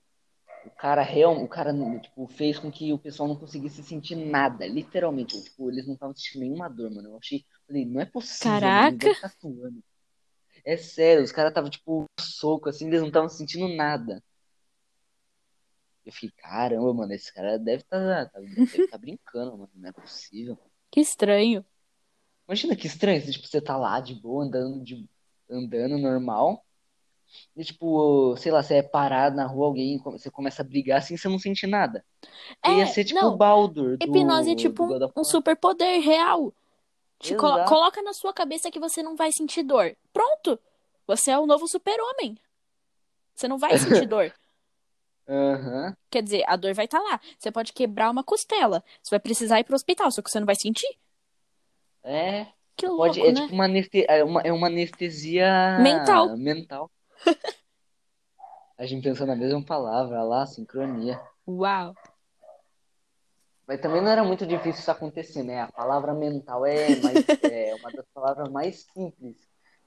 o 0.66 0.70
cara 0.70 1.02
real, 1.02 1.42
o 1.42 1.48
cara, 1.48 1.72
tipo, 2.00 2.26
fez 2.26 2.58
com 2.58 2.70
que 2.70 2.92
o 2.92 2.98
pessoal 2.98 3.28
não 3.28 3.36
conseguisse 3.36 3.82
sentir 3.82 4.16
nada, 4.16 4.66
literalmente, 4.66 5.40
tipo, 5.42 5.70
eles 5.70 5.86
não 5.86 5.94
estavam 5.94 6.14
sentindo 6.14 6.40
nenhuma 6.40 6.68
dor, 6.68 6.90
mano. 6.90 7.10
Eu 7.10 7.18
achei, 7.18 7.44
falei, 7.66 7.84
não 7.84 8.00
é 8.00 8.04
possível, 8.04 8.50
mano, 8.50 8.62
Caraca. 8.62 8.96
deve 8.96 9.20
tá. 9.20 9.30
É 10.64 10.76
sério, 10.76 11.22
os 11.22 11.30
caras 11.30 11.50
estavam, 11.50 11.70
tipo, 11.70 12.04
soco, 12.18 12.68
assim, 12.68 12.88
eles 12.88 13.00
não 13.00 13.08
estavam 13.08 13.28
sentindo 13.28 13.68
nada. 13.68 14.22
Eu 16.04 16.12
fiquei, 16.12 16.30
caramba, 16.36 16.92
mano, 16.92 17.12
esse 17.12 17.32
cara 17.32 17.58
deve 17.58 17.84
tá, 17.84 18.26
tá, 18.26 18.40
deve 18.40 18.88
tá 18.88 18.98
brincando, 18.98 19.52
mano, 19.56 19.70
não 19.74 19.88
é 19.88 19.92
possível. 19.92 20.58
Que 20.90 21.00
estranho. 21.00 21.64
Imagina 22.48 22.74
que 22.74 22.86
estranho, 22.86 23.24
tipo, 23.30 23.46
você 23.46 23.60
tá 23.60 23.76
lá 23.76 24.00
de 24.00 24.14
boa, 24.14 24.44
andando, 24.44 24.82
de, 24.82 25.08
andando 25.48 25.98
normal, 25.98 26.65
e 27.56 27.64
tipo, 27.64 28.36
sei 28.36 28.52
lá, 28.52 28.62
você 28.62 28.74
é 28.76 28.82
parado 28.82 29.36
na 29.36 29.46
rua, 29.46 29.66
alguém, 29.66 29.98
você 29.98 30.30
começa 30.30 30.62
a 30.62 30.64
brigar 30.64 30.98
assim, 30.98 31.16
você 31.16 31.28
não 31.28 31.38
sente 31.38 31.66
nada. 31.66 32.04
É, 32.62 32.74
Ia 32.78 32.86
ser 32.86 33.04
tipo 33.04 33.20
não. 33.20 33.34
o 33.34 33.36
Baldur 33.36 33.96
do, 33.96 34.04
Hipnose 34.04 34.50
é 34.52 34.54
tipo 34.54 34.84
um 34.84 34.98
War. 34.98 35.24
superpoder 35.24 36.00
real. 36.00 36.52
Te 37.18 37.34
colo- 37.34 37.64
coloca 37.64 38.02
na 38.02 38.12
sua 38.12 38.32
cabeça 38.32 38.70
que 38.70 38.78
você 38.78 39.02
não 39.02 39.16
vai 39.16 39.32
sentir 39.32 39.62
dor. 39.62 39.96
Pronto! 40.12 40.58
Você 41.06 41.30
é 41.30 41.38
o 41.38 41.46
novo 41.46 41.66
super-homem. 41.66 42.36
Você 43.34 43.48
não 43.48 43.58
vai 43.58 43.70
sentir 43.78 44.06
dor. 44.06 44.32
Aham. 45.28 45.96
Quer 46.10 46.22
dizer, 46.22 46.44
a 46.46 46.56
dor 46.56 46.72
vai 46.74 46.84
estar 46.84 47.00
lá. 47.00 47.18
Você 47.38 47.50
pode 47.50 47.72
quebrar 47.72 48.10
uma 48.10 48.22
costela. 48.22 48.82
Você 49.02 49.10
vai 49.10 49.18
precisar 49.20 49.58
ir 49.60 49.64
pro 49.64 49.74
hospital, 49.74 50.10
só 50.10 50.22
que 50.22 50.30
você 50.30 50.38
não 50.38 50.46
vai 50.46 50.54
sentir. 50.56 50.86
É, 52.04 52.46
Que 52.76 52.86
louco, 52.86 53.02
pode, 53.02 53.20
é 53.20 53.32
né? 53.32 53.40
tipo 53.42 53.54
uma, 53.54 53.64
aneste- 53.64 54.06
é 54.08 54.22
uma, 54.22 54.40
é 54.42 54.52
uma 54.52 54.68
anestesia 54.68 55.78
Mental. 55.80 56.36
mental. 56.36 56.90
A 58.78 58.84
gente 58.84 59.02
pensou 59.02 59.26
na 59.26 59.34
mesma 59.34 59.64
palavra 59.64 60.22
lá, 60.22 60.44
sincronia. 60.46 61.20
Uau. 61.48 61.94
Mas 63.66 63.80
também 63.80 64.00
não 64.00 64.10
era 64.10 64.22
muito 64.22 64.46
difícil 64.46 64.80
isso 64.80 64.90
acontecer, 64.90 65.42
né? 65.42 65.62
A 65.62 65.72
palavra 65.72 66.14
mental 66.14 66.64
é, 66.64 66.94
mais, 66.96 67.24
é 67.42 67.74
uma 67.74 67.90
das 67.90 68.06
palavras 68.14 68.48
mais 68.48 68.86
simples 68.92 69.36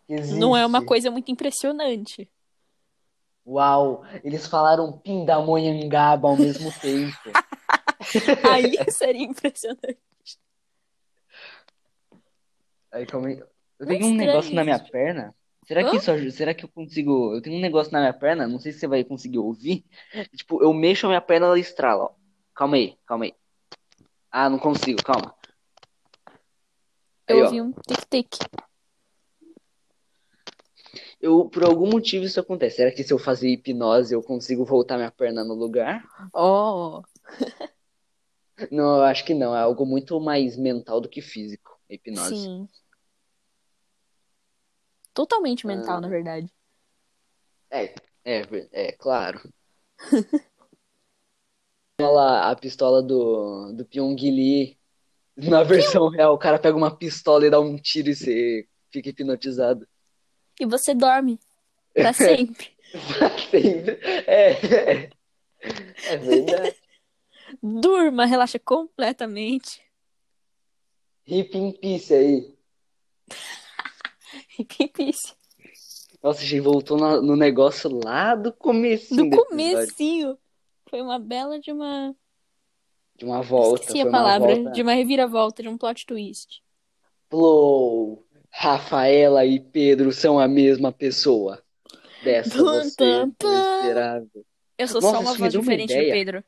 que 0.05 0.13
existe. 0.13 0.39
Não 0.39 0.55
é 0.55 0.65
uma 0.65 0.85
coisa 0.85 1.09
muito 1.09 1.31
impressionante. 1.31 2.29
Uau! 3.45 4.03
Eles 4.23 4.47
falaram 4.47 4.91
pindamonhangaba 4.91 6.27
ao 6.27 6.35
mesmo 6.35 6.71
tempo. 6.81 7.15
Aí 8.51 8.75
seria 8.91 9.23
impressionante. 9.23 9.97
Aí, 12.91 13.05
como... 13.05 13.29
Eu 13.29 13.87
tenho 13.87 14.07
um 14.07 14.13
negócio 14.13 14.53
na 14.53 14.63
minha 14.63 14.75
isso. 14.75 14.91
perna. 14.91 15.33
Será 15.69 15.87
que 15.87 15.97
isso 15.97 16.11
ajuda? 16.11 16.31
Será 16.31 16.51
que 16.55 16.65
eu 16.65 16.69
consigo? 16.69 17.35
Eu 17.35 17.43
tenho 17.43 17.55
um 17.55 17.61
negócio 17.61 17.93
na 17.93 17.99
minha 17.99 18.11
perna, 18.11 18.47
não 18.47 18.57
sei 18.57 18.71
se 18.71 18.79
você 18.79 18.87
vai 18.87 19.03
conseguir 19.03 19.37
ouvir. 19.37 19.85
Tipo, 20.35 20.63
eu 20.63 20.73
mexo 20.73 21.05
a 21.05 21.09
minha 21.09 21.21
perna, 21.21 21.45
ela 21.45 21.59
estrala, 21.59 22.05
ó. 22.05 22.11
Calma 22.55 22.75
aí, 22.75 22.97
calma 23.05 23.25
aí. 23.25 23.35
Ah, 24.31 24.49
não 24.49 24.57
consigo, 24.57 25.03
calma. 25.03 25.35
Aí, 27.27 27.37
Eu 27.37 27.41
ó. 27.41 27.45
ouvi 27.45 27.61
um 27.61 27.71
tic-tic. 27.71 28.35
Eu, 31.21 31.47
por 31.47 31.63
algum 31.63 31.87
motivo 31.87 32.25
isso 32.25 32.39
acontece. 32.39 32.77
Será 32.77 32.91
que 32.91 33.03
se 33.03 33.13
eu 33.13 33.19
fazer 33.19 33.49
hipnose 33.49 34.11
eu 34.11 34.23
consigo 34.23 34.65
voltar 34.65 34.97
minha 34.97 35.11
perna 35.11 35.43
no 35.43 35.53
lugar? 35.53 36.03
Oh, 36.33 37.03
Não, 38.71 38.97
eu 38.97 39.03
acho 39.03 39.23
que 39.23 39.35
não. 39.35 39.55
É 39.55 39.61
algo 39.61 39.85
muito 39.85 40.19
mais 40.19 40.57
mental 40.57 40.99
do 40.99 41.07
que 41.07 41.21
físico, 41.21 41.79
hipnose. 41.87 42.33
sim. 42.35 42.67
Totalmente 45.19 45.65
Ah. 45.65 45.67
mental, 45.67 45.99
na 45.99 46.07
verdade. 46.07 46.49
É, 47.69 47.93
é, 48.23 48.41
é, 48.71 48.91
claro. 48.93 49.41
Olha 51.99 52.09
lá, 52.09 52.49
a 52.49 52.55
pistola 52.55 53.03
do, 53.03 53.73
do 53.73 53.83
Pyong 53.83 54.15
Lee. 54.15 54.79
Na 55.35 55.61
versão 55.63 56.07
real, 56.07 56.33
o 56.33 56.37
cara 56.37 56.57
pega 56.57 56.77
uma 56.77 56.95
pistola 56.95 57.45
e 57.45 57.49
dá 57.49 57.59
um 57.59 57.75
tiro 57.75 58.07
e 58.09 58.15
você 58.15 58.65
fica 58.89 59.09
hipnotizado. 59.09 59.85
E 60.57 60.65
você 60.65 60.95
dorme 60.95 61.37
pra 61.93 62.13
sempre. 62.13 62.77
Pra 63.17 63.29
sempre. 63.37 63.99
É, 64.25 64.51
é, 64.51 65.09
é 66.07 66.17
verdade. 66.17 66.77
Durma, 67.61 68.25
relaxa 68.25 68.57
completamente. 68.57 69.81
Hip 71.27 71.57
in 71.57 71.73
peace 71.73 72.13
aí. 72.13 72.57
E 74.59 74.65
pipice. 74.65 75.33
Nossa, 76.21 76.41
a 76.41 76.45
gente 76.45 76.59
voltou 76.59 76.97
na- 76.97 77.21
no 77.21 77.35
negócio 77.35 77.89
lá 78.03 78.35
do 78.35 78.51
comecinho 78.51 79.29
Do 79.29 79.45
comecinho. 79.45 80.37
Foi 80.89 81.01
uma 81.01 81.17
bela 81.19 81.59
de 81.59 81.71
uma. 81.71 82.15
De 83.15 83.25
uma 83.25 83.41
volta. 83.41 83.81
Esqueci 83.81 84.01
a 84.01 84.05
uma 84.05 84.11
palavra. 84.11 84.55
volta. 84.55 84.71
De 84.71 84.81
uma 84.81 84.93
reviravolta, 84.93 85.63
de 85.63 85.69
um 85.69 85.77
plot 85.77 86.05
twist. 86.05 86.61
Flow. 87.29 88.25
Rafaela 88.51 89.45
e 89.45 89.59
Pedro 89.59 90.11
são 90.11 90.39
a 90.39 90.47
mesma 90.47 90.91
pessoa. 90.91 91.63
Dessa 92.23 92.57
Tum, 92.57 92.65
você 92.65 92.87
esperava. 93.79 94.27
Eu 94.77 94.87
sou 94.87 95.01
Nossa, 95.01 95.15
só 95.15 95.21
uma 95.21 95.33
voz 95.35 95.53
deu 95.53 95.61
uma 95.61 95.71
diferente 95.71 95.93
do. 95.95 96.11
Pedro. 96.11 96.43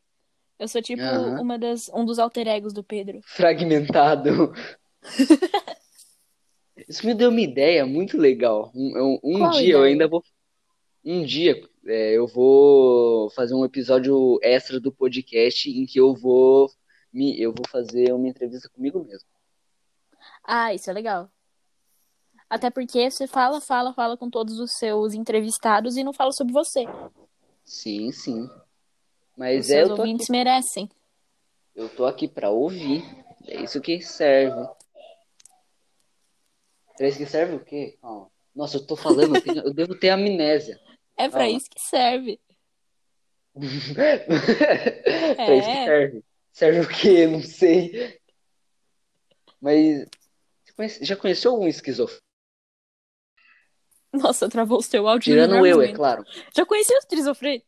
Eu 0.59 0.67
sou 0.67 0.81
tipo 0.81 1.01
uma 1.01 1.57
das, 1.57 1.89
um 1.89 2.03
dos 2.05 2.19
alter 2.19 2.47
egos 2.47 2.73
do 2.73 2.83
Pedro. 2.83 3.19
Fragmentado. 3.23 4.53
Isso 6.91 7.05
me 7.07 7.13
deu 7.13 7.29
uma 7.29 7.39
ideia 7.39 7.85
muito 7.85 8.17
legal. 8.17 8.69
Um, 8.75 9.19
um- 9.23 9.45
um 9.45 9.49
dia 9.51 9.75
eu 9.75 9.83
ainda 9.83 10.07
vou. 10.09 10.21
Um 11.05 11.23
dia 11.23 11.55
é, 11.85 12.11
eu 12.17 12.27
vou 12.27 13.29
fazer 13.31 13.55
um 13.55 13.63
episódio 13.63 14.37
extra 14.43 14.79
do 14.79 14.91
podcast 14.91 15.69
em 15.69 15.85
que 15.85 15.99
eu 15.99 16.13
vou 16.13 16.69
me, 17.11 17.39
eu 17.39 17.53
vou 17.53 17.65
fazer 17.69 18.11
uma 18.13 18.27
entrevista 18.27 18.69
comigo 18.69 19.03
mesmo. 19.03 19.27
Ah, 20.43 20.73
isso 20.73 20.89
é 20.89 20.93
legal. 20.93 21.29
Até 22.49 22.69
porque 22.69 23.09
você 23.09 23.25
fala, 23.25 23.61
fala, 23.61 23.93
fala 23.93 24.17
com 24.17 24.29
todos 24.29 24.59
os 24.59 24.73
seus 24.73 25.13
entrevistados 25.13 25.95
e 25.95 26.03
não 26.03 26.11
fala 26.11 26.33
sobre 26.33 26.51
você. 26.51 26.83
Sim, 27.63 28.11
sim. 28.11 28.43
Os 28.43 28.49
Mas 29.37 29.69
é, 29.69 29.77
seus 29.77 29.89
eu 29.91 29.95
tô 29.95 30.01
ouvintes 30.01 30.25
aqui, 30.25 30.31
merecem. 30.33 30.89
eu 31.73 31.87
tô 31.87 32.05
aqui 32.05 32.27
pra 32.27 32.49
ouvir. 32.49 33.01
É 33.47 33.61
isso 33.61 33.79
que 33.79 34.01
serve. 34.01 34.67
É 36.99 37.07
isso 37.07 37.17
que 37.17 37.25
serve 37.25 37.55
o 37.55 37.63
quê? 37.63 37.97
Nossa, 38.55 38.77
eu 38.77 38.85
tô 38.85 38.95
falando, 38.95 39.35
eu, 39.35 39.41
tenho- 39.41 39.63
eu 39.63 39.73
devo 39.73 39.97
ter 39.97 40.09
amnésia. 40.09 40.79
É 41.17 41.29
pra 41.29 41.49
isso 41.49 41.69
que 41.69 41.79
serve. 41.81 42.39
Pra 45.35 45.55
isso 45.55 45.67
que 45.67 45.77
É. 45.77 45.85
serve. 45.85 46.23
Serve 46.53 46.79
o 46.81 46.87
quê? 46.87 47.27
Não 47.27 47.41
sei. 47.41 48.19
Mas 49.59 50.05
conhece- 50.75 51.03
já 51.05 51.15
conheceu 51.15 51.51
algum 51.51 51.67
esquizofrênico? 51.67 52.23
Nossa, 54.13 54.49
travou 54.49 54.79
o 54.79 54.83
seu 54.83 55.07
áudio 55.07 55.33
Tirando 55.33 55.65
eu, 55.65 55.81
é 55.81 55.93
claro. 55.93 56.23
Já 56.55 56.65
conheceu 56.65 56.95
o 56.97 56.99
esquizofrênico? 56.99 57.65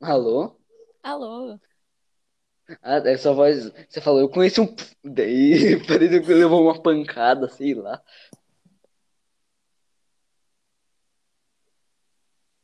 Alô? 0.00 0.56
Alô? 1.02 1.58
Ah, 2.82 2.96
é 2.96 3.16
sua 3.16 3.32
voz. 3.32 3.70
Você 3.88 4.00
falou, 4.00 4.20
eu 4.20 4.28
conheci 4.28 4.60
um. 4.60 4.74
Daí 5.02 5.76
parecia 5.86 6.20
que 6.22 6.32
levou 6.32 6.62
uma 6.62 6.80
pancada, 6.80 7.48
sei 7.48 7.74
lá. 7.74 8.02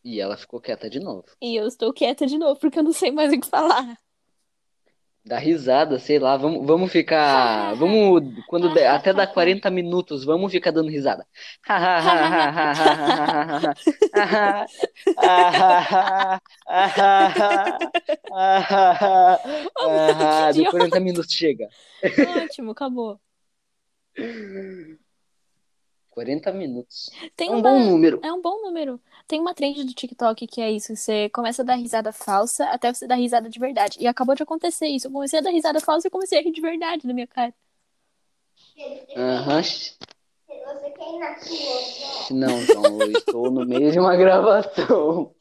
E 0.03 0.19
ela 0.19 0.37
ficou 0.37 0.61
quieta 0.61 0.89
de 0.89 0.99
novo. 0.99 1.27
E 1.43 1.57
eu 1.57 1.67
estou 1.67 1.93
quieta 1.93 2.27
de 2.27 2.39
novo, 2.39 2.59
porque 2.59 2.79
eu 2.79 2.83
não 2.83 2.93
sei 2.93 3.11
mais 3.11 3.33
o 3.33 3.39
que 3.39 3.47
falar. 3.47 3.99
Dá 5.25 5.39
risada, 5.39 5.99
sei 5.99 6.19
lá. 6.19 6.37
Vamos, 6.37 6.67
vamos 6.67 6.91
ficar. 6.91 7.75
Vamos. 7.75 8.23
Quando 8.47 8.73
der- 8.73 8.91
até 8.91 9.13
dar 9.13 9.27
40 9.27 9.71
minutos, 9.71 10.25
vamos 10.25 10.51
ficar 10.51 10.71
dando 10.71 10.89
risada. 10.89 11.27
Deu 20.53 20.61
idiota. 20.63 20.71
40 20.71 21.01
minutos, 21.01 21.33
chega. 21.33 21.69
Ótimo, 22.45 22.71
acabou. 22.73 23.21
40 26.11 26.53
minutos. 26.53 27.11
Tem 27.37 27.49
É 27.49 27.53
um 27.53 27.63
bom 27.63 27.79
número. 27.79 28.21
É 28.23 28.33
um 28.33 28.41
bom 28.43 28.61
número. 28.63 29.01
Tem 29.31 29.39
uma 29.41 29.55
trend 29.55 29.85
do 29.85 29.95
TikTok 29.95 30.45
que 30.49 30.61
é 30.61 30.73
isso. 30.73 30.97
Você 30.97 31.29
começa 31.29 31.63
a 31.63 31.65
dar 31.65 31.77
risada 31.77 32.13
falsa 32.13 32.65
até 32.65 32.93
você 32.93 33.07
dar 33.07 33.15
risada 33.15 33.49
de 33.49 33.61
verdade. 33.61 33.97
E 34.01 34.09
acabou 34.09 34.35
de 34.35 34.43
acontecer 34.43 34.89
isso. 34.89 35.07
Eu 35.07 35.13
comecei 35.13 35.39
a 35.39 35.43
dar 35.43 35.51
risada 35.51 35.79
falsa 35.79 36.09
e 36.09 36.11
comecei 36.11 36.37
a 36.37 36.43
rir 36.43 36.51
de 36.51 36.61
verdade 36.61 37.07
na 37.07 37.15
minha 37.15 37.29
cara. 37.29 37.55
Aham. 39.17 39.63
Você 39.63 39.95
quer 40.97 41.15
ir 41.15 41.19
na 41.21 41.39
sua? 41.39 42.37
Não, 42.37 42.61
João, 42.63 43.01
eu 43.03 43.13
estou 43.13 43.51
no 43.53 43.65
meio 43.65 43.93
de 43.93 44.01
uma 44.01 44.17
gravação. 44.17 45.33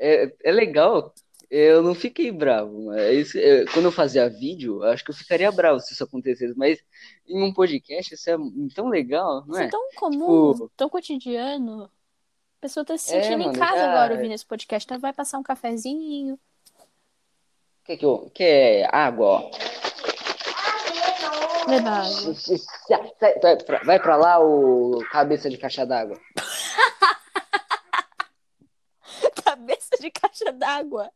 É, 0.00 0.34
é 0.42 0.50
legal. 0.50 1.14
Eu 1.48 1.82
não 1.84 1.94
fiquei 1.94 2.32
bravo. 2.32 2.86
Mas 2.86 3.32
é, 3.36 3.64
quando 3.66 3.84
eu 3.84 3.92
fazia 3.92 4.28
vídeo, 4.28 4.82
eu 4.82 4.90
acho 4.90 5.04
que 5.04 5.12
eu 5.12 5.14
ficaria 5.14 5.52
bravo 5.52 5.78
se 5.78 5.92
isso 5.92 6.02
acontecesse. 6.02 6.52
Mas 6.58 6.80
em 7.28 7.44
um 7.44 7.54
podcast, 7.54 8.12
isso 8.12 8.28
é 8.28 8.36
tão 8.74 8.88
legal, 8.88 9.44
não 9.46 9.54
Isso 9.54 9.62
é 9.62 9.66
é? 9.66 9.70
tão 9.70 9.88
comum, 9.94 10.52
Tipo- 10.52 10.72
tão 10.76 10.88
cotidiano. 10.88 11.88
A 12.64 12.66
pessoa 12.66 12.82
tá 12.82 12.96
se 12.96 13.14
É, 13.14 13.22
sentindo 13.22 13.42
em 13.42 13.46
mano, 13.48 13.58
casa 13.58 13.76
já- 13.76 13.90
agora 13.90 14.14
ouvindo 14.14 14.32
esse 14.32 14.46
podcast. 14.46 14.86
Então 14.86 14.98
vai 14.98 15.12
passar 15.12 15.36
um 15.38 15.42
cafezinho. 15.42 16.40
Quer 17.84 17.98
que 17.98 18.06
eu. 18.06 18.32
Água, 18.90 19.26
ó. 19.26 19.50
Beba 21.68 21.90
água. 21.90 22.34
Sai- 22.34 23.84
Vai 23.84 24.00
pra, 24.00 24.16
lá, 24.16 24.40
o 24.42 24.98
cabeça 25.12 25.50
de 25.50 25.58
caixa 25.58 25.84
d'água. 25.84 26.18
Cabeça 29.44 29.90
de 30.00 30.10
caixa 30.10 30.50
d'água. 30.50 31.10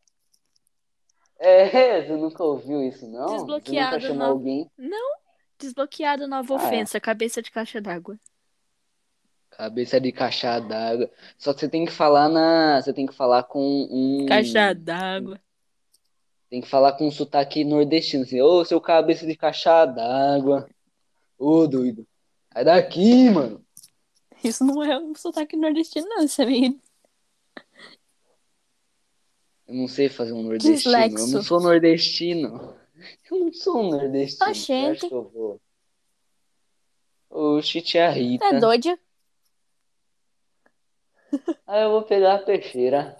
É, 1.38 2.02
você 2.02 2.12
nunca 2.14 2.44
ouviu 2.44 2.82
isso, 2.82 3.06
não? 3.08 3.24
Desbloqueado, 3.26 3.92
Você 3.92 3.96
nunca 3.96 4.00
chamou 4.08 4.18
não. 4.18 4.26
alguém? 4.32 4.70
Desbloqueado 5.58 6.28
nova 6.28 6.56
Ah, 6.56 6.62
é. 6.62 6.66
ofensa. 6.66 7.00
Cabeça 7.00 7.40
de 7.40 7.50
caixa 7.50 7.80
d'água. 7.80 8.18
Cabeça 9.58 10.00
de 10.00 10.12
caixa 10.12 10.60
d'água. 10.60 11.10
Só 11.36 11.52
que 11.52 11.58
você 11.58 11.68
tem 11.68 11.84
que 11.84 11.90
falar 11.90 12.28
na. 12.28 12.80
Você 12.80 12.92
tem 12.92 13.04
que 13.04 13.12
falar 13.12 13.42
com 13.42 13.88
um. 13.90 14.24
Caixa 14.24 14.72
d'água. 14.72 15.40
Tem 16.48 16.60
que 16.60 16.68
falar 16.68 16.92
com 16.92 17.08
um 17.08 17.10
sotaque 17.10 17.64
nordestino, 17.64 18.22
assim. 18.22 18.40
Ô, 18.40 18.64
seu 18.64 18.80
cabeça 18.80 19.26
de 19.26 19.34
caixa 19.34 19.84
d'água. 19.84 20.70
Ô, 21.36 21.66
doido. 21.66 22.06
Sai 22.52 22.64
daqui, 22.64 23.30
mano. 23.30 23.60
Isso 24.44 24.64
não 24.64 24.80
é 24.80 24.96
um 24.96 25.12
sotaque 25.16 25.56
nordestino, 25.56 26.06
não. 26.08 26.22
Isso 26.22 26.40
é 26.40 26.46
meio 26.46 26.80
Eu 29.66 29.74
não 29.74 29.88
sei 29.88 30.08
fazer 30.08 30.34
um 30.34 30.42
nordestino. 30.44 30.74
Eu 30.74 30.76
Dislexo. 30.76 31.32
não 31.32 31.42
sou 31.42 31.60
nordestino. 31.60 32.76
Eu 33.28 33.38
não 33.40 33.52
sou 33.52 33.82
um 33.82 33.90
nordestino. 33.90 34.50
Oxente. 34.50 34.90
acha 34.98 35.08
que 35.08 35.14
eu 35.14 35.28
vou? 35.28 35.60
Oxi, 37.28 37.82
tia 37.82 38.08
Rita. 38.08 38.44
É 38.44 38.60
doido. 38.60 38.96
Aí 41.66 41.82
eu 41.82 41.90
vou 41.90 42.02
pegar 42.02 42.34
a 42.34 42.38
peixeira. 42.38 43.16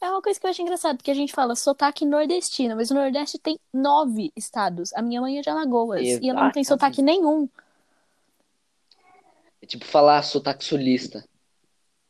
É 0.00 0.10
uma 0.10 0.20
coisa 0.22 0.38
que 0.38 0.46
eu 0.46 0.50
acho 0.50 0.62
engraçado, 0.62 0.96
porque 0.98 1.10
a 1.10 1.14
gente 1.14 1.32
fala 1.32 1.56
sotaque 1.56 2.04
nordestino, 2.04 2.76
mas 2.76 2.90
o 2.90 2.94
Nordeste 2.94 3.38
tem 3.38 3.58
nove 3.72 4.30
estados. 4.36 4.92
A 4.92 5.00
minha 5.00 5.20
mãe 5.22 5.38
é 5.38 5.40
de 5.42 5.48
Alagoas 5.48 6.02
e 6.02 6.28
ela 6.28 6.44
não 6.44 6.52
tem 6.52 6.62
sotaque 6.62 7.00
nenhum. 7.00 7.48
É 9.62 9.66
tipo 9.66 9.84
falar 9.86 10.22
sotaque 10.22 10.64
sulista. 10.64 11.24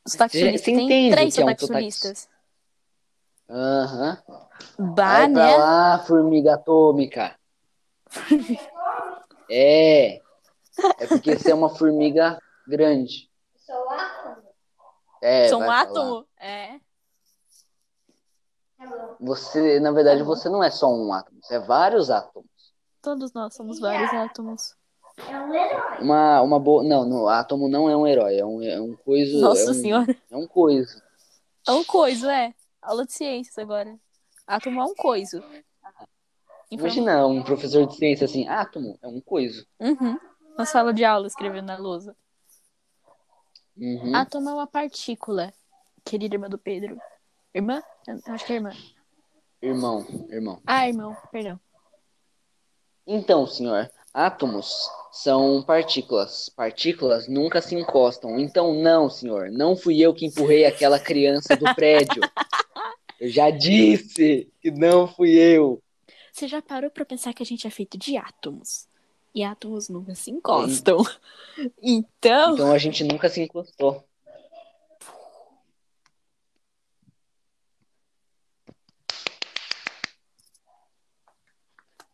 Sotaque 0.07 0.33
Você- 0.37 0.45
sulista 0.47 0.71
você 0.71 0.77
tem 0.77 1.11
três 1.11 1.33
o 1.33 1.37
que 1.37 1.41
é 1.41 1.45
um 1.45 1.49
sotaques 1.49 1.67
sotaque- 1.67 1.81
sulistas. 1.93 2.29
Aham. 3.49 4.23
Bah, 4.79 5.19
Vai 5.19 5.31
pra 5.33 5.47
né? 5.47 5.57
lá, 5.57 5.99
formiga 6.07 6.55
atômica. 6.55 7.39
É. 9.49 10.17
É 10.99 11.07
porque 11.09 11.37
você 11.39 11.53
é 11.53 11.55
uma 11.55 11.71
formiga 11.75 12.39
grande. 12.67 13.31
Sou 13.67 13.91
átomo. 13.91 14.47
É, 15.23 15.49
São 15.49 15.59
um 15.59 15.63
falar. 15.63 15.81
átomo. 15.83 16.27
É. 16.39 16.79
Tá. 18.79 19.17
Você, 19.21 19.81
na 19.81 19.91
verdade, 19.91 20.23
você 20.23 20.49
não 20.49 20.63
é 20.63 20.71
só 20.71 20.89
um 20.89 21.13
átomo, 21.13 21.39
você 21.43 21.55
é 21.57 21.59
vários 21.59 22.11
átomos. 22.11 22.47
Todos 23.03 23.33
nós 23.33 23.55
somos 23.55 23.79
vários 23.81 24.11
átomos. 24.13 24.75
É 25.29 25.39
um 25.39 25.55
herói. 25.55 26.03
Uma, 26.03 26.43
uma 26.43 26.61
boa. 26.61 26.85
Não, 26.85 27.05
no 27.05 27.29
átomo 27.29 27.69
não 27.69 27.89
é 27.89 27.97
um 27.97 28.07
herói, 28.07 28.37
é 28.39 28.45
um, 28.45 28.63
é 28.63 28.81
um 28.81 28.95
coisa. 28.97 29.39
Nossa 29.41 29.69
é 29.69 29.71
um, 29.71 29.75
senhora. 29.75 30.17
É 30.31 30.37
um 30.37 30.47
coisa. 30.47 31.03
É 31.67 31.73
um 31.73 31.85
coiso, 31.85 32.29
é. 32.29 32.55
Aula 32.83 33.07
de 33.07 33.13
ciências 33.13 33.57
agora. 33.59 33.99
Átomo 34.47 34.81
é 34.81 34.85
um 34.85 34.95
coiso. 34.95 35.39
Informa- 35.39 36.13
Imagina 36.71 37.27
um 37.27 37.43
professor 37.43 37.87
de 37.87 37.97
ciência 37.97 38.27
assim, 38.27 38.47
átomo 38.47 38.99
é 39.01 39.09
um 39.09 39.21
coisa. 39.21 39.65
Uhum. 39.81 40.19
Na 40.59 40.67
sala 40.67 40.93
de 40.93 41.05
aula, 41.05 41.27
escrevendo 41.27 41.67
na 41.67 41.79
lousa. 41.79 42.15
Uhum. 43.77 44.15
Átomo 44.15 44.51
é 44.51 44.55
uma 44.55 44.67
partícula. 44.67 45.53
Querida 46.05 46.37
irmã 46.37 46.49
do 46.49 46.59
Pedro. 46.59 46.99
Irmã? 47.55 47.83
Eu 48.07 48.35
acho 48.35 48.47
que 48.47 48.53
é 48.53 48.57
irmã. 48.57 48.71
Irmão, 49.61 50.07
irmão. 50.31 50.63
Ah, 50.67 50.89
irmão, 50.89 51.17
perdão. 51.31 51.59
Então, 53.07 53.47
senhor, 53.47 53.91
átomos 54.13 54.89
são 55.13 55.63
partículas. 55.63 56.49
Partículas 56.49 57.29
nunca 57.29 57.61
se 57.61 57.75
encostam. 57.75 58.39
Então, 58.39 58.75
não, 58.75 59.09
senhor, 59.09 59.51
não 59.51 59.77
fui 59.77 60.01
eu 60.01 60.15
que 60.15 60.27
empurrei 60.27 60.65
aquela 60.65 60.99
criança 60.99 61.57
do 61.57 61.75
prédio. 61.75 62.21
Eu 63.19 63.31
já 63.31 63.51
disse 63.51 64.53
que 64.61 64.71
não 64.71 65.09
fui 65.09 65.39
eu. 65.39 65.83
Você 66.31 66.47
já 66.47 66.61
parou 66.61 66.91
pra 66.91 67.03
pensar 67.03 67.33
que 67.33 67.43
a 67.43 67.47
gente 67.47 67.67
é 67.67 67.71
feito 67.71 67.97
de 67.97 68.15
átomos? 68.19 68.87
E 69.37 69.45
átomos 69.45 69.91
nunca 69.91 70.15
se 70.15 70.31
encostam. 70.31 70.97
Então, 71.83 72.53
Então 72.53 72.71
a 72.73 72.77
gente 72.79 73.03
nunca 73.05 73.31
se 73.31 73.41
encostou. 73.41 74.05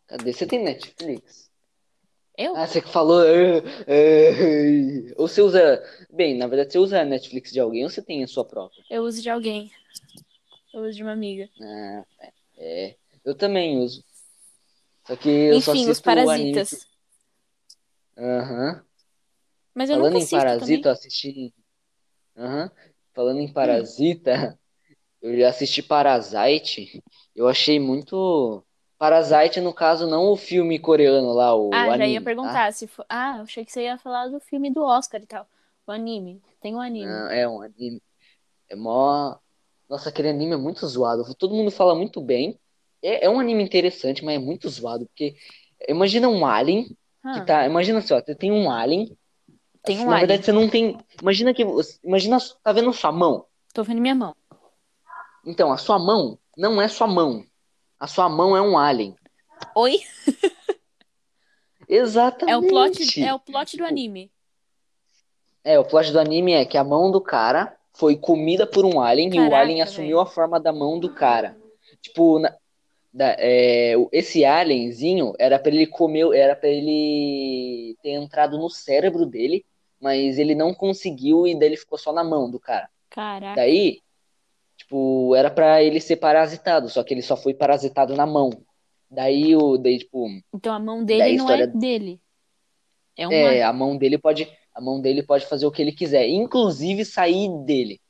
Cadê? 0.06 0.32
Você 0.32 0.46
tem 0.46 0.62
Netflix? 0.62 1.50
eu? 2.38 2.54
Ah, 2.56 2.66
você 2.68 2.80
que 2.80 2.88
falou. 2.88 3.20
ah, 3.20 3.58
ah, 3.88 5.14
ou 5.16 5.26
você 5.26 5.42
usa. 5.42 5.82
Bem, 6.12 6.36
na 6.36 6.46
verdade, 6.46 6.72
você 6.72 6.78
usa 6.78 7.00
a 7.00 7.04
Netflix 7.04 7.50
de 7.50 7.58
alguém 7.58 7.82
ou 7.82 7.90
você 7.90 8.00
tem 8.00 8.22
a 8.22 8.28
sua 8.28 8.44
própria? 8.44 8.84
Eu 8.88 9.02
uso 9.02 9.20
de 9.20 9.28
alguém. 9.30 9.72
Eu 10.72 10.82
uso 10.82 10.94
de 10.96 11.02
uma 11.02 11.12
amiga. 11.12 11.48
Ah, 11.60 12.04
é. 12.58 12.96
Eu 13.24 13.34
também 13.34 13.78
uso. 13.78 14.04
Só 15.04 15.16
que 15.16 15.28
eu 15.28 15.60
só 15.60 15.72
Enfim, 15.72 15.82
os 15.82 15.98
assisto 15.98 16.08
o 16.08 16.12
anime. 16.12 16.52
parasitas. 16.54 16.91
Aham. 18.16 18.84
Mas 19.74 19.90
eu 19.90 19.98
Falando 19.98 20.16
em 20.16 20.26
Parasita, 20.28 20.88
eu 20.88 20.92
assisti. 20.92 21.54
Aham. 22.36 22.70
Falando 23.14 23.40
em 23.40 23.52
Parasita, 23.52 24.58
eu 25.22 25.38
já 25.38 25.50
assisti 25.50 25.82
Parasite. 25.82 27.02
Eu 27.36 27.48
achei 27.48 27.80
muito. 27.80 28.64
Parasite, 28.98 29.60
no 29.60 29.74
caso, 29.74 30.08
não 30.08 30.32
o 30.32 30.36
filme 30.36 30.78
coreano 30.78 31.32
lá, 31.34 31.54
o 31.56 31.88
Ah, 31.88 31.90
já 31.92 32.06
anime, 32.06 32.06
ia 32.06 32.20
tá? 32.20 32.22
perguntar 32.22 32.72
se 32.72 32.86
for... 32.86 33.04
Ah, 33.08 33.38
eu 33.38 33.42
achei 33.42 33.64
que 33.64 33.72
você 33.72 33.82
ia 33.84 33.98
falar 33.98 34.28
do 34.28 34.38
filme 34.40 34.70
do 34.70 34.82
Oscar 34.84 35.20
e 35.22 35.26
tal. 35.26 35.48
O 35.86 35.90
anime. 35.92 36.40
Tem 36.60 36.74
um 36.74 36.80
anime. 36.80 37.14
Não, 37.14 37.30
é 37.30 37.48
um 37.48 37.62
anime. 37.62 38.02
É 38.68 38.76
mó. 38.76 39.38
Nossa, 39.88 40.08
aquele 40.10 40.30
anime 40.30 40.54
é 40.54 40.56
muito 40.56 40.86
zoado. 40.88 41.34
Todo 41.36 41.54
mundo 41.54 41.70
fala 41.70 41.94
muito 41.94 42.20
bem. 42.22 42.60
É, 43.02 43.26
é 43.26 43.30
um 43.30 43.40
anime 43.40 43.62
interessante, 43.64 44.24
mas 44.24 44.36
é 44.36 44.38
muito 44.38 44.68
zoado. 44.70 45.06
Porque 45.08 45.36
imagina 45.88 46.28
um 46.28 46.46
alien 46.46 46.96
que 47.22 47.40
Ah, 47.40 47.44
tá. 47.44 47.66
Imagina 47.66 47.98
assim, 48.00 48.14
ó, 48.14 48.20
você 48.20 48.34
tem 48.34 48.50
um 48.50 48.70
alien. 48.70 49.16
Tem 49.84 49.98
um 49.98 50.06
Na 50.06 50.16
alien. 50.16 50.26
verdade, 50.28 50.44
você 50.44 50.52
não 50.52 50.68
tem. 50.68 50.98
Imagina 51.20 51.54
que. 51.54 51.64
Imagina, 52.04 52.38
tá 52.62 52.72
vendo 52.72 52.92
sua 52.92 53.12
mão? 53.12 53.46
Tô 53.72 53.82
vendo 53.82 54.00
minha 54.00 54.14
mão. 54.14 54.34
Então, 55.44 55.72
a 55.72 55.76
sua 55.78 55.98
mão 55.98 56.38
não 56.56 56.80
é 56.80 56.88
sua 56.88 57.06
mão. 57.06 57.44
A 57.98 58.06
sua 58.06 58.28
mão 58.28 58.56
é 58.56 58.60
um 58.60 58.76
alien. 58.78 59.16
Oi? 59.74 60.00
Exatamente. 61.88 62.52
É 62.52 62.56
o 62.56 62.62
plot, 62.68 63.24
é 63.24 63.34
o 63.34 63.38
plot 63.38 63.76
do 63.76 63.84
anime. 63.84 64.30
É, 65.64 65.78
o 65.78 65.84
plot 65.84 66.10
do 66.12 66.18
anime 66.18 66.52
é 66.52 66.64
que 66.64 66.76
a 66.76 66.84
mão 66.84 67.10
do 67.10 67.20
cara 67.20 67.76
foi 67.92 68.16
comida 68.16 68.66
por 68.66 68.84
um 68.84 69.00
alien 69.00 69.28
e 69.28 69.38
o 69.38 69.44
Caraca, 69.44 69.56
alien 69.62 69.82
assumiu 69.82 70.18
a 70.20 70.26
forma 70.26 70.58
da 70.58 70.72
mão 70.72 70.98
do 70.98 71.12
cara. 71.12 71.56
Tipo, 72.00 72.38
na- 72.38 72.54
da- 73.12 73.36
é, 73.38 73.94
esse 74.10 74.44
alienzinho 74.44 75.32
era 75.38 75.58
pra 75.58 75.70
ele 75.72 75.86
comer, 75.86 76.34
era 76.34 76.56
para 76.56 76.68
ele 76.68 77.96
ter 78.02 78.10
entrado 78.10 78.56
no 78.58 78.70
cérebro 78.70 79.26
dele, 79.26 79.64
mas 80.00 80.38
ele 80.38 80.54
não 80.54 80.72
conseguiu 80.74 81.46
e 81.46 81.54
daí 81.58 81.68
ele 81.68 81.76
ficou 81.76 81.98
só 81.98 82.12
na 82.12 82.24
mão 82.24 82.50
do 82.50 82.58
cara. 82.58 82.88
Caraca. 83.10 83.56
Daí, 83.56 84.00
tipo, 84.76 85.34
era 85.34 85.50
pra 85.50 85.82
ele 85.82 86.00
ser 86.00 86.16
parasitado, 86.16 86.88
só 86.88 87.02
que 87.04 87.12
ele 87.14 87.22
só 87.22 87.36
foi 87.36 87.54
parasitado 87.54 88.16
na 88.16 88.26
mão. 88.26 88.50
Daí 89.10 89.54
o, 89.54 89.76
daí 89.76 89.98
tipo, 89.98 90.26
Então 90.54 90.72
a 90.74 90.78
mão 90.78 91.04
dele 91.04 91.20
não 91.20 91.26
é 91.28 91.34
história- 91.34 91.66
dele. 91.66 92.20
É 93.16 93.28
uma. 93.28 93.34
É, 93.36 93.62
a 93.62 93.72
mão 93.72 93.96
dele 93.98 94.16
pode, 94.16 94.48
a 94.74 94.80
mão 94.80 95.00
dele 95.00 95.22
pode 95.22 95.44
fazer 95.46 95.66
o 95.66 95.70
que 95.70 95.82
ele 95.82 95.92
quiser, 95.92 96.26
inclusive 96.28 97.04
sair 97.04 97.48
dele. 97.64 98.00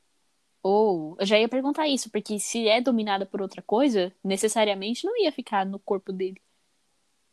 Ou, 0.63 1.17
eu 1.19 1.25
já 1.25 1.37
ia 1.37 1.49
perguntar 1.49 1.87
isso, 1.89 2.09
porque 2.09 2.39
se 2.39 2.67
é 2.69 2.81
dominada 2.81 3.25
por 3.25 3.41
outra 3.41 3.61
coisa, 3.61 4.13
necessariamente 4.23 5.05
não 5.05 5.15
ia 5.21 5.31
ficar 5.31 5.65
no 5.65 5.77
corpo 5.77 6.13
dele. 6.13 6.41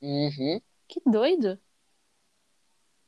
Uhum. 0.03 0.61
Que 0.89 1.01
doido. 1.07 1.59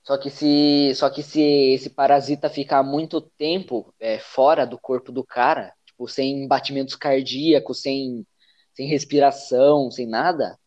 Só 0.04 0.16
que 0.18 0.30
se, 0.30 0.94
só 0.94 1.10
que 1.10 1.22
se 1.22 1.40
esse 1.74 1.90
parasita 1.90 2.48
ficar 2.50 2.82
muito 2.82 3.20
tempo 3.20 3.92
é, 4.00 4.18
fora 4.18 4.64
do 4.64 4.78
corpo 4.78 5.12
do 5.12 5.24
cara, 5.24 5.72
tipo, 5.84 6.08
sem 6.08 6.46
batimentos 6.46 6.96
cardíacos, 6.96 7.82
sem, 7.82 8.26
sem 8.74 8.86
respiração, 8.88 9.90
sem 9.90 10.06
nada, 10.06 10.58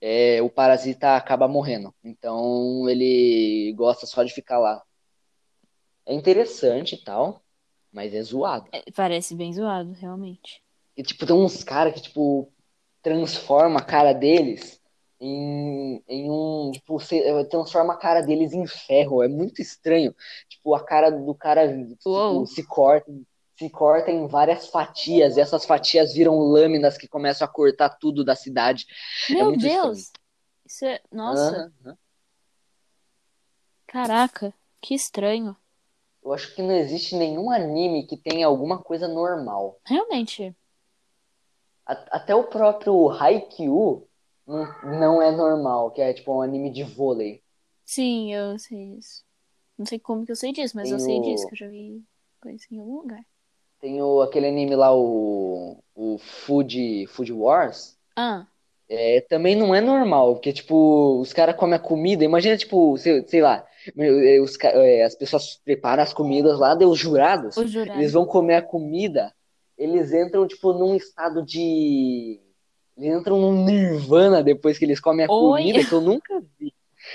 é, 0.00 0.42
o 0.42 0.50
parasita 0.50 1.16
acaba 1.16 1.48
morrendo. 1.48 1.94
Então 2.02 2.88
ele 2.88 3.72
gosta 3.76 4.06
só 4.06 4.22
de 4.24 4.32
ficar 4.32 4.58
lá. 4.58 4.82
É 6.06 6.14
interessante 6.14 6.94
e 6.96 7.04
tal, 7.04 7.42
mas 7.92 8.14
é 8.14 8.22
zoado. 8.22 8.68
É, 8.72 8.90
parece 8.92 9.34
bem 9.34 9.52
zoado, 9.52 9.92
realmente. 9.92 10.62
E, 10.96 11.02
tipo, 11.02 11.26
tem 11.26 11.34
uns 11.34 11.62
caras 11.64 11.94
que, 11.94 12.02
tipo, 12.02 12.52
transforma 13.02 13.80
a 13.80 13.84
cara 13.84 14.12
deles 14.12 14.80
em, 15.20 16.02
em 16.08 16.30
um, 16.30 16.70
tipo, 16.72 16.98
se- 17.00 17.22
transforma 17.50 17.94
a 17.94 17.96
cara 17.96 18.20
deles 18.20 18.52
em 18.52 18.66
ferro. 18.66 19.22
É 19.22 19.28
muito 19.28 19.60
estranho. 19.60 20.14
Tipo, 20.48 20.74
a 20.74 20.84
cara 20.84 21.10
do 21.10 21.34
cara, 21.34 21.68
tipo, 21.68 22.46
se 22.46 22.62
corta, 22.66 23.10
se 23.58 23.68
corta 23.70 24.10
em 24.10 24.26
várias 24.26 24.68
fatias, 24.68 25.36
e 25.36 25.40
essas 25.40 25.64
fatias 25.66 26.14
viram 26.14 26.38
lâminas 26.38 26.96
que 26.96 27.06
começam 27.08 27.46
a 27.46 27.50
cortar 27.50 27.90
tudo 27.90 28.24
da 28.24 28.34
cidade. 28.34 28.86
Meu 29.28 29.46
muito 29.46 29.60
Deus! 29.60 30.10
Isso 30.64 30.84
é. 30.86 31.00
Nossa, 31.10 31.72
caraca, 33.86 34.54
que 34.80 34.94
estranho. 34.94 35.56
Eu 36.22 36.32
acho 36.32 36.54
que 36.54 36.62
não 36.62 36.72
existe 36.74 37.16
nenhum 37.16 37.50
anime 37.50 38.06
que 38.06 38.16
tenha 38.16 38.46
alguma 38.46 38.78
coisa 38.82 39.08
normal. 39.08 39.78
Realmente. 39.84 40.54
A- 41.86 42.06
Até 42.18 42.34
o 42.34 42.44
próprio 42.44 43.10
Haikyuu 43.10 44.08
não, 44.46 44.64
não 44.98 45.22
é 45.22 45.30
normal, 45.30 45.90
que 45.90 46.00
é 46.00 46.12
tipo 46.14 46.32
um 46.34 46.40
anime 46.42 46.70
de 46.70 46.82
vôlei. 46.84 47.42
Sim, 47.84 48.32
eu 48.32 48.58
sei 48.58 48.94
isso. 48.98 49.24
Não 49.78 49.86
sei 49.86 49.98
como 49.98 50.24
que 50.26 50.32
eu 50.32 50.36
sei 50.36 50.52
disso, 50.52 50.76
mas 50.76 50.90
eu 50.90 50.98
Tem 50.98 51.06
sei 51.06 51.18
o- 51.18 51.22
disso, 51.22 51.46
que 51.48 51.54
eu 51.54 51.58
já 51.58 51.68
vi 51.68 52.04
coisa 52.40 52.64
em 52.70 52.78
algum 52.78 52.96
lugar. 52.98 53.24
Tem 53.80 54.00
o, 54.02 54.20
aquele 54.20 54.46
anime 54.48 54.76
lá, 54.76 54.94
o, 54.94 55.82
o 55.94 56.18
Food, 56.18 57.06
Food 57.08 57.32
Wars. 57.32 57.98
Ah, 58.16 58.46
É, 58.88 59.20
também 59.22 59.56
não 59.56 59.74
é 59.74 59.80
normal, 59.80 60.34
porque, 60.34 60.52
tipo, 60.52 61.20
os 61.20 61.32
caras 61.32 61.56
comem 61.56 61.76
a 61.76 61.78
comida. 61.78 62.24
Imagina, 62.24 62.56
tipo, 62.56 62.96
sei, 62.98 63.26
sei 63.28 63.40
lá, 63.40 63.66
os, 64.42 64.56
ca- 64.56 64.70
eh, 64.74 65.02
as 65.04 65.14
pessoas 65.14 65.56
preparam 65.64 66.02
as 66.02 66.12
comidas 66.12 66.58
lá, 66.58 66.76
os 66.76 66.98
jurados, 66.98 67.56
o 67.56 67.66
jurado. 67.66 67.98
eles 68.00 68.12
vão 68.12 68.24
comer 68.26 68.56
a 68.56 68.62
comida, 68.62 69.34
eles 69.78 70.12
entram, 70.12 70.46
tipo, 70.46 70.72
num 70.72 70.94
estado 70.94 71.42
de. 71.44 72.40
Eles 72.96 73.18
entram 73.18 73.40
num 73.40 73.64
nirvana 73.64 74.42
depois 74.42 74.76
que 74.78 74.84
eles 74.84 75.00
comem 75.00 75.24
a 75.24 75.32
Oi. 75.32 75.60
comida, 75.62 75.84
que 75.88 75.92
eu 75.94 76.00
nunca 76.02 76.42
vi. 76.58 76.74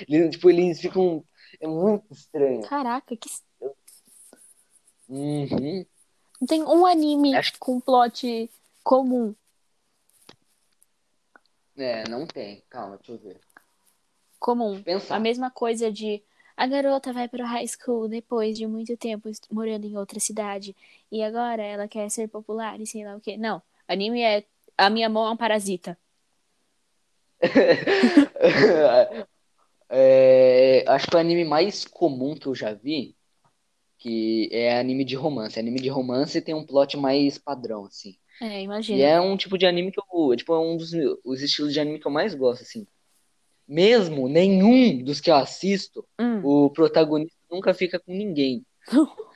Eles, 0.09 0.31
tipo, 0.31 0.49
eles 0.49 0.79
ficam. 0.81 1.23
É 1.61 1.67
muito 1.67 2.05
estranho. 2.11 2.61
Caraca, 2.63 3.15
que. 3.15 3.29
Uhum. 5.07 5.85
Não 6.41 6.47
tem 6.47 6.63
um 6.63 6.85
anime 6.85 7.35
Acho- 7.35 7.53
com 7.59 7.79
plot 7.79 8.49
comum. 8.83 9.33
É, 11.77 12.07
não 12.09 12.25
tem. 12.25 12.63
Calma, 12.69 12.97
deixa 12.97 13.11
eu 13.11 13.17
ver. 13.17 13.39
Comum. 14.39 14.81
Pensar. 14.81 15.15
A 15.15 15.19
mesma 15.19 15.51
coisa 15.51 15.91
de 15.91 16.23
a 16.57 16.67
garota 16.67 17.13
vai 17.13 17.27
pro 17.27 17.45
high 17.45 17.67
school 17.67 18.07
depois 18.07 18.57
de 18.57 18.67
muito 18.67 18.95
tempo 18.97 19.29
morando 19.51 19.85
em 19.85 19.97
outra 19.97 20.19
cidade. 20.19 20.75
E 21.11 21.23
agora 21.23 21.63
ela 21.63 21.87
quer 21.87 22.09
ser 22.09 22.27
popular 22.29 22.79
e 22.81 22.85
sei 22.87 23.05
lá 23.05 23.15
o 23.15 23.21
quê. 23.21 23.37
Não. 23.37 23.61
Anime 23.87 24.21
é 24.21 24.45
a 24.77 24.89
minha 24.89 25.09
mão 25.09 25.27
é 25.27 25.31
um 25.31 25.37
parasita. 25.37 25.97
É, 29.89 30.83
acho 30.89 31.07
que 31.07 31.15
o 31.15 31.19
anime 31.19 31.45
mais 31.45 31.85
comum 31.85 32.35
que 32.35 32.47
eu 32.47 32.55
já 32.55 32.73
vi 32.73 33.15
que 33.99 34.49
é 34.51 34.79
anime 34.79 35.05
de 35.05 35.15
romance. 35.15 35.59
Anime 35.59 35.81
de 35.81 35.89
romance 35.89 36.41
tem 36.41 36.55
um 36.55 36.65
plot 36.65 36.97
mais 36.97 37.37
padrão, 37.39 37.85
assim. 37.85 38.17
É, 38.41 38.61
E 38.91 39.01
imagina. 39.01 39.03
é 39.03 39.19
um 39.21 39.37
tipo 39.37 39.57
de 39.57 39.65
anime 39.67 39.91
que 39.91 39.99
eu, 40.01 40.35
tipo, 40.37 40.53
é 40.53 40.59
um 40.59 40.77
dos 40.77 40.91
os 41.25 41.41
estilos 41.41 41.73
de 41.73 41.79
anime 41.79 41.99
que 41.99 42.07
eu 42.07 42.11
mais 42.11 42.35
gosto, 42.35 42.63
assim. 42.63 42.87
Mesmo 43.67 44.27
nenhum 44.29 45.03
dos 45.03 45.19
que 45.19 45.29
eu 45.31 45.35
assisto, 45.35 46.05
Hum. 46.19 46.41
o 46.43 46.69
protagonista 46.69 47.35
nunca 47.49 47.73
fica 47.73 47.99
com 47.99 48.11
ninguém. 48.13 48.63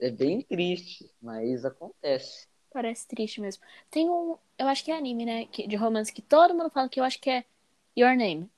É 0.00 0.10
bem 0.10 0.42
triste, 0.42 1.10
mas 1.20 1.64
acontece. 1.64 2.46
Parece 2.72 3.06
triste 3.08 3.40
mesmo. 3.40 3.62
Tem 3.90 4.08
um, 4.08 4.36
eu 4.56 4.68
acho 4.68 4.84
que 4.84 4.92
é 4.92 4.96
anime, 4.96 5.24
né, 5.24 5.46
que- 5.46 5.66
de 5.66 5.74
romance 5.74 6.12
que 6.12 6.22
todo 6.22 6.54
mundo 6.54 6.70
fala 6.70 6.88
que 6.88 7.00
eu 7.00 7.04
acho 7.04 7.20
que 7.20 7.28
é 7.30 7.44
Your 7.98 8.16
Name. 8.16 8.48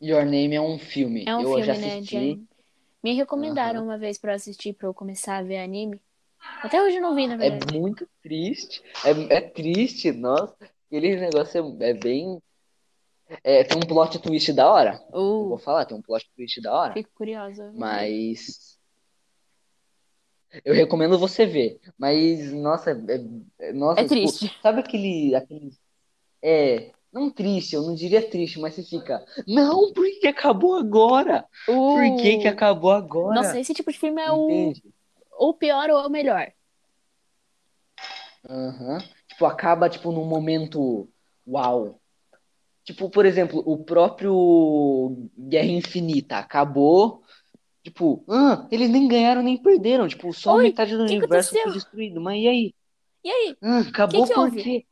Your 0.00 0.24
Name 0.24 0.54
é 0.54 0.60
um 0.60 0.78
filme. 0.78 1.24
É 1.26 1.36
um 1.36 1.42
eu 1.42 1.48
filme, 1.48 1.66
já 1.66 1.72
né, 1.74 1.78
de 1.80 1.96
assisti. 1.98 2.16
anime. 2.16 2.48
Me 3.02 3.12
recomendaram 3.14 3.84
uma 3.84 3.98
vez 3.98 4.18
pra 4.18 4.32
eu 4.32 4.36
assistir, 4.36 4.72
pra 4.72 4.86
eu 4.88 4.94
começar 4.94 5.36
a 5.36 5.42
ver 5.42 5.58
anime. 5.58 6.00
Até 6.62 6.82
hoje 6.82 6.96
eu 6.96 7.02
não 7.02 7.14
vi, 7.14 7.26
na 7.26 7.36
É 7.36 7.50
verdade. 7.50 7.78
muito 7.78 8.08
triste. 8.22 8.82
É, 9.30 9.36
é 9.36 9.40
triste, 9.42 10.10
nossa. 10.12 10.56
Aquele 10.86 11.16
negócio 11.16 11.76
é, 11.80 11.90
é 11.90 11.94
bem. 11.94 12.40
É, 13.42 13.64
tem 13.64 13.76
um 13.76 13.80
plot 13.80 14.18
twist 14.20 14.52
da 14.52 14.70
hora. 14.70 15.00
Eu 15.12 15.48
vou 15.48 15.54
Uh, 15.54 15.58
falar, 15.58 15.84
tem 15.84 15.96
um 15.96 16.02
plot 16.02 16.28
twist 16.36 16.60
da 16.60 16.72
hora. 16.72 16.92
fico 16.92 17.10
curiosa. 17.14 17.72
Mas. 17.74 18.76
Eu 20.64 20.72
recomendo 20.74 21.18
você 21.18 21.44
ver. 21.44 21.80
Mas, 21.98 22.52
nossa, 22.52 22.90
é, 22.92 23.66
é- 23.68 23.72
nossa, 23.72 24.00
É 24.00 24.04
tipo, 24.04 24.14
triste. 24.14 24.58
sabe 24.62 24.80
aquele, 24.80 25.34
aquele. 25.34 25.70
É. 26.40 26.92
Não 27.12 27.30
triste, 27.30 27.74
eu 27.74 27.82
não 27.82 27.94
diria 27.94 28.28
triste, 28.28 28.58
mas 28.60 28.74
você 28.74 28.82
fica. 28.82 29.24
Não, 29.46 29.92
por 29.92 30.04
que 30.20 30.26
acabou 30.28 30.74
agora? 30.76 31.46
Por 31.64 32.02
que 32.20 32.38
que 32.38 32.48
Uh, 32.48 32.50
acabou 32.50 32.90
agora? 32.90 33.34
Nossa, 33.36 33.58
esse 33.58 33.72
tipo 33.72 33.90
de 33.90 33.98
filme 33.98 34.20
é 34.20 34.30
o, 34.30 34.44
Entende? 34.50 34.84
ou 35.32 35.54
pior 35.54 35.88
ou 35.90 35.98
é 35.98 36.06
o 36.06 36.10
melhor. 36.10 36.52
Aham. 38.48 38.98
Tipo, 39.28 39.46
acaba, 39.46 39.88
tipo, 39.88 40.12
num 40.12 40.26
momento 40.26 41.08
uau. 41.46 41.98
Tipo, 42.86 43.10
por 43.10 43.26
exemplo, 43.26 43.60
o 43.66 43.82
próprio 43.84 45.28
Guerra 45.36 45.66
Infinita 45.66 46.38
acabou. 46.38 47.20
Tipo, 47.82 48.24
ah, 48.28 48.64
eles 48.70 48.88
nem 48.88 49.08
ganharam 49.08 49.42
nem 49.42 49.60
perderam. 49.60 50.06
Tipo, 50.06 50.32
só 50.32 50.54
Oi, 50.54 50.62
metade 50.62 50.96
do 50.96 51.04
que 51.04 51.16
universo 51.16 51.50
foi 51.50 51.72
destruído. 51.72 52.20
Mas 52.20 52.40
e 52.40 52.46
aí? 52.46 52.74
E 53.24 53.28
aí? 53.28 53.56
Ah, 53.60 53.80
acabou 53.80 54.24
que 54.24 54.32
por 54.32 54.44
houve? 54.44 54.62
quê? 54.62 54.86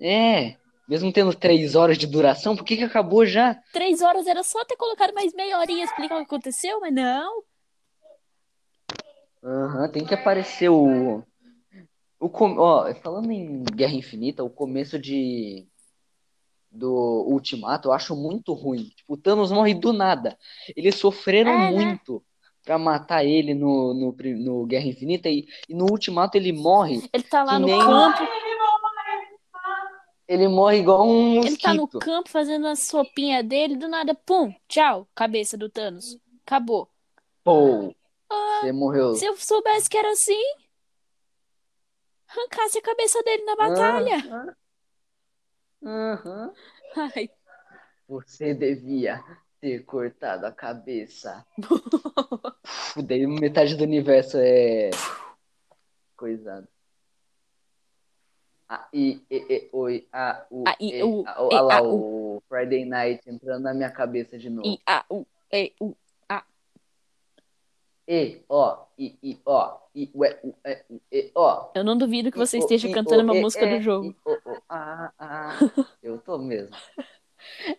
É, 0.00 0.56
mesmo 0.88 1.12
tendo 1.12 1.34
três 1.34 1.74
horas 1.74 1.98
de 1.98 2.06
duração, 2.06 2.54
por 2.54 2.64
que 2.64 2.76
que 2.76 2.84
acabou 2.84 3.26
já? 3.26 3.60
Três 3.72 4.00
horas 4.00 4.24
era 4.28 4.44
só 4.44 4.64
ter 4.64 4.76
colocado 4.76 5.12
mais 5.12 5.34
meia 5.34 5.58
horinha 5.58 5.84
explicar 5.84 6.14
o 6.14 6.18
que 6.18 6.24
aconteceu, 6.26 6.78
mas 6.80 6.94
não. 6.94 7.42
Aham, 9.42 9.90
tem 9.90 10.06
que 10.06 10.14
aparecer 10.14 10.68
o. 10.68 11.24
o 12.20 12.28
com... 12.28 12.56
Ó, 12.56 12.94
falando 13.02 13.32
em 13.32 13.64
Guerra 13.64 13.94
Infinita, 13.94 14.44
o 14.44 14.50
começo 14.50 14.96
de. 14.96 15.66
Do 16.70 17.24
Ultimato 17.28 17.88
eu 17.88 17.92
acho 17.92 18.14
muito 18.14 18.52
ruim. 18.52 18.84
Tipo, 18.96 19.14
o 19.14 19.16
Thanos 19.16 19.50
morre 19.50 19.74
do 19.74 19.92
nada. 19.92 20.38
Eles 20.76 20.94
sofreram 20.94 21.50
É, 21.50 21.72
né? 21.72 21.84
muito 21.84 22.22
pra 22.62 22.78
matar 22.78 23.24
ele 23.24 23.54
no, 23.54 23.92
no, 23.92 24.14
no 24.38 24.66
Guerra 24.66 24.86
Infinita 24.86 25.28
e, 25.28 25.48
e 25.68 25.74
no 25.74 25.86
Ultimato 25.90 26.36
ele 26.36 26.52
morre. 26.52 27.02
Ele 27.12 27.22
tá 27.24 27.42
lá 27.42 27.58
no 27.58 27.66
nem- 27.66 27.78
campo, 27.80 28.18
Ele 30.28 30.46
morre 30.46 30.78
igual 30.78 31.08
um 31.08 31.42
ele 31.44 31.56
tá 31.56 31.74
no 31.74 31.80
mosquito. 31.82 31.98
campo 31.98 32.28
fazendo 32.28 32.68
a 32.68 32.76
sopinha 32.76 33.42
dele, 33.42 33.74
do 33.76 33.88
nada, 33.88 34.14
pum, 34.14 34.54
tchau, 34.68 35.08
cabeça 35.12 35.56
do 35.58 35.68
Thanos. 35.68 36.16
Acabou. 36.46 36.88
Pô, 37.42 37.92
você 38.60 38.70
morreu. 38.70 39.16
Se 39.16 39.24
eu 39.24 39.36
soubesse 39.36 39.88
que 39.90 39.96
era 39.98 40.12
assim, 40.12 40.40
arrancasse 42.28 42.78
a 42.78 42.82
cabeça 42.82 43.20
dele 43.24 43.44
na 43.44 43.56
batalha. 43.56 44.16
Aham. 44.18 44.54
Aham. 45.82 46.52
Ai, 46.96 47.30
Você 48.08 48.54
devia 48.54 49.22
ter 49.60 49.84
cortado 49.84 50.46
a 50.46 50.52
cabeça. 50.52 51.44
Daí 53.04 53.26
metade 53.26 53.76
do 53.76 53.84
universo 53.84 54.36
é 54.38 54.90
coisado. 56.16 56.68
A, 58.68 58.88
I, 58.92 59.22
E, 59.30 59.36
E, 59.36 59.70
Oi, 59.72 60.08
A, 60.12 60.46
U, 60.50 60.64
A, 60.66 60.76
I, 60.78 60.90
E, 60.90 61.02
U, 61.02 61.24
A, 61.26 61.42
O. 61.42 61.50
E, 61.50 61.54
Olha 61.54 61.60
lá 61.62 61.78
A, 61.78 61.82
o 61.82 62.42
Friday 62.48 62.84
Night 62.84 63.28
entrando 63.28 63.62
na 63.62 63.74
minha 63.74 63.90
cabeça 63.90 64.38
de 64.38 64.48
novo. 64.48 64.68
I, 64.68 64.80
A, 64.86 65.04
U, 65.10 65.26
E, 65.52 65.72
U. 65.80 65.96
E, 68.12 68.42
O, 68.48 68.76
I, 68.98 69.16
I, 69.22 69.40
O, 69.46 69.78
I, 69.94 70.10
U, 70.12 70.24
E, 70.24 70.36
U, 70.42 70.54
E, 70.66 70.84
U, 70.90 71.00
E, 71.12 71.30
O. 71.32 71.70
Eu 71.76 71.84
não 71.84 71.96
duvido 71.96 72.32
que 72.32 72.36
você 72.36 72.56
I, 72.56 72.60
esteja 72.60 72.88
I, 72.88 72.92
cantando 72.92 73.20
O, 73.20 73.24
uma 73.24 73.36
E, 73.36 73.40
música 73.40 73.64
E, 73.64 73.78
do 73.78 73.80
jogo. 73.80 74.06
I, 74.06 74.16
O, 74.24 74.32
O, 74.32 74.56
A, 74.68 75.12
A. 75.16 75.52
Eu 76.02 76.18
tô 76.18 76.36
mesmo. 76.36 76.74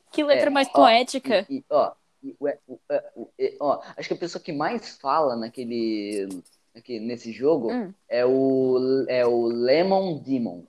Que 0.09 0.23
letra 0.23 0.47
É, 0.47 0.49
mais 0.49 0.69
ó, 0.69 0.71
poética. 0.71 1.45
E, 1.49 1.57
e, 1.57 1.65
ó, 1.69 1.91
e, 2.23 2.33
ué, 2.39 2.57
u, 2.65 2.79
é, 2.89 3.11
u, 3.13 3.29
e, 3.37 3.57
ó, 3.59 3.81
acho 3.97 4.07
que 4.07 4.13
a 4.13 4.17
pessoa 4.17 4.41
que 4.41 4.53
mais 4.53 4.97
fala 4.99 5.35
naquele, 5.35 6.29
naquele 6.73 7.05
nesse 7.05 7.33
jogo 7.33 7.69
Hum. 7.69 7.93
é 8.07 8.25
o 8.25 9.05
é 9.09 9.25
o 9.27 9.47
Lemon 9.47 10.17
Demon, 10.19 10.63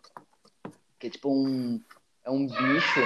que 0.99 1.07
é 1.07 1.11
tipo 1.11 1.31
um 1.33 1.81
é 2.25 2.31
um 2.33 2.47
bicho, 2.49 3.01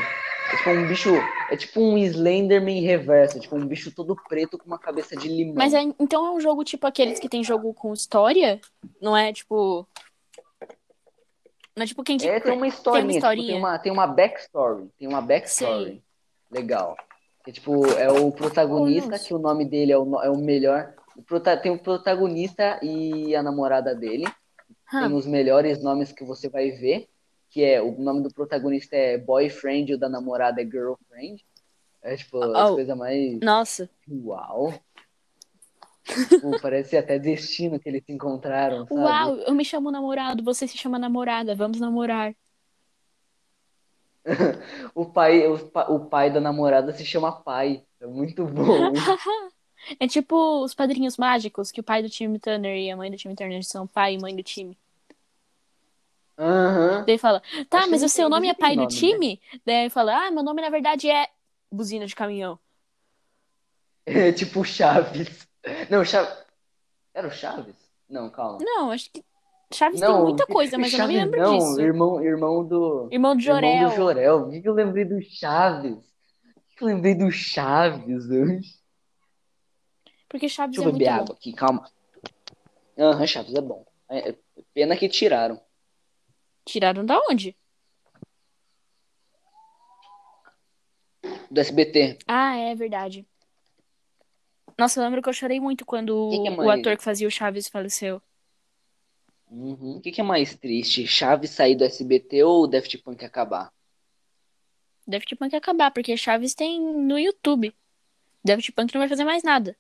é 0.53 0.57
tipo 0.57 0.71
um 0.71 0.89
bicho, 0.89 1.11
é 1.51 1.57
tipo 1.57 1.81
um 1.81 1.99
Slenderman 1.99 2.81
reverso, 2.81 3.41
tipo 3.41 3.57
um 3.57 3.67
bicho 3.67 3.91
todo 3.93 4.17
preto 4.29 4.57
com 4.59 4.67
uma 4.67 4.79
cabeça 4.79 5.17
de 5.17 5.29
limão. 5.29 5.55
Mas 5.57 5.75
é, 5.75 5.81
então 5.99 6.27
é 6.27 6.31
um 6.31 6.41
jogo 6.41 6.65
tipo 6.65 6.87
aqueles 6.87 7.19
que 7.19 7.29
tem 7.29 7.43
jogo 7.43 7.75
com 7.75 7.93
história? 7.93 8.61
Não 9.01 9.17
é 9.17 9.33
tipo. 9.33 9.87
Não 11.75 11.83
é 11.83 11.87
tipo 11.87 12.03
quem 12.03 12.17
É, 12.23 12.41
tem 12.41 12.53
uma 12.53 12.67
historinha, 12.67 13.07
tipo, 13.07 13.17
historinha. 13.19 13.49
tem 13.49 13.59
uma 13.59 13.79
tem 13.79 13.93
uma 13.93 14.07
backstory, 14.07 14.89
tem 14.99 15.09
uma 15.09 15.21
backstory 15.21 16.03
legal. 16.51 16.97
Que 17.45 17.53
tipo 17.53 17.87
é 17.99 18.11
o 18.11 18.33
protagonista, 18.33 19.11
nossa. 19.11 19.25
que 19.25 19.35
o 19.35 19.39
nome 19.39 19.65
dele 19.65 19.93
é 19.93 19.99
o, 19.99 20.23
é 20.23 20.31
o 20.31 20.37
melhor. 20.39 20.95
Tem 21.63 21.73
o 21.73 21.79
protagonista 21.79 22.79
e 22.83 23.35
a 23.35 23.43
namorada 23.43 23.95
dele. 23.95 24.27
Hã. 24.93 25.09
tem 25.09 25.17
os 25.17 25.27
melhores 25.27 25.83
nomes 25.83 26.13
que 26.13 26.25
você 26.25 26.49
vai 26.49 26.71
ver, 26.71 27.09
que 27.51 27.65
é 27.65 27.81
o 27.81 27.93
nome 27.99 28.23
do 28.23 28.33
protagonista 28.33 28.97
é 28.97 29.17
boyfriend 29.19 29.91
e 29.91 29.95
o 29.95 29.99
da 29.99 30.09
namorada 30.09 30.61
é 30.61 30.65
girlfriend. 30.65 31.45
É 32.03 32.17
tipo 32.17 32.43
as 32.43 32.71
Oh. 32.71 32.75
coisas 32.75 32.97
mais 32.97 33.41
Nossa. 33.41 33.89
uau. 34.09 34.75
Tipo, 36.05 36.55
parece 36.63 36.97
até 36.97 37.19
destino 37.19 37.81
que 37.81 37.89
eles 37.89 38.05
se 38.05 38.13
encontraram, 38.13 38.87
sabe? 38.87 39.01
Uau, 39.01 39.37
eu 39.39 39.55
me 39.55 39.65
chamo 39.65 39.91
namorado, 39.91 40.43
você 40.45 40.69
se 40.69 40.77
chama 40.79 40.99
namorada, 40.99 41.55
vamos 41.55 41.81
namorar. 41.81 42.35
O 44.95 45.07
pai, 45.07 45.47
o, 45.47 45.55
o 45.55 46.01
pai 46.07 46.33
da 46.33 46.41
namorada 46.41 46.93
se 46.93 47.05
chama 47.05 47.31
pai. 47.43 47.85
É 48.01 48.07
muito 48.07 48.45
bom. 48.47 48.93
É 50.01 50.09
tipo 50.09 50.65
os 50.65 50.75
padrinhos 50.75 51.17
mágicos, 51.17 51.71
que 51.71 51.81
o 51.81 51.85
pai 51.85 52.03
do 52.03 52.09
time 52.11 52.41
Turner 52.41 52.77
e 52.77 52.91
a 52.91 52.97
mãe 52.97 53.09
do 53.09 53.17
time 53.17 53.37
Turner 53.37 53.63
são 53.63 53.87
pai 53.87 54.15
e 54.15 54.19
mãe 54.21 54.35
do 54.35 54.43
time. 54.43 54.77
Aham. 56.37 56.66
Daí 57.07 57.19
fala, 57.19 57.43
tá, 57.71 57.79
Acho 57.79 57.91
mas 57.91 58.03
o 58.03 58.09
seu 58.09 58.25
tem- 58.25 58.31
nome 58.31 58.49
é 58.49 58.55
tem 58.55 58.61
pai 58.61 58.77
do 58.77 58.83
nome, 58.83 58.93
né? 58.95 58.99
time? 58.99 59.41
Daí 59.65 59.91
fala, 59.91 60.27
ah, 60.27 60.31
meu 60.31 60.43
nome 60.43 60.61
na 60.63 60.71
verdade 60.71 61.09
é 61.11 61.29
buzina 61.71 62.07
de 62.07 62.15
caminhão. 62.15 62.59
É 64.05 64.31
tipo 64.33 64.65
Chaves. 64.65 65.49
Não, 65.91 66.05
Chaves. 66.05 66.45
Era 67.13 67.27
o 67.27 67.31
Chaves? 67.31 67.75
Não, 68.09 68.31
calma. 68.31 68.59
Não, 68.61 68.93
acho 68.93 69.11
que 69.11 69.25
Chaves 69.73 69.99
tem 70.01 70.09
Não, 70.09 70.23
muita 70.25 70.47
coisa, 70.47 70.79
mas 70.79 70.93
eu 70.93 71.01
não 71.01 71.09
me 71.09 71.15
Chaves 71.15 71.31
lembro 71.33 71.41
não, 71.41 71.59
disso. 71.59 71.81
Irmão, 71.81 72.23
irmão 72.23 72.65
do. 72.65 73.09
Irmão 73.11 73.35
do 73.37 73.43
Jorel. 73.43 73.73
Irmão 73.73 73.91
do 73.91 73.97
Jorel. 73.97 74.45
Por 74.45 74.63
que 74.63 74.69
eu 74.69 74.75
lembrei 74.75 75.05
do 75.05 75.21
Chaves? 75.23 75.97
Por 75.97 76.77
que 76.77 76.85
eu 76.85 76.89
lembrei 76.89 77.15
do 77.15 77.31
Chaves 77.33 78.27
hoje? 78.31 78.77
Porque 80.29 80.49
Chaves 80.49 80.77
Deixa 80.77 80.89
eu 80.89 80.91
é 80.91 80.93
beber 80.99 81.11
muito 81.11 81.23
água 81.23 81.35
aqui, 81.37 81.53
calma. 81.53 81.91
Aham, 82.99 83.27
Chaves 83.27 83.55
é 83.55 83.61
bom. 83.61 83.85
É, 84.09 84.31
é 84.31 84.35
pena 84.73 84.97
que 84.97 85.09
tiraram. 85.09 85.61
Tiraram 86.67 87.07
da 87.07 87.19
onde? 87.31 87.57
Do 91.49 91.61
SBT. 91.61 92.19
Ah, 92.27 92.57
é 92.57 92.75
verdade. 92.75 93.25
Nossa, 94.77 95.01
eu 95.01 95.05
lembro 95.05 95.23
que 95.23 95.29
eu 95.29 95.33
chorei 95.33 95.61
muito 95.61 95.87
quando 95.87 96.29
Quem 96.31 96.43
que 96.43 96.49
é 96.49 96.53
o 96.53 96.69
ator 96.69 96.97
que 96.97 97.05
fazia 97.05 97.27
o 97.27 97.31
Chaves 97.31 97.69
faleceu. 97.69 98.21
Uhum. 99.49 99.97
O 99.97 100.01
que, 100.01 100.11
que 100.11 100.21
é 100.21 100.25
mais 100.25 100.57
triste? 100.57 101.07
Chaves 101.07 101.51
sair 101.51 101.77
do 101.77 101.85
SBT 101.85 102.43
ou 102.43 102.65
o 102.65 102.67
Daft 102.67 102.99
Punk 102.99 103.25
acabar? 103.25 103.73
Daft 105.07 105.37
Punk 105.37 105.55
acabar, 105.55 105.93
porque 105.93 106.17
Chaves 106.17 106.53
tem 106.53 106.81
no 106.81 107.17
YouTube. 107.17 107.73
Daft 108.45 108.73
Punk 108.73 108.93
não 108.93 109.01
vai 109.01 109.09
fazer 109.09 109.25
mais 109.25 109.45
nada. 109.45 109.77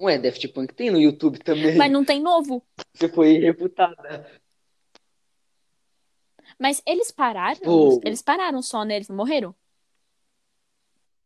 Ué, 0.00 0.18
Daft 0.18 0.48
Punk 0.48 0.72
tem 0.74 0.90
no 0.90 0.98
YouTube 0.98 1.38
também. 1.38 1.76
Mas 1.76 1.92
não 1.92 2.02
tem 2.02 2.20
novo. 2.20 2.64
Você 2.94 3.08
foi 3.10 3.38
reputada. 3.38 4.26
Mas 6.58 6.82
eles 6.84 7.10
pararam? 7.10 7.60
Pô. 7.60 8.00
Eles 8.04 8.20
pararam 8.20 8.60
só, 8.60 8.84
né? 8.84 8.96
Eles 8.96 9.08
não 9.08 9.16
morreram? 9.16 9.54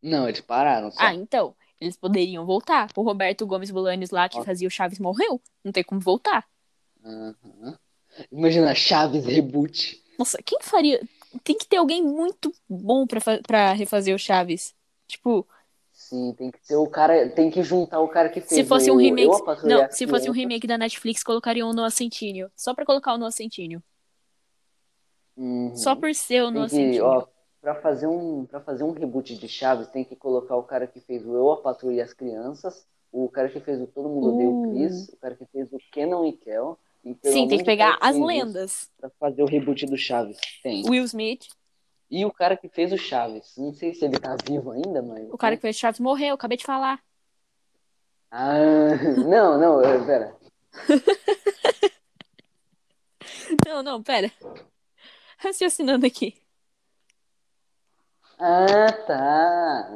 Não, 0.01 0.27
eles 0.27 0.41
pararam 0.41 0.91
só. 0.91 1.01
Ah, 1.01 1.13
então. 1.13 1.55
Eles 1.79 1.97
poderiam 1.97 2.45
voltar. 2.45 2.89
O 2.95 3.01
Roberto 3.01 3.45
Gomes 3.45 3.71
Bolanes 3.71 4.11
lá, 4.11 4.29
que 4.29 4.41
fazia 4.43 4.67
o 4.67 4.71
Chaves, 4.71 4.99
morreu. 4.99 5.41
Não 5.63 5.71
tem 5.71 5.83
como 5.83 5.99
voltar. 5.99 6.47
Aham. 7.03 7.77
Imagina, 8.31 8.75
Chaves 8.75 9.25
reboot. 9.25 10.01
Nossa, 10.17 10.37
quem 10.43 10.59
faria? 10.61 11.01
Tem 11.43 11.57
que 11.57 11.65
ter 11.65 11.77
alguém 11.77 12.03
muito 12.03 12.53
bom 12.69 13.07
pra, 13.07 13.19
pra 13.45 13.73
refazer 13.73 14.15
o 14.15 14.19
Chaves. 14.19 14.73
Tipo, 15.07 15.47
Sim, 15.91 16.33
tem 16.37 16.51
que 16.51 16.59
ser 16.65 16.75
o 16.75 16.87
cara. 16.87 17.29
Tem 17.29 17.49
que 17.49 17.63
juntar 17.63 17.99
o 17.99 18.07
cara 18.07 18.29
que 18.29 18.39
fez 18.39 18.53
se 18.53 18.63
fosse 18.63 18.89
o 18.91 18.95
um 18.95 18.97
remake. 18.97 19.27
Eu, 19.27 19.35
a 19.35 19.43
Patroa 19.43 19.71
e 19.71 19.75
Não, 19.75 19.91
se 19.91 20.07
fosse 20.07 20.29
um 20.29 20.33
remake 20.33 20.67
da 20.67 20.77
Netflix, 20.77 21.23
colocariam 21.23 21.69
o 21.69 21.73
Noah 21.73 21.89
Centineo. 21.89 22.51
Só 22.55 22.73
pra 22.73 22.85
colocar 22.85 23.13
o 23.13 23.17
Noah 23.17 23.31
Centineo. 23.31 23.81
Uhum. 25.35 25.75
Só 25.75 25.95
por 25.95 26.13
ser 26.13 26.43
o 26.43 26.53
ó, 27.03 27.27
pra 27.59 27.75
fazer 27.75 28.07
um, 28.07 28.45
pra 28.45 28.59
fazer 28.59 28.83
um 28.83 28.91
reboot 28.91 29.35
de 29.37 29.47
Chaves, 29.47 29.87
tem 29.87 30.03
que 30.03 30.15
colocar 30.15 30.55
o 30.55 30.63
cara 30.63 30.85
que 30.85 30.99
fez 30.99 31.25
o 31.25 31.33
Eu, 31.33 31.51
a 31.51 31.57
Patroa 31.57 31.93
e 31.93 32.01
as 32.01 32.13
Crianças, 32.13 32.85
o 33.11 33.29
cara 33.29 33.49
que 33.49 33.59
fez 33.59 33.81
o 33.81 33.87
Todo 33.87 34.09
Mundo 34.09 34.33
Odeia 34.33 34.49
o. 34.49 34.71
Chris, 34.71 35.09
o 35.09 35.17
cara 35.17 35.35
que 35.35 35.45
fez 35.45 35.71
o 35.71 35.77
Kenan 35.91 36.27
e 36.27 36.33
Kel. 36.33 36.77
e 37.03 37.15
Sim, 37.23 37.47
tem 37.47 37.57
que 37.57 37.63
pegar 37.63 37.97
as 38.01 38.17
lendas. 38.17 38.89
Pra 38.99 39.09
fazer 39.19 39.43
o 39.43 39.47
reboot 39.47 39.85
do 39.85 39.97
Chaves. 39.97 40.37
Tem. 40.61 40.83
Will 40.87 41.03
Smith, 41.05 41.47
E 42.11 42.25
o 42.25 42.31
cara 42.31 42.57
que 42.57 42.67
fez 42.69 42.91
o 42.91 42.97
Chaves. 42.97 43.53
Não 43.57 43.73
sei 43.73 43.93
se 43.93 44.05
ele 44.05 44.19
tá 44.19 44.35
vivo 44.47 44.71
ainda, 44.71 45.01
mas. 45.01 45.31
o 45.31 45.37
cara 45.37 45.55
que 45.55 45.61
fez 45.61 45.75
Chaves 45.75 45.99
morreu, 45.99 46.35
acabei 46.35 46.57
de 46.57 46.65
falar. 46.65 46.99
Ah, 48.29 48.57
não, 49.29 49.57
não, 49.59 49.81
eh, 49.83 50.05
pera. 50.05 50.35
Não, 53.65 53.83
não, 53.83 54.01
pera. 54.01 54.31
Raciocinando 55.43 56.05
aqui. 56.05 56.35
Ah, 58.39 58.91
tá. 59.05 59.89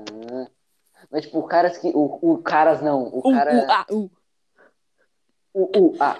Mas, 1.09 1.23
tipo, 1.25 1.39
o 1.39 1.47
caras 1.47 1.77
que. 1.77 1.87
O, 1.93 2.19
o 2.33 2.37
caras 2.41 2.81
não. 2.81 3.03
O 3.07 3.19
U, 3.29 3.33
cara. 3.33 3.53
U, 3.53 3.71
A. 3.71 3.85
O, 3.89 4.09
o, 5.53 5.87
o, 5.87 5.97
ah. 5.99 6.19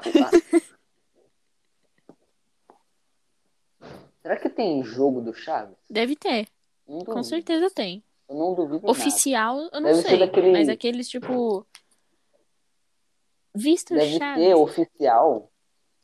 Será 4.21 4.37
que 4.37 4.49
tem 4.49 4.83
jogo 4.83 5.21
do 5.21 5.33
Chaves? 5.33 5.77
Deve 5.89 6.15
ter, 6.15 6.47
com 6.85 7.23
certeza 7.23 7.69
tem. 7.69 8.03
Eu 8.27 8.35
não 8.35 8.53
duvido 8.53 8.81
nada. 8.81 8.91
Oficial, 8.91 9.57
eu 9.71 9.79
não 9.79 9.89
Deve 9.93 10.01
sei. 10.01 10.19
daquele- 10.19 10.51
Mas 10.51 10.67
aqueles, 10.69 11.07
tipo. 11.07 11.65
Visto 13.55 13.95
Deve 13.95 14.17
Chaves. 14.17 14.43
ter 14.45 14.53
oficial. 14.55 15.51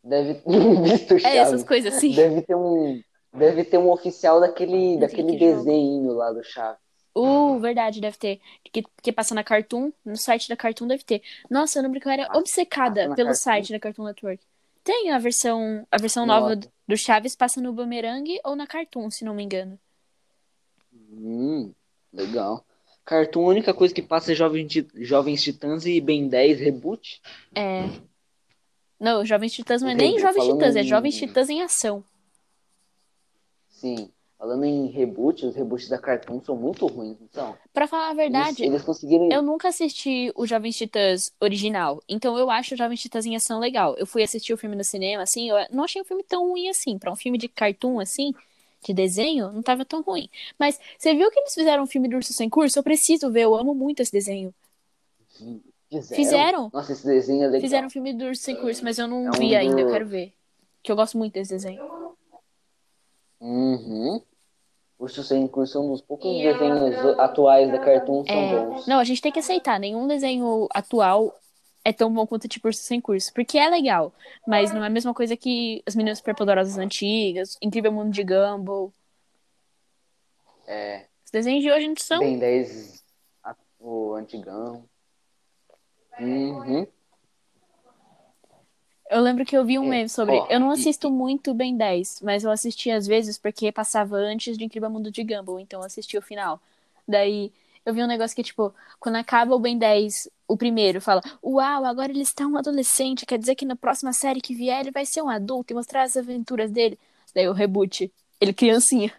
Deve 0.03 0.34
visto 0.84 1.15
É, 1.15 1.19
Chaves. 1.19 1.38
essas 1.39 1.63
coisas 1.63 1.93
assim. 1.93 2.13
Deve 2.15 2.41
ter 2.43 2.55
um. 2.55 3.01
Deve 3.34 3.63
ter 3.63 3.77
um 3.77 3.89
oficial 3.89 4.39
daquele, 4.39 4.97
daquele 4.97 5.38
desenho 5.38 6.13
lá 6.13 6.31
do 6.31 6.43
Chaves. 6.43 6.84
Uh, 7.15 7.59
verdade, 7.59 8.01
deve 8.01 8.17
ter. 8.17 8.41
Que, 8.71 8.84
que 9.01 9.11
passa 9.11 9.36
na 9.36 9.43
Cartoon, 9.43 9.91
no 10.03 10.17
site 10.17 10.49
da 10.49 10.55
Cartoon 10.55 10.88
deve 10.88 11.03
ter. 11.03 11.21
Nossa, 11.49 11.77
eu 11.77 11.84
lembro 11.84 11.99
que 11.99 12.07
eu 12.07 12.11
era 12.11 12.27
obcecada 12.38 13.01
pelo 13.01 13.15
Cartoon? 13.15 13.34
site 13.34 13.71
da 13.71 13.79
Cartoon 13.79 14.05
Network. 14.05 14.43
Tem 14.84 15.11
a 15.11 15.19
versão, 15.19 15.88
a 15.91 15.97
versão 15.97 16.25
nova 16.25 16.55
Nossa. 16.55 16.71
do 16.88 16.97
Chaves 16.97 17.36
passa 17.36 17.61
no 17.61 17.71
Boomerang 17.71 18.39
ou 18.43 18.55
na 18.55 18.67
Cartoon, 18.67 19.09
se 19.09 19.23
não 19.23 19.34
me 19.34 19.43
engano. 19.43 19.79
Hum, 21.11 21.71
legal. 22.11 22.65
Cartoon, 23.05 23.45
a 23.45 23.49
única 23.49 23.73
coisa 23.73 23.93
que 23.93 24.01
passa 24.01 24.31
é 24.31 24.36
Jovem 24.36 24.67
Jovens 24.95 25.43
Titãs 25.43 25.86
e 25.86 25.99
Ben 26.01 26.27
10 26.27 26.59
Reboot. 26.59 27.21
É. 27.55 27.84
Não, 28.99 29.25
Jovens 29.25 29.53
Titãs 29.53 29.81
não 29.81 29.89
é 29.89 29.95
nem 29.95 30.19
Jovens 30.19 30.45
Titãs, 30.45 30.75
é 30.75 30.81
em- 30.81 30.88
Jovens 30.88 31.15
Titãs 31.15 31.49
em 31.49 31.61
ação. 31.61 32.03
Sim. 33.84 34.09
Falando 34.38 34.63
em 34.63 34.88
reboot, 34.88 35.45
os 35.45 35.55
reboots 35.55 35.89
da 35.89 35.97
Cartoon 35.97 36.41
são 36.41 36.55
muito 36.55 36.86
ruins, 36.88 37.17
não 37.19 37.27
são? 37.31 37.57
Pra 37.73 37.86
falar 37.86 38.05
a 38.07 38.09
Eles, 38.11 38.17
verdade, 38.17 38.63
eles 38.63 38.81
conseguiram. 38.81 39.29
eu 39.29 39.41
nunca 39.41 39.67
assisti 39.69 40.31
o 40.36 40.45
Jovens 40.47 40.77
Titãs 40.77 41.31
original, 41.39 42.01
então 42.09 42.38
eu 42.38 42.49
acho 42.49 42.73
o 42.73 42.77
Jovens 42.77 43.01
Titãs 43.01 43.25
em 43.25 43.36
ação 43.36 43.59
legal. 43.59 43.95
Eu 43.97 44.05
fui 44.05 44.23
assistir 44.23 44.53
o 44.53 44.57
filme 44.57 44.75
no 44.75 44.84
cinema, 44.84 45.23
assim, 45.23 45.49
eu 45.49 45.57
não 45.71 45.84
achei 45.84 46.01
o 46.01 46.05
filme 46.05 46.23
tão 46.23 46.47
ruim 46.49 46.69
assim. 46.69 46.97
Pra 46.97 47.11
um 47.11 47.15
filme 47.15 47.38
de 47.38 47.47
cartoon, 47.49 47.99
assim, 47.99 48.34
de 48.86 48.93
desenho, 48.93 49.51
não 49.51 49.61
tava 49.61 49.84
tão 49.86 50.01
ruim. 50.01 50.29
Mas 50.57 50.79
você 50.97 51.13
viu 51.13 51.29
que 51.31 51.39
eles 51.39 51.53
fizeram 51.53 51.84
um 51.84 51.88
filme 51.88 52.07
do 52.07 52.15
Urso 52.17 52.31
Sem 52.34 52.49
Curso? 52.49 52.79
Eu 52.79 52.84
preciso 52.84 53.29
ver, 53.31 53.41
eu 53.43 53.55
amo 53.55 53.73
muito 53.73 54.01
esse 54.01 54.11
desenho. 54.11 54.53
Fizeram? 55.89 56.15
Fizeram? 56.15 56.69
Nossa, 56.73 56.91
esse 56.91 57.05
desenho 57.05 57.43
é 57.43 57.47
legal. 57.47 57.61
Fizeram 57.61 57.88
um 57.88 57.91
filme 57.91 58.13
do 58.13 58.25
Urso 58.25 58.43
Sem 58.43 58.55
Curso, 58.55 58.84
mas 58.84 58.97
eu 58.99 59.07
não 59.07 59.25
É 59.27 59.29
um 59.29 59.39
vi 59.39 59.55
ainda, 59.55 59.81
eu 59.81 59.86
do- 59.86 59.91
quero 59.91 60.05
ver. 60.05 60.34
Que 60.81 60.91
eu 60.91 60.95
gosto 60.95 61.17
muito 61.17 61.34
desse 61.34 61.51
desenho. 61.51 61.81
Uhum. 63.47 64.21
Urso 64.97 65.21
Sem 65.21 65.45
Curso 65.49 65.77
é 65.77 65.81
um 65.81 65.91
dos 65.91 66.01
poucos 66.01 66.31
desenhos 66.31 67.19
atuais 67.19 67.69
da 67.69 67.77
Cartoon 67.79 68.25
são 68.25 68.33
É, 68.35 68.65
bons. 68.65 68.87
não, 68.87 68.99
a 68.99 69.03
gente 69.03 69.21
tem 69.21 69.31
que 69.33 69.39
aceitar. 69.39 69.77
Nenhum 69.77 70.07
desenho 70.07 70.65
atual 70.71 71.37
é 71.83 71.91
tão 71.91 72.13
bom 72.13 72.25
quanto 72.25 72.47
tipo 72.47 72.67
Urso 72.69 72.81
Sem 72.83 73.01
Curso. 73.01 73.33
Porque 73.33 73.57
é 73.57 73.69
legal, 73.69 74.13
mas 74.47 74.71
não 74.71 74.81
é 74.81 74.87
a 74.87 74.89
mesma 74.89 75.13
coisa 75.13 75.35
que 75.35 75.83
as 75.85 75.93
Meninas 75.93 76.19
Superpoderosas 76.19 76.77
antigas, 76.77 77.57
Incrível 77.61 77.91
Mundo 77.91 78.11
de 78.11 78.23
Gumball. 78.23 78.93
É. 80.65 81.05
Os 81.25 81.31
desenhos 81.31 81.63
de 81.63 81.69
hoje 81.71 81.87
não 81.89 81.95
são. 81.97 82.19
Ben 82.19 82.39
10, 82.39 83.03
a- 83.43 83.55
o 83.81 84.13
antigão. 84.13 84.85
Uhum. 86.17 86.87
Eu 89.24 89.26
lembro 89.26 89.45
que 89.45 89.55
eu 89.55 89.63
vi 89.63 89.80
um 89.80 89.88
meme 89.88 90.09
sobre. 90.09 90.36
ó, 90.36 90.47
Eu 90.49 90.59
não 90.59 90.67
e- 90.71 90.74
assisto 90.74 91.09
muito 91.09 91.53
Ben 91.53 91.78
10, 91.78 92.19
mas 92.21 92.43
eu 92.43 92.51
assisti 92.51 92.91
às 92.91 93.07
vezes 93.07 93.38
porque 93.38 93.71
passava 93.71 94.17
antes 94.17 94.57
de 94.57 94.65
Incrível 94.65 94.89
Mundo 94.89 95.09
de 95.09 95.24
Gumball, 95.24 95.61
então 95.61 95.80
eu 95.80 95.86
assisti 95.86 96.17
o 96.17 96.21
final. 96.21 96.59
Daí 97.07 97.49
eu 97.86 97.93
vi 97.93 98.03
um 98.03 98.07
negócio 98.07 98.36
que, 98.36 98.43
tipo, 98.43 98.74
quando 98.99 99.15
acaba 99.15 99.55
o 99.55 99.59
Ben 99.59 99.78
10, 99.78 100.28
o 100.45 100.57
primeiro, 100.57 100.99
fala: 100.99 101.21
Uau, 101.41 101.86
agora 101.86 102.11
ele 102.11 102.21
está 102.21 102.45
um 102.45 102.57
adolescente, 102.57 103.26
quer 103.26 103.39
dizer 103.39 103.55
que 103.55 103.65
na 103.65 103.78
próxima 103.78 104.11
série 104.11 104.41
que 104.41 104.53
vier 104.53 104.82
ele 104.82 104.91
vai 104.91 105.05
ser 105.05 105.21
um 105.21 105.30
adulto 105.30 105.71
e 105.71 105.76
mostrar 105.76 106.03
as 106.03 106.17
aventuras 106.17 106.69
dele. 106.69 106.99
Daí 107.34 107.47
o 107.47 107.53
reboot, 107.53 108.11
ele 108.41 108.53
criancinha. 108.53 109.13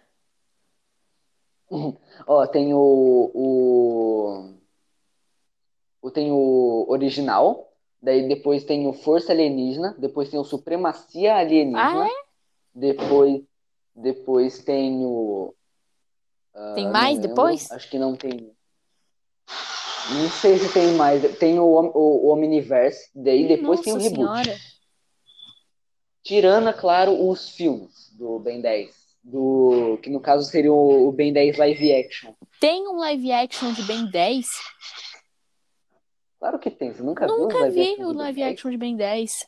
Ó, 2.27 2.45
tem 2.47 2.73
o, 2.75 3.31
o. 3.33 4.53
o- 6.01 6.11
Tem 6.11 6.31
o 6.31 6.85
original. 6.87 7.71
Daí 8.05 8.27
depois 8.27 8.63
tem 8.63 8.85
o 8.85 8.93
Força 8.93 9.31
Alienígena. 9.31 9.95
Depois 9.97 10.29
tem 10.29 10.39
o 10.39 10.43
Supremacia 10.43 11.35
Alienígena. 11.37 12.05
Ah, 12.05 12.09
Depois, 12.73 13.41
depois 13.95 14.59
tem 14.63 15.03
o. 15.03 15.55
ah, 16.53 16.73
Tem 16.75 16.87
mais 16.91 17.15
lembro. 17.17 17.29
depois? 17.29 17.71
Acho 17.71 17.89
que 17.89 17.97
não 17.97 18.15
tem. 18.15 18.51
Não 20.11 20.29
sei 20.29 20.59
se 20.59 20.71
tem 20.71 20.91
mais. 20.93 21.35
Tem 21.39 21.57
o, 21.59 21.63
o, 21.65 22.27
o 22.27 22.31
Omniverse. 22.31 23.09
Daí 23.15 23.47
depois 23.47 23.81
tem 23.81 23.93
o 23.93 23.97
reboot. 23.97 24.15
senhora. 24.43 24.55
Tirando, 26.23 26.69
é 26.69 26.73
claro, 26.73 27.27
os 27.27 27.49
filmes 27.49 28.11
do 28.15 28.37
Ben 28.37 28.61
10. 28.61 29.03
Do, 29.23 29.97
que 30.03 30.11
no 30.11 30.19
caso 30.19 30.47
seria 30.47 30.71
o, 30.71 31.07
o 31.07 31.11
Ben 31.11 31.33
10 31.33 31.57
live 31.57 31.91
action. 31.91 32.33
Tem 32.59 32.87
um 32.87 32.97
live 32.97 33.31
action 33.31 33.73
de 33.73 33.81
Ben 33.81 34.05
10? 34.05 34.45
Claro 36.45 36.59
que 36.59 36.69
tem. 36.69 36.93
Você 36.93 37.01
nunca 37.01 37.25
viu 37.25 37.37
Nunca 37.39 37.57
live 37.61 37.95
vi 37.95 38.03
o 38.03 38.11
live 38.13 38.39
10? 38.39 38.53
action 38.53 38.69
de 38.69 38.77
Ben 38.77 38.95
10. 38.95 39.47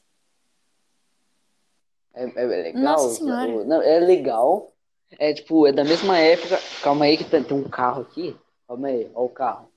É, 2.16 2.24
é 2.24 2.45
legal. 2.45 2.82
Nossa 2.82 3.06
os- 3.10 3.18
Senhora. 3.18 3.52
o- 3.52 3.64
não, 3.64 3.84
é 3.84 4.00
legal. 4.00 4.74
É 5.20 5.32
tipo, 5.32 5.68
é 5.68 5.72
da 5.72 5.84
mesma 5.84 6.18
época. 6.18 6.58
Calma 6.82 7.06
aí 7.06 7.16
que 7.16 7.24
tem, 7.24 7.43
tem 7.43 7.56
um 7.56 7.70
carro 7.70 8.02
aqui. 8.02 8.36
Calma 8.68 8.88
aí, 8.88 9.12
ó 9.14 9.26
o 9.26 9.30
carro. 9.30 9.72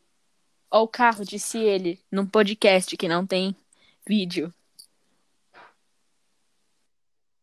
Ó 0.71 0.83
o 0.83 0.89
carro, 0.89 1.23
disse 1.23 1.59
ele, 1.59 2.01
num 2.11 2.25
podcast 2.27 2.97
que 2.97 3.07
não 3.07 3.27
tem 3.27 3.55
vídeo. 4.09 4.51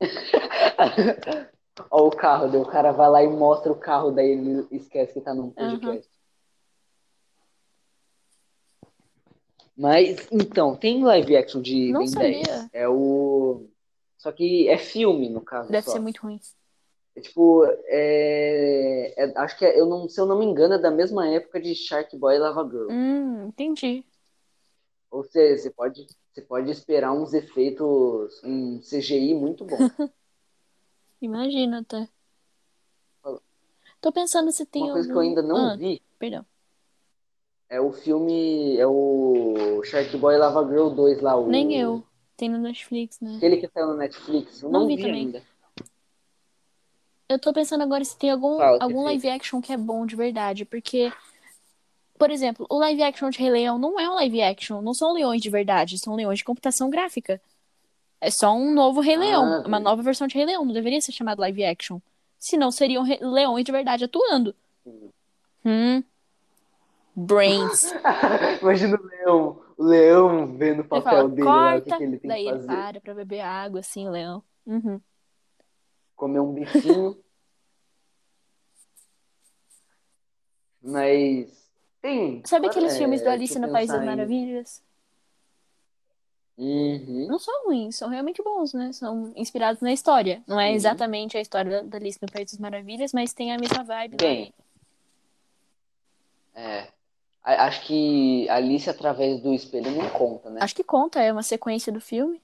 ó 1.91 2.07
o 2.07 2.09
carro, 2.09 2.47
daí 2.49 2.59
o 2.59 2.65
cara 2.65 2.91
vai 2.91 3.09
lá 3.11 3.23
e 3.23 3.27
mostra 3.27 3.71
o 3.71 3.75
carro, 3.75 4.09
daí 4.09 4.31
ele 4.31 4.67
esquece 4.71 5.13
que 5.13 5.21
tá 5.21 5.35
num 5.35 5.51
podcast. 5.51 6.09
Mas, 9.77 10.27
então, 10.31 10.75
tem 10.75 11.03
live 11.03 11.35
action 11.37 11.61
de 11.61 11.91
Não 11.91 11.99
Ben 11.99 12.09
10. 12.11 12.47
sabia. 12.47 12.69
É 12.73 12.89
o. 12.89 13.67
Só 14.17 14.31
que 14.31 14.67
é 14.67 14.77
filme, 14.77 15.29
no 15.29 15.41
caso. 15.41 15.69
Deve 15.71 15.85
só. 15.85 15.91
ser 15.93 15.99
muito 15.99 16.21
ruim. 16.21 16.39
É 17.15 17.21
tipo, 17.21 17.63
é, 17.85 19.13
é- 19.17 19.33
acho 19.37 19.57
que 19.57 19.65
é- 19.65 19.79
eu 19.79 19.85
não, 19.85 20.07
se 20.09 20.19
eu 20.19 20.25
não 20.25 20.37
me 20.39 20.45
engano, 20.45 20.73
é 20.75 20.77
da 20.79 20.89
mesma 20.91 21.27
época 21.29 21.59
de 21.61 21.73
Shark 21.75 22.15
Boy 22.17 22.35
e 22.35 22.39
Lava 22.39 22.63
Girl. 22.67 22.87
Hum, 22.91 23.45
entendi. 23.47 24.03
Ou 25.11 25.23
seja, 25.23 25.61
você 25.63 25.69
pode, 25.71 26.05
você 26.33 26.41
pode 26.41 26.69
esperar 26.71 27.13
uns 27.13 27.33
efeitos, 27.33 28.41
um 28.43 28.81
CGI 28.81 29.33
muito 29.35 29.63
bom. 29.65 29.77
Imagina 31.21 31.79
até. 31.79 32.07
Fala. 33.23 33.41
Tô 34.01 34.11
pensando 34.11 34.51
se 34.51 34.65
tem 34.65 34.83
Uma 34.83 34.93
coisa 34.93 35.07
que 35.07 35.13
eu 35.13 35.17
algum- 35.19 35.29
ainda 35.29 35.41
não 35.41 35.57
Ah, 35.71 35.75
vi 35.75 36.01
Perdão. 36.19 36.45
É 37.69 37.81
o 37.81 37.91
filme, 37.91 38.77
é 38.77 38.87
o 38.87 39.81
Shark 39.83 40.15
Boy 40.17 40.35
e 40.35 40.37
Lava 40.37 40.65
Girl 40.67 40.89
2 40.89 41.21
lá, 41.21 41.35
o, 41.35 41.47
Nem 41.47 41.75
eu. 41.75 42.03
Tem 42.35 42.49
no 42.49 42.59
Netflix, 42.59 43.19
né? 43.19 43.35
aquele 43.37 43.57
que 43.57 43.67
saiu 43.67 43.87
no 43.87 43.97
Netflix. 43.97 44.61
Eu 44.61 44.69
Não 44.69 44.81
não, 44.81 44.87
vi 44.87 44.95
vi, 44.95 45.01
também. 45.01 45.21
ainda. 45.21 45.43
Eu 47.27 47.39
tô 47.39 47.51
pensando 47.51 47.83
agora 47.83 48.03
se 48.05 48.15
tem 48.17 48.29
algum, 48.29 48.57
Fala, 48.57 48.77
algum 48.81 49.03
live 49.03 49.29
action 49.29 49.59
que 49.59 49.73
é 49.73 49.77
bom 49.77 50.05
de 50.05 50.15
verdade, 50.15 50.63
porque, 50.63 51.11
por 52.17 52.29
exemplo, 52.29 52.65
o 52.69 52.77
live 52.77 53.03
action 53.03 53.29
de 53.29 53.39
Rei 53.39 53.49
Leão 53.49 53.77
não 53.77 53.99
é 53.99 54.09
um 54.09 54.13
live 54.13 54.41
action, 54.41 54.81
não 54.81 54.93
são 54.93 55.11
leões 55.13 55.41
de 55.41 55.49
verdade, 55.49 55.97
são 55.97 56.15
leões 56.15 56.39
de 56.39 56.45
computação 56.45 56.89
gráfica. 56.89 57.41
É 58.21 58.31
só 58.31 58.53
um 58.53 58.73
novo 58.73 59.01
Rei 59.01 59.15
Ah, 59.15 59.19
Leão, 59.19 59.63
uma 59.65 59.79
nova 59.79 60.01
versão 60.01 60.25
de 60.25 60.35
Rei 60.35 60.45
Leão, 60.45 60.63
não 60.63 60.73
deveria 60.73 61.01
ser 61.01 61.11
chamado 61.11 61.39
live 61.39 61.65
action. 61.65 61.99
Senão 62.39 62.71
seriam 62.71 63.03
leões 63.19 63.65
de 63.65 63.71
verdade 63.71 64.05
atuando. 64.05 64.55
Hum. 65.65 66.03
Brains. 67.19 67.91
Imagina 68.61 68.95
o 68.95 69.05
leão, 69.07 69.61
o 69.75 69.83
leão 69.83 70.55
vendo 70.55 70.77
o 70.77 70.81
Ele 70.81 70.87
papel 70.87 71.03
fala, 71.03 71.29
dele 71.29 71.43
lá, 71.47 71.75
o 71.77 71.81
que, 71.81 71.89
corta, 71.89 71.97
que 71.97 72.03
ele 72.03 72.19
tem 72.19 72.27
daí 72.29 72.43
que 72.43 72.49
ele 72.49 72.55
fazer. 72.59 72.67
para 72.67 73.01
pra 73.01 73.13
beber 73.15 73.39
água, 73.41 73.79
assim, 73.79 74.07
o 74.07 74.11
leão. 74.11 74.43
Uhum. 74.67 75.01
Comer 76.15 76.39
um 76.39 76.53
bifinho. 76.53 77.17
Mas 80.81 81.69
tem. 82.01 82.41
Sabe 82.45 82.67
aqueles 82.67 82.93
é, 82.93 82.97
filmes 82.97 83.21
do 83.21 83.29
Alice 83.29 83.53
deixa 83.53 83.65
eu 83.65 83.67
no 83.67 83.73
País 83.73 83.89
das 83.89 84.05
Maravilhas? 84.05 84.83
Uhum. 86.55 87.27
Não 87.27 87.37
são 87.39 87.65
ruins, 87.65 87.95
são 87.95 88.09
realmente 88.09 88.41
bons, 88.43 88.73
né? 88.73 88.91
São 88.91 89.31
inspirados 89.35 89.81
na 89.81 89.91
história. 89.91 90.41
Não 90.47 90.59
é 90.59 90.69
Sim. 90.69 90.75
exatamente 90.75 91.37
a 91.37 91.41
história 91.41 91.83
da- 91.83 91.97
Alice 91.97 92.19
no 92.21 92.31
País 92.31 92.51
das 92.51 92.59
Maravilhas, 92.59 93.11
mas 93.11 93.33
tem 93.33 93.51
a 93.53 93.57
mesma 93.57 93.83
vibe. 93.83 94.17
Bem. 94.17 94.53
É. 96.55 96.87
A- 97.47 97.65
Acho 97.67 97.81
que 97.85 98.47
Alice 98.49 98.89
através 98.89 99.39
do 99.41 99.53
espelho 99.53 99.89
não 99.91 100.09
conta, 100.09 100.49
né? 100.49 100.59
Acho 100.61 100.75
que 100.75 100.83
conta, 100.83 101.21
é 101.21 101.31
uma 101.31 101.43
sequência 101.43 101.93
do 101.93 102.01
filme. 102.01 102.41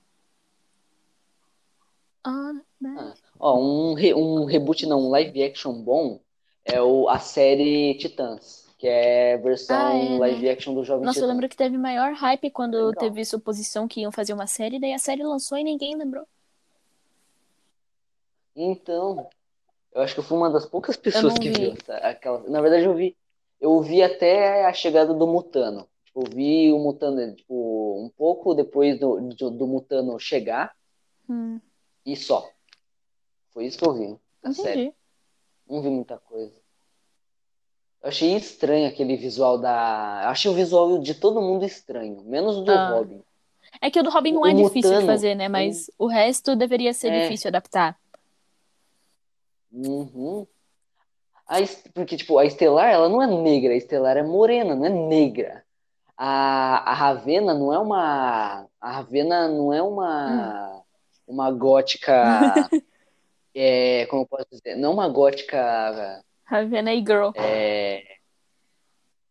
Ah, 2.24 2.54
né? 2.80 3.14
Ó, 3.38 3.60
um, 3.60 3.94
re- 3.96 4.14
um 4.14 4.46
reboot, 4.46 4.86
não, 4.86 5.02
um 5.02 5.10
live 5.10 5.44
action 5.44 5.74
bom 5.74 6.22
é 6.64 6.82
o, 6.82 7.10
a 7.10 7.20
série 7.20 7.96
Titãs, 7.98 8.66
que 8.78 8.88
é 8.88 9.38
versão 9.40 9.76
Ah, 9.76 9.94
é, 9.94 10.10
né? 10.10 10.18
live 10.20 10.50
action 10.50 10.74
do 10.74 10.86
Jovem 10.86 11.06
Nossa, 11.06 11.20
eu 11.20 11.24
Titã. 11.24 11.34
lembro 11.34 11.50
que 11.50 11.58
teve 11.58 11.78
maior 11.78 12.14
hype 12.14 12.50
quando 12.52 12.78
Legal. 12.88 12.94
teve 12.94 13.26
suposição 13.26 13.90
que 13.90 14.00
iam 14.02 14.12
fazer 14.12 14.32
uma 14.34 14.48
série, 14.48 14.80
daí 14.80 14.94
a 14.94 14.98
série 15.00 15.22
lançou 15.24 15.58
e 15.58 15.64
ninguém 15.66 15.98
lembrou. 15.98 16.26
Então, 18.56 19.28
eu 19.94 20.02
acho 20.02 20.14
que 20.14 20.20
eu 20.20 20.24
fui 20.24 20.38
uma 20.38 20.50
das 20.50 20.66
poucas 20.66 20.96
pessoas 20.98 21.34
que 21.38 21.50
vi. 21.50 21.60
viu 21.60 21.74
essa, 21.74 21.96
aquela. 21.98 22.48
Na 22.50 22.62
verdade, 22.62 22.86
eu 22.86 22.94
vi, 22.96 23.18
eu 23.64 23.80
vi 23.82 24.04
até 24.04 24.66
a 24.66 24.74
chegada 24.74 25.14
do 25.14 25.26
Mutano. 25.26 25.88
Tipo, 26.06 26.20
eu 26.26 26.36
vi 26.36 26.72
o 26.74 26.78
Mutano, 26.80 27.34
tipo, 27.34 28.04
um 28.06 28.10
pouco 28.10 28.54
depois 28.54 29.00
do, 29.00 29.22
do, 29.22 29.50
do 29.52 29.66
Mutano 29.68 30.20
chegar 30.20 30.76
Hum, 31.30 31.62
e 32.06 32.16
só. 32.18 32.46
Foi 33.54 33.66
isso 33.66 33.78
que 33.78 33.88
eu 33.88 33.94
vi. 33.94 34.54
Série. 34.54 34.72
entendi. 34.82 34.94
Não 35.70 35.82
vi 35.82 35.90
muita 35.90 36.18
coisa. 36.18 36.54
Eu 38.02 38.10
achei 38.10 38.36
estranho 38.36 38.86
aquele 38.86 39.16
visual 39.16 39.58
da. 39.58 40.24
Eu 40.26 40.30
achei 40.30 40.52
o 40.52 40.54
visual 40.54 40.98
de 41.00 41.14
todo 41.16 41.42
mundo 41.42 41.64
estranho, 41.64 42.22
menos 42.26 42.58
o 42.58 42.64
do 42.64 42.72
Ah. 42.72 42.90
Robin. 42.90 43.24
É 43.82 43.90
que 43.90 43.98
o 43.98 44.04
do 44.04 44.10
Robin 44.10 44.34
não 44.34 44.42
O 44.42 44.46
é 44.48 44.54
difícil 44.54 44.82
de 44.82 44.88
Mutano, 44.88 45.08
fazer, 45.08 45.36
né? 45.36 45.48
Mas 45.48 45.90
o 45.98 46.06
resto 46.08 46.54
deveria 46.58 46.94
ser 46.94 47.08
É. 47.14 47.22
difícil 47.22 47.48
adaptar. 47.48 47.98
Uhum. 49.72 50.46
A 51.48 51.58
porque, 51.94 52.18
tipo, 52.18 52.38
a 52.38 52.46
Estelar, 52.46 52.90
ela 52.90 53.10
não 53.10 53.22
é 53.22 53.28
negra, 53.28 53.74
a 53.74 53.78
Estelar 53.78 54.18
é 54.18 54.24
morena, 54.24 54.76
não 54.76 54.86
é 54.86 54.90
negra. 54.90 55.64
A, 56.18 56.92
a 56.92 56.94
Ravena 56.94 57.54
não 57.54 57.74
é 57.74 57.80
uma. 57.80 58.68
A 58.80 58.92
Ravena 58.92 59.48
não 59.48 59.74
é 59.74 59.82
uma. 59.82 60.84
Uma 61.28 61.52
gótica. 61.52 62.14
é, 63.56 64.06
como 64.08 64.24
eu 64.24 64.28
posso 64.28 64.48
dizer? 64.52 64.76
Não 64.76 64.94
uma 64.94 65.08
gótica. 65.08 66.24
Ravena 66.46 66.94
e 66.94 67.00
Girl. 67.00 67.32
É, 67.36 68.04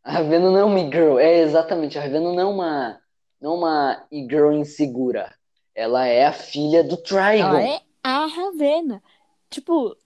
a 0.05 0.13
Ravena 0.13 0.51
não 0.51 0.59
é 0.59 0.65
uma 0.65 0.81
e-girl. 0.81 1.19
É, 1.19 1.41
exatamente. 1.41 1.97
A 1.97 2.03
Ravena 2.03 2.33
não 2.33 2.41
é 2.41 2.45
uma. 2.45 3.01
Não 3.41 3.53
é 3.53 3.55
uma 3.57 4.07
e-girl 4.11 4.53
insegura. 4.53 5.33
Ela 5.75 6.07
é 6.07 6.27
a 6.27 6.33
filha 6.33 6.83
do 6.83 6.97
Trigon. 6.97 7.49
Ela 7.49 7.63
é 7.63 7.81
a 8.03 8.27
Ravena. 8.27 9.03
Tipo, 9.49 9.97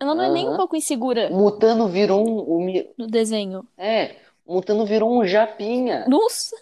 ela 0.00 0.14
não 0.14 0.24
é 0.24 0.30
nem 0.30 0.48
um 0.48 0.56
pouco 0.56 0.76
insegura 0.76 1.28
Mutano 1.30 1.88
virou 1.88 2.24
um. 2.56 2.64
Mi- 2.64 2.88
no 2.96 3.06
desenho. 3.06 3.66
É, 3.76 4.16
Mutano 4.46 4.84
virou 4.86 5.10
um 5.18 5.24
japinha. 5.26 6.04
Nossa, 6.08 6.56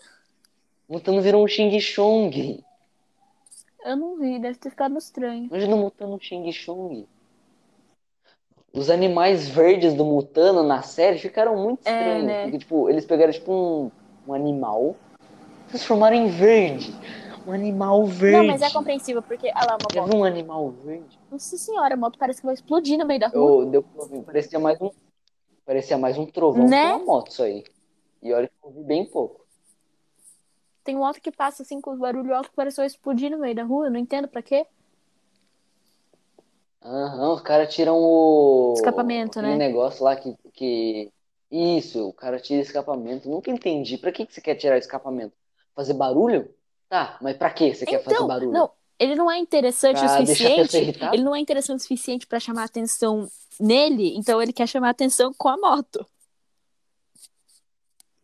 Mutano 0.89 1.21
virou 1.21 1.45
um 1.45 1.49
Xing 1.49 1.79
Chong. 1.81 2.63
eu 3.85 3.97
não 3.97 4.17
vi, 4.19 4.39
deve 4.39 4.59
ter 4.59 4.71
ficado 4.71 4.97
estranho. 4.99 5.45
Imagina 5.47 5.75
o 5.77 5.79
Mutano 5.79 6.19
Xing 6.21 6.51
Chong. 6.53 7.07
Os 8.73 8.91
animais 8.91 9.49
verdes 9.49 9.95
do 9.95 10.05
Mutano 10.05 10.63
na 10.63 10.83
série 10.83 11.19
ficaram 11.19 11.57
muito 11.57 11.87
É, 11.87 11.91
estranhos. 11.93 12.25
né? 12.27 12.43
Porque, 12.43 12.59
tipo, 12.59 12.91
eles 12.91 13.07
pegaram, 13.07 13.33
tipo, 13.33 13.51
um, 13.53 13.91
um 14.29 14.35
animal, 14.35 14.95
transformaram 15.69 16.15
em 16.17 16.29
verde. 16.29 16.95
Um 17.47 17.53
animal 17.53 18.05
verde. 18.07 18.37
Não, 18.39 18.47
mas 18.47 18.63
é 18.63 18.71
compreensível, 18.71 19.23
porque, 19.23 19.47
olha 19.47 19.67
lá, 19.67 19.79
uma 19.81 20.03
moto. 20.03 20.17
um 20.17 20.25
animal 20.25 20.71
verde? 20.71 21.19
Nossa 21.31 21.57
senhora, 21.57 21.95
a 21.95 21.97
moto 21.97 22.19
parece 22.19 22.41
que 22.41 22.47
vai 22.47 22.55
explodir 22.55 22.99
no 22.99 23.07
meio 23.07 23.21
da 23.21 23.29
rua. 23.29 23.63
Eu, 23.63 23.71
deu 23.71 23.83
parecia 24.25 24.59
mais 24.59 24.81
um. 24.81 24.91
Parecia 25.65 25.97
mais 25.97 26.19
um 26.19 26.27
trovão 26.27 26.67
Né? 26.67 26.89
que 26.89 26.95
uma 26.97 27.05
moto, 27.05 27.31
isso 27.31 27.43
aí. 27.43 27.65
E 28.23 28.33
olha 28.33 28.49
que 28.49 28.55
eu 28.63 28.69
ouvi 28.69 28.83
bem 28.83 29.05
pouco. 29.05 29.47
Tem 30.83 30.97
moto 30.97 31.21
que 31.21 31.31
passa 31.31 31.63
assim 31.63 31.81
com 31.81 31.93
os 31.93 31.99
barulhos 31.99 32.33
altos 32.33 32.51
que 32.51 32.57
parece 32.57 32.77
que 32.77 32.81
vai 32.81 32.87
explodir 32.87 33.31
no 33.31 33.39
meio 33.39 33.55
da 33.55 33.65
rua. 33.65 33.87
Eu 33.87 33.91
não 33.91 33.99
entendo 33.99 34.29
pra 34.29 34.43
quê. 34.43 34.67
Aham, 36.83 37.33
os 37.35 37.43
caras 37.43 37.73
tiram 37.75 37.97
o. 37.99 38.75
Escapamento, 38.77 39.39
aquele 39.39 39.57
né? 39.57 39.67
negócio 39.69 40.05
lá 40.05 40.15
que, 40.17 40.37
que. 40.53 41.13
Isso, 41.51 42.09
o 42.09 42.13
cara 42.13 42.41
tira 42.41 42.61
escapamento. 42.61 43.29
Nunca 43.29 43.51
entendi. 43.51 43.99
Pra 43.99 44.13
que, 44.13 44.27
que 44.27 44.35
você 44.35 44.41
quer 44.41 44.57
tirar 44.57 44.79
escapamento? 44.79 45.33
Fazer 45.75 45.95
barulho? 45.95 46.49
Tá, 46.89 47.19
mas 47.21 47.37
pra 47.37 47.51
que 47.51 47.75
você 47.75 47.85
quer 47.85 48.03
fazer 48.03 48.15
Então, 48.15 48.27
barulho? 48.27 48.53
não, 48.53 48.71
ele 48.99 49.15
não 49.17 49.31
é 49.31 49.39
interessante 49.39 49.99
Pra 49.99 50.07
o 50.07 50.27
suficiente. 50.27 50.77
Ele 51.13 51.23
não 51.23 51.35
é 51.35 51.41
interessante 51.41 51.79
o 51.81 51.83
suficiente 51.83 52.27
pra 52.27 52.39
chamar 52.41 52.65
atenção 52.65 53.29
nele, 53.59 54.17
então 54.17 54.41
ele 54.41 54.53
quer 54.53 54.67
chamar 54.67 54.91
atenção 54.91 55.33
com 55.35 55.49
a 55.49 55.57
moto. 55.57 56.07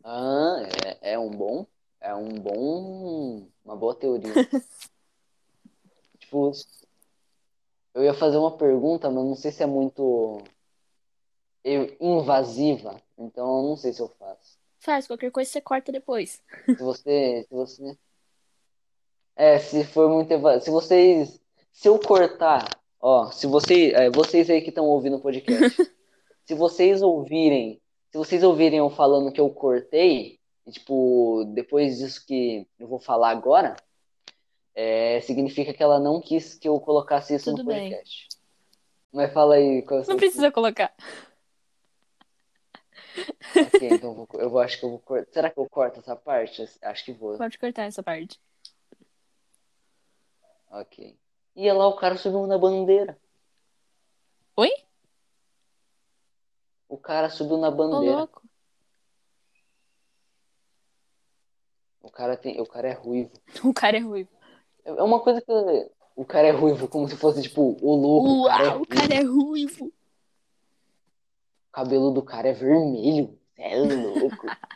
Ah, 0.05 0.57
é, 1.03 1.13
é 1.13 1.19
um 1.19 1.31
bom. 1.31 1.67
É 2.01 2.15
um 2.15 2.29
bom. 2.31 3.47
Uma 3.65 3.77
boa 3.77 3.95
teoria. 3.95 4.33
tipo, 6.19 6.53
eu 7.95 8.03
ia 8.03 8.15
fazer 8.15 8.39
uma 8.39 8.57
pergunta, 8.57 9.11
mas 9.11 9.25
não 9.25 9.37
sei 9.37 9.53
se 9.53 9.63
é 9.63 9.67
muito 9.67 10.43
eu- 11.65 11.97
invasiva. 12.01 13.01
Então 13.19 13.59
eu 13.59 13.63
não 13.69 13.77
sei 13.77 13.93
se 13.93 14.01
eu 14.01 14.09
faço. 14.09 14.59
Faz, 14.81 15.07
qualquer 15.07 15.31
coisa 15.31 15.49
você 15.51 15.61
corta 15.61 15.93
depois. 15.93 16.43
Se 16.67 16.83
você, 16.83 17.47
se 17.49 17.55
você. 17.55 17.99
É, 19.35 19.59
se 19.59 19.85
for 19.85 20.09
muito 20.09 20.35
Se 20.61 20.71
vocês. 20.71 21.41
Se 21.73 21.89
eu 21.89 21.99
cortar. 21.99 22.69
Ó, 23.01 23.31
se 23.31 23.47
você, 23.47 23.93
é, 23.95 24.11
vocês 24.11 24.49
aí 24.49 24.61
que 24.61 24.69
estão 24.69 24.87
ouvindo 24.87 25.17
o 25.17 25.21
podcast. 25.21 25.77
se 26.45 26.55
vocês 26.55 27.03
ouvirem. 27.03 27.81
Se 28.11 28.19
vocês 28.19 28.43
ouvirem 28.43 28.79
eu 28.79 28.91
falando 28.91 29.33
que 29.33 29.41
eu 29.41 29.51
cortei. 29.51 30.39
E, 30.67 30.71
tipo, 30.71 31.45
depois 31.55 31.99
disso 31.99 32.25
que 32.25 32.67
eu 32.79 32.87
vou 32.87 33.01
falar 33.01 33.31
agora. 33.31 33.75
é, 34.75 35.21
significa 35.23 35.73
que 35.75 35.83
ela 35.83 35.99
não 35.99 36.21
quis 36.21 36.55
que 36.55 36.69
eu 36.69 36.79
colocasse 36.81 37.35
isso 37.35 37.51
Tudo 37.51 37.65
no 37.65 37.71
bem. 37.71 37.91
podcast. 37.91 38.29
Mas 39.13 39.33
fala 39.33 39.57
aí. 39.57 39.83
Qual 39.83 40.01
é 40.01 40.07
Não 40.07 40.17
precisa 40.17 40.51
colocar. 40.51 40.95
Ok, 43.55 43.89
então 43.91 44.11
eu, 44.11 44.15
vou, 44.15 44.29
eu 44.41 44.59
acho 44.59 44.79
que 44.79 44.85
eu 44.85 44.91
vou 44.91 44.99
cortar. 44.99 45.33
Será 45.33 45.51
que 45.51 45.59
eu 45.59 45.69
corto 45.69 46.01
essa 46.01 46.17
parte? 46.17 46.65
Acho 46.83 47.05
que 47.05 47.13
vou. 47.13 47.37
Pode 47.37 47.59
cortar 47.59 47.85
essa 47.85 48.03
parte. 48.03 48.41
Ok. 50.73 51.19
E 51.55 51.71
lá 51.71 51.87
o 51.87 51.97
cara 51.97 52.17
subiu 52.17 52.47
na 52.47 52.57
bandeira. 52.57 53.19
Oi? 54.57 54.71
O 56.89 56.97
cara 56.97 57.29
subiu 57.29 57.59
na 57.59 57.69
Ô, 57.69 57.73
bandeira. 57.73 58.17
louco. 58.17 58.43
O 62.01 62.11
cara 62.11 62.37
tem, 62.37 62.59
o 62.61 62.67
cara 62.67 62.89
é 62.89 62.93
ruivo. 62.93 63.31
O 63.65 63.75
cara 63.75 63.99
é 63.99 64.01
ruivo. 64.01 64.31
É 64.85 65.03
uma 65.03 65.21
coisa 65.21 65.41
que 65.43 65.53
o 66.17 66.25
cara 66.25 66.49
é 66.49 66.51
ruivo, 66.51 66.89
como 66.89 67.07
se 67.09 67.17
fosse, 67.17 67.43
tipo, 67.43 67.77
o 67.81 67.95
louco. 67.95 68.29
o 68.29 68.47
cara 68.47 68.65
é 68.65 68.69
Uau, 68.69 68.83
o 68.83 68.87
cara 68.87 69.15
é 69.15 69.23
ruivo. 69.23 69.85
O 71.69 71.73
cabelo 71.73 72.11
do 72.11 72.23
cara 72.23 72.49
é 72.49 72.53
vermelho. 72.53 73.39
É 73.57 73.77
louco. 73.79 74.47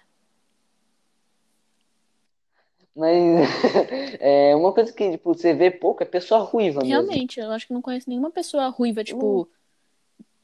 Mas 2.97 3.13
é 4.21 4.57
uma 4.57 4.73
coisa 4.73 4.91
que, 4.91 5.11
tipo, 5.11 5.35
você 5.35 5.53
vê 5.53 5.71
pouco 5.71 6.03
é 6.03 6.07
pessoa 6.07 6.41
ruiva 6.41 6.81
mesmo. 6.81 6.89
Realmente, 6.89 7.39
eu 7.39 7.53
acho 7.53 7.67
que 7.67 7.75
não 7.75 7.83
conheço 7.83 8.09
nenhuma 8.09 8.31
pessoa 8.31 8.69
ruiva, 8.69 9.05
tipo, 9.05 9.47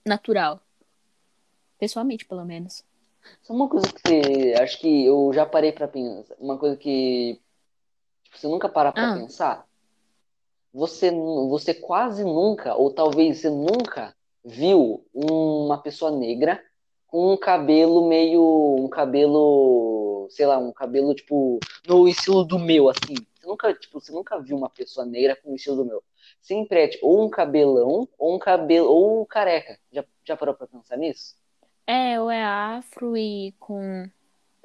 natural. 0.04 0.60
Pessoalmente, 1.78 2.26
pelo 2.26 2.44
menos. 2.44 2.84
Só 3.42 3.54
uma 3.54 3.68
coisa 3.68 3.86
que 3.90 4.00
você. 4.00 4.54
Acho 4.60 4.78
que 4.78 5.06
eu 5.06 5.32
já 5.32 5.46
parei 5.46 5.72
pra 5.72 5.88
pensar. 5.88 6.34
Uma 6.38 6.58
coisa 6.58 6.76
que. 6.76 7.40
Tipo, 8.24 8.38
você 8.38 8.46
nunca 8.48 8.68
para 8.68 8.92
pra 8.92 9.12
Ah. 9.12 9.14
pensar. 9.14 9.66
Você, 10.74 11.10
você 11.10 11.74
quase 11.74 12.22
nunca, 12.24 12.74
ou 12.74 12.90
talvez 12.90 13.38
você 13.38 13.50
nunca, 13.50 14.14
viu 14.44 15.04
uma 15.14 15.78
pessoa 15.78 16.10
negra 16.10 16.62
com 17.06 17.32
um 17.32 17.36
cabelo 17.36 18.06
meio. 18.08 18.76
Um 18.78 18.88
cabelo. 18.88 20.01
Sei 20.32 20.46
lá, 20.46 20.58
um 20.58 20.72
cabelo, 20.72 21.14
tipo, 21.14 21.60
no 21.86 22.08
estilo 22.08 22.42
do 22.44 22.58
meu, 22.58 22.88
assim. 22.88 23.14
Você 23.38 23.46
nunca, 23.46 23.74
tipo, 23.74 24.00
você 24.00 24.10
nunca 24.12 24.38
viu 24.40 24.56
uma 24.56 24.70
pessoa 24.70 25.04
negra 25.04 25.36
com 25.36 25.52
o 25.52 25.54
estilo 25.56 25.76
do 25.76 25.84
meu. 25.84 26.02
Sempre 26.40 26.84
é, 26.84 26.88
tipo, 26.88 27.06
ou 27.06 27.24
um 27.24 27.28
cabelão, 27.30 28.08
ou 28.18 28.34
um 28.34 28.38
cabelo. 28.38 28.88
Ou 28.90 29.26
careca. 29.26 29.78
Já, 29.92 30.04
já 30.24 30.36
parou 30.36 30.54
pra 30.54 30.66
pensar 30.66 30.96
nisso? 30.96 31.36
É, 31.86 32.20
ou 32.20 32.30
é 32.30 32.42
afro 32.42 33.16
e 33.16 33.52
com. 33.58 34.08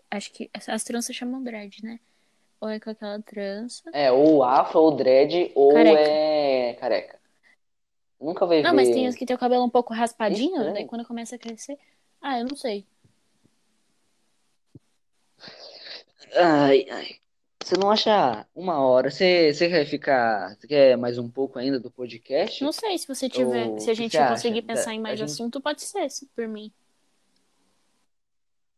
Acho 0.10 0.32
que 0.32 0.50
as 0.54 0.70
as 0.70 0.84
tranças 0.84 1.16
chamam 1.16 1.44
dread, 1.44 1.84
né? 1.84 2.00
Ou 2.62 2.70
é 2.70 2.80
com 2.80 2.90
aquela 2.90 3.22
trança. 3.22 3.84
É, 3.94 4.12
ou 4.12 4.44
afro, 4.44 4.80
ou 4.80 4.96
dread, 4.96 5.52
ou 5.54 5.74
Careca. 5.74 6.00
é 6.00 6.74
careca. 6.76 7.20
Nunca 8.20 8.46
vai 8.46 8.64
Não, 8.64 8.72
ver. 8.72 8.76
mas 8.78 8.90
tem 8.90 9.08
os 9.08 9.16
que 9.16 9.26
tem 9.26 9.36
o 9.36 9.40
cabelo 9.40 9.64
um 9.64 9.70
pouco 9.70 9.94
raspadinho, 9.94 10.54
Estranho. 10.56 10.74
daí 10.74 10.86
quando 10.86 11.06
começa 11.06 11.36
a 11.36 11.40
crescer. 11.40 11.78
Ah, 12.22 12.40
eu 12.40 12.46
não 12.48 12.56
sei. 12.56 12.88
Ai, 16.36 16.86
ai. 16.90 17.08
Você 17.64 17.76
não 17.78 17.92
acha 17.92 18.46
uma 18.56 18.80
hora? 18.80 19.10
Você, 19.12 19.54
você 19.54 19.68
quer 19.68 19.86
ficar. 19.86 20.56
Você 20.56 20.68
quer 20.68 20.98
mais 20.98 21.18
um 21.18 21.30
pouco 21.30 21.60
ainda 21.60 21.80
do 21.80 21.92
podcast? 21.92 22.64
Não 22.64 22.72
sei 22.72 22.98
se 22.98 23.08
você 23.08 23.28
tiver. 23.28 23.68
Ou 23.68 23.80
se 23.80 23.90
a 23.90 23.94
gente 23.94 24.12
você 24.12 24.18
acha? 24.20 24.34
conseguir 24.34 24.62
Da- 24.62 24.74
pensar 24.74 24.94
em 24.94 25.00
mais 25.00 25.20
gente- 25.20 25.32
assunto, 25.32 25.60
pode 25.60 25.82
ser, 25.82 26.10
se 26.10 26.26
por 26.28 26.48
mim. 26.48 26.72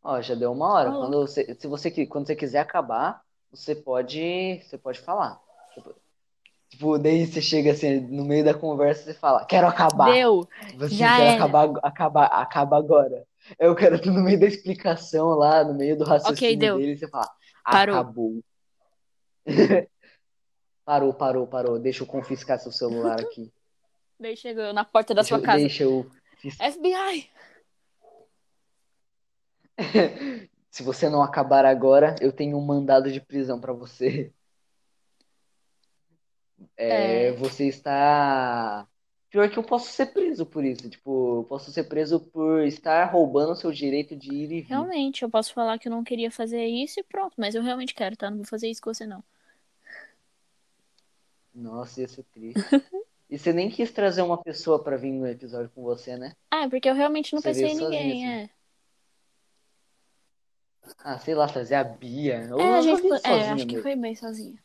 Ó, 0.02 0.20
já 0.20 0.34
deu 0.34 0.50
uma 0.52 0.72
hora. 0.72 0.90
Falou. 0.90 1.04
Quando 1.04 1.20
você, 1.26 1.56
se 1.58 1.66
você, 1.66 2.06
quando 2.06 2.26
você 2.26 2.34
quiser 2.34 2.58
acabar, 2.60 3.22
você 3.52 3.74
pode, 3.74 4.60
você 4.64 4.78
pode 4.78 4.98
falar. 4.98 5.38
Tipo, 5.74 5.94
tipo, 6.70 6.98
daí 6.98 7.26
você 7.26 7.40
chega 7.42 7.72
assim, 7.72 8.00
no 8.00 8.24
meio 8.24 8.42
da 8.44 8.54
conversa 8.54 9.10
e 9.10 9.14
fala, 9.14 9.44
quero 9.44 9.66
acabar. 9.68 10.10
Deu! 10.12 10.48
Você 10.78 10.94
Já 10.94 11.16
quer 11.16 11.22
era. 11.26 11.34
acabar, 11.44 11.70
acabar, 11.82 12.24
acaba 12.26 12.78
agora. 12.78 13.24
Eu 13.58 13.74
quero 13.76 14.00
no 14.10 14.22
meio 14.22 14.40
da 14.40 14.46
explicação 14.46 15.28
lá, 15.30 15.62
no 15.62 15.74
meio 15.74 15.96
do 15.96 16.04
raciocínio 16.04 16.58
deu. 16.58 16.78
dele, 16.78 16.96
você 16.96 17.06
fala, 17.08 17.30
Parou. 17.64 17.96
acabou. 17.96 18.44
Parou, 20.84 21.14
parou, 21.14 21.46
parou. 21.46 21.78
Deixa 21.78 22.02
eu 22.02 22.06
confiscar 22.06 22.58
seu 22.58 22.72
celular 22.72 23.20
aqui. 23.20 23.52
Chegou 24.36 24.64
eu 24.64 24.72
na 24.72 24.84
porta 24.84 25.14
da 25.14 25.22
Deixa, 25.22 25.36
sua 25.36 25.44
casa. 25.44 25.58
deixa 25.60 25.84
eu. 25.84 26.10
FBI! 26.42 27.30
Se 30.70 30.82
você 30.82 31.08
não 31.08 31.22
acabar 31.22 31.64
agora, 31.64 32.16
eu 32.20 32.32
tenho 32.32 32.56
um 32.56 32.64
mandado 32.64 33.10
de 33.10 33.20
prisão 33.20 33.60
pra 33.60 33.72
você. 33.72 34.32
É, 36.76 37.26
É. 37.26 37.32
Você 37.32 37.66
está. 37.68 38.86
Pior 39.30 39.48
que 39.48 39.58
eu 39.58 39.62
posso 39.62 39.90
ser 39.92 40.06
preso 40.06 40.44
por 40.44 40.64
isso. 40.64 40.90
Tipo, 40.90 41.38
eu 41.40 41.44
posso 41.44 41.70
ser 41.70 41.84
preso 41.84 42.18
por 42.18 42.64
estar 42.64 43.04
roubando 43.04 43.52
o 43.52 43.56
seu 43.56 43.70
direito 43.70 44.16
de 44.16 44.34
ir 44.34 44.42
e 44.52 44.60
vir. 44.60 44.68
Realmente, 44.68 45.22
eu 45.22 45.30
posso 45.30 45.54
falar 45.54 45.78
que 45.78 45.86
eu 45.86 45.92
não 45.92 46.02
queria 46.02 46.30
fazer 46.30 46.66
isso 46.66 46.98
e 46.98 47.04
pronto, 47.04 47.34
mas 47.38 47.54
eu 47.54 47.62
realmente 47.62 47.94
quero, 47.94 48.16
tá? 48.16 48.28
Não 48.28 48.38
vou 48.38 48.46
fazer 48.46 48.68
isso 48.68 48.82
com 48.82 48.92
você, 48.92 49.06
não. 49.06 49.22
Nossa, 51.54 52.00
ia 52.00 52.08
ser 52.08 52.24
triste. 52.24 52.60
E 53.30 53.38
você 53.38 53.52
nem 53.52 53.70
quis 53.70 53.92
trazer 53.92 54.22
uma 54.22 54.42
pessoa 54.42 54.82
pra 54.82 54.96
vir 54.96 55.12
no 55.12 55.24
episódio 55.24 55.70
com 55.72 55.84
você, 55.84 56.16
né? 56.16 56.34
Ah, 56.50 56.64
é 56.64 56.68
porque 56.68 56.90
eu 56.90 56.96
realmente 56.96 57.32
não 57.32 57.40
Você 57.40 57.50
pensei 57.50 57.68
em 57.68 57.74
ninguém, 57.76 58.10
sozinha, 58.10 58.36
é. 58.42 58.50
Ah, 60.98 61.18
sei 61.18 61.34
lá, 61.36 61.46
trazer 61.46 61.76
a 61.76 61.84
Bia. 61.84 62.48
Ou 62.52 62.60
É, 62.60 62.78
a 62.78 62.80
eu 62.80 62.96
gente. 62.96 63.12
É, 63.24 63.50
acho 63.50 63.66
que 63.66 63.76
mesmo. 63.76 63.82
foi 63.82 63.94
bem 63.94 64.16
sozinha. 64.16 64.58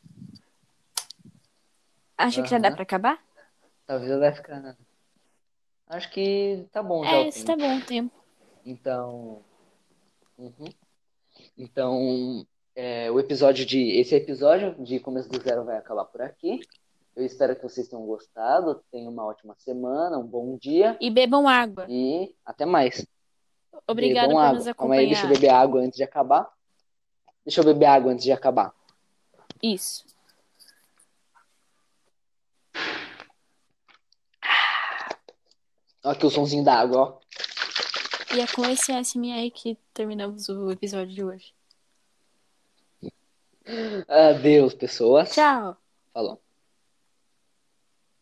Acha 2.17 2.41
que 2.41 2.49
já 2.49 2.57
dá 2.57 2.71
pra 2.71 2.81
acabar? 2.83 3.24
Talvez 3.85 4.11
eu 4.11 4.19
vai 4.19 4.33
ficar. 4.33 4.75
Acho 5.87 6.11
que 6.11 6.65
tá 6.71 6.81
bom 6.81 7.03
já 7.03 7.11
É, 7.11 7.27
isso 7.27 7.45
tá 7.45 7.55
bom 7.55 7.77
o 7.77 7.81
tempo. 7.85 8.23
Então. 8.65 9.41
Uhum. 10.37 10.65
Então, 11.57 12.45
é, 12.75 13.11
o 13.11 13.19
episódio 13.19 13.65
de. 13.65 13.91
Esse 13.99 14.15
episódio 14.15 14.75
de 14.83 14.99
Começo 14.99 15.29
do 15.29 15.41
Zero 15.41 15.63
vai 15.63 15.77
acabar 15.77 16.05
por 16.05 16.21
aqui. 16.21 16.59
Eu 17.15 17.25
espero 17.25 17.55
que 17.55 17.63
vocês 17.63 17.87
tenham 17.87 18.05
gostado. 18.05 18.83
Tenham 18.91 19.11
uma 19.11 19.25
ótima 19.25 19.55
semana, 19.59 20.17
um 20.17 20.25
bom 20.25 20.57
dia 20.57 20.97
E 20.99 21.09
bebam 21.09 21.47
água. 21.47 21.85
e 21.87 22.33
até 22.45 22.65
mais. 22.65 23.05
Obrigada 23.87 24.29
por 24.33 24.39
água. 24.39 24.53
nos 24.63 24.73
Calma 24.75 24.95
aí, 24.95 25.05
deixa 25.05 25.21
eu 25.21 25.25
acompanhar. 25.25 25.41
beber 25.41 25.53
água 25.53 25.81
antes 25.81 25.97
de 25.97 26.03
acabar. 26.03 26.49
Deixa 27.45 27.61
eu 27.61 27.65
beber 27.65 27.85
água 27.85 28.11
antes 28.11 28.25
de 28.25 28.31
acabar. 28.31 28.73
Isso. 29.61 30.03
Aqui 36.05 36.25
o 36.25 36.29
somzinho 36.29 36.63
da 36.63 36.75
água, 36.75 37.01
ó. 37.01 37.19
E 38.35 38.39
é 38.39 38.47
com 38.47 38.65
esse 38.65 38.91
SMR 39.03 39.49
que 39.51 39.77
terminamos 39.93 40.49
o 40.49 40.71
episódio 40.71 41.13
de 41.13 41.23
hoje. 41.23 41.53
Adeus, 44.07 44.73
pessoas. 44.73 45.33
Tchau! 45.33 45.77
Falou. 46.13 46.44